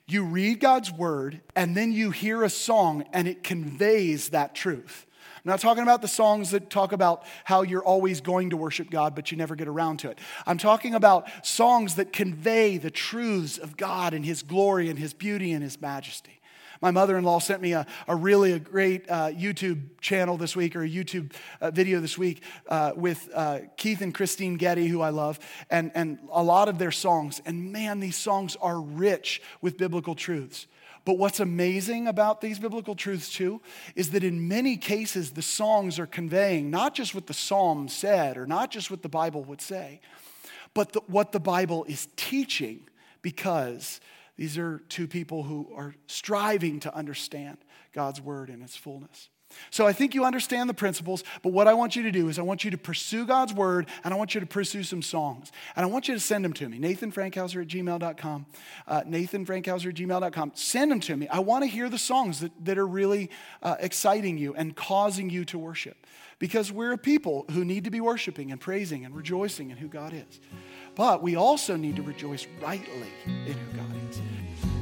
You 0.09 0.24
read 0.24 0.59
God's 0.59 0.91
word, 0.91 1.43
and 1.55 1.76
then 1.76 1.93
you 1.93 2.11
hear 2.11 2.43
a 2.43 2.51
song, 2.51 3.05
and 3.12 3.28
it 3.28 3.45
conveys 3.45 4.30
that 4.30 4.57
truth. 4.57 5.07
I'm 5.45 5.51
not 5.51 5.61
talking 5.61 5.84
about 5.84 6.03
the 6.03 6.09
songs 6.09 6.51
that 6.51 6.68
talk 6.68 6.93
about 6.93 7.24
how 7.45 7.62
you're 7.62 7.84
always 7.84 8.20
going 8.20 8.51
to 8.51 8.57
worship 8.57 8.91
God, 8.91 9.14
but 9.14 9.30
you 9.30 9.39
never 9.39 9.55
get 9.55 9.68
around 9.68 9.99
to 10.01 10.11
it. 10.11 10.18
I'm 10.47 10.59
talking 10.59 10.95
about 10.95 11.28
songs 11.47 11.95
that 11.95 12.12
convey 12.12 12.76
the 12.76 12.91
truths 12.91 13.57
of 13.57 13.76
God 13.76 14.14
and 14.14 14.24
His 14.24 14.43
glory 14.43 14.91
and 14.91 14.99
His 14.99 15.14
beauty 15.14 15.53
and 15.53 15.62
His 15.62 15.80
majesty. 15.80 16.41
My 16.80 16.91
mother 16.91 17.18
in 17.18 17.24
law 17.24 17.39
sent 17.39 17.61
me 17.61 17.72
a, 17.72 17.86
a 18.07 18.14
really 18.14 18.53
a 18.53 18.59
great 18.59 19.09
uh, 19.11 19.30
YouTube 19.30 20.01
channel 20.01 20.36
this 20.36 20.55
week 20.55 20.76
or 20.76 20.82
a 20.82 20.89
YouTube 20.89 21.32
uh, 21.61 21.70
video 21.70 22.01
this 22.01 22.16
week 22.16 22.43
uh, 22.68 22.93
with 22.95 23.28
uh, 23.34 23.61
Keith 23.76 24.01
and 24.01 24.14
Kristyn 24.14 24.57
Getty, 24.57 24.86
who 24.86 25.01
I 25.01 25.11
love, 25.11 25.39
and, 25.70 25.91
and 25.95 26.18
a 26.30 26.43
lot 26.43 26.68
of 26.68 26.78
their 26.78 26.93
songs. 26.93 27.41
And 27.45 27.72
man, 27.72 28.01
these 28.01 28.16
songs 28.16 28.57
are 28.61 28.80
rich 28.80 29.43
with 29.61 29.76
biblical 29.76 30.14
truths. 30.14 30.66
But 31.09 31.16
what's 31.16 31.40
amazing 31.40 32.06
about 32.06 32.42
these 32.42 32.59
biblical 32.59 32.94
truths, 32.94 33.32
too, 33.32 33.62
is 33.96 34.11
that 34.11 34.22
in 34.22 34.46
many 34.46 34.76
cases, 34.76 35.30
the 35.30 35.40
songs 35.40 35.98
are 35.98 36.06
conveying 36.06 36.68
not 36.68 36.94
just 36.94 37.14
what 37.14 37.26
the 37.26 37.32
psalm 37.32 37.88
said 37.88 38.36
or 38.36 38.46
not 38.46 38.70
just 38.70 38.90
what 38.90 39.00
the 39.00 39.09
Bible 39.09 39.42
would 39.44 39.62
say, 39.62 40.02
but 40.74 40.92
the, 40.92 41.00
what 41.06 41.32
the 41.32 41.40
Bible 41.40 41.84
is 41.84 42.09
teaching 42.16 42.80
because 43.22 44.02
these 44.36 44.59
are 44.59 44.80
two 44.90 45.09
people 45.09 45.44
who 45.44 45.72
are 45.74 45.94
striving 46.09 46.78
to 46.80 46.94
understand 46.94 47.56
God's 47.94 48.20
word 48.20 48.50
in 48.50 48.61
its 48.61 48.76
fullness. 48.76 49.30
So 49.70 49.86
I 49.86 49.92
think 49.92 50.14
you 50.14 50.24
understand 50.24 50.68
the 50.68 50.74
principles, 50.74 51.24
but 51.42 51.53
what 51.53 51.66
I 51.68 51.74
want 51.74 51.96
you 51.96 52.03
to 52.03 52.11
do 52.11 52.28
is 52.28 52.38
I 52.38 52.42
want 52.42 52.64
you 52.64 52.70
to 52.70 52.78
pursue 52.78 53.26
God's 53.26 53.53
word 53.53 53.86
and 54.05 54.12
I 54.12 54.16
want 54.16 54.34
you 54.34 54.40
to 54.40 54.46
pursue 54.46 54.82
some 54.82 55.03
songs. 55.03 55.53
And 55.74 55.84
I 55.84 55.88
want 55.88 56.09
you 56.09 56.14
to 56.14 56.20
send 56.20 56.44
them 56.44 56.53
to 56.55 56.68
me. 56.68 56.78
Nathan 56.78 57.12
Frankhauser 57.12 57.62
at 57.62 57.68
gmail.com. 57.68 58.46
Uh, 58.86 59.03
at 59.05 59.07
gmail.com. 59.07 60.53
Send 60.55 60.90
them 60.90 61.01
to 61.01 61.16
me. 61.16 61.28
I 61.28 61.38
want 61.40 61.64
to 61.64 61.68
hear 61.68 61.88
the 61.88 61.99
songs 61.99 62.40
that, 62.40 62.53
that 62.64 62.78
are 62.78 62.86
really 62.86 63.30
uh, 63.62 63.76
exciting 63.80 64.38
you 64.38 64.55
and 64.55 64.76
causing 64.76 65.30
you 65.30 65.44
to 65.46 65.59
worship. 65.59 66.07
Because 66.38 66.70
we're 66.70 66.92
a 66.92 66.99
people 66.99 67.46
who 67.51 67.64
need 67.64 67.84
to 67.84 67.90
be 67.90 68.01
worshiping 68.01 68.53
and 68.53 68.61
praising 68.61 69.05
and 69.05 69.14
rejoicing 69.14 69.70
in 69.70 69.76
who 69.76 69.88
God 69.88 70.12
is. 70.12 70.40
But 70.94 71.22
we 71.22 71.36
also 71.36 71.76
need 71.76 71.96
to 71.96 72.03
rejoice 72.03 72.46
rightly 72.61 73.12
in 73.26 73.53
who 73.53 73.76
God 73.76 73.92
is. 74.09 74.20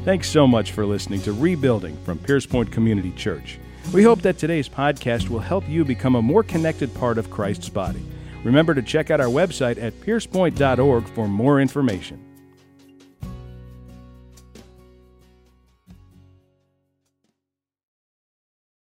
Thanks 0.04 0.28
so 0.28 0.46
much 0.46 0.72
for 0.72 0.84
listening 0.86 1.20
to 1.22 1.32
Rebuilding 1.32 1.96
from 2.04 2.18
Pierce 2.18 2.46
Point 2.46 2.70
Community 2.70 3.10
Church. 3.12 3.58
We 3.92 4.02
hope 4.02 4.20
that 4.22 4.36
today's 4.36 4.68
podcast 4.68 5.28
will 5.28 5.38
help 5.38 5.66
you 5.68 5.84
become 5.84 6.16
a 6.16 6.22
more 6.22 6.42
connected 6.42 6.92
part 6.94 7.18
of 7.18 7.30
Christ's 7.30 7.68
body. 7.68 8.02
Remember 8.44 8.74
to 8.74 8.82
check 8.82 9.10
out 9.10 9.20
our 9.20 9.28
website 9.28 9.80
at 9.82 9.98
piercepoint.org 10.00 11.08
for 11.08 11.28
more 11.28 11.60
information. 11.60 12.25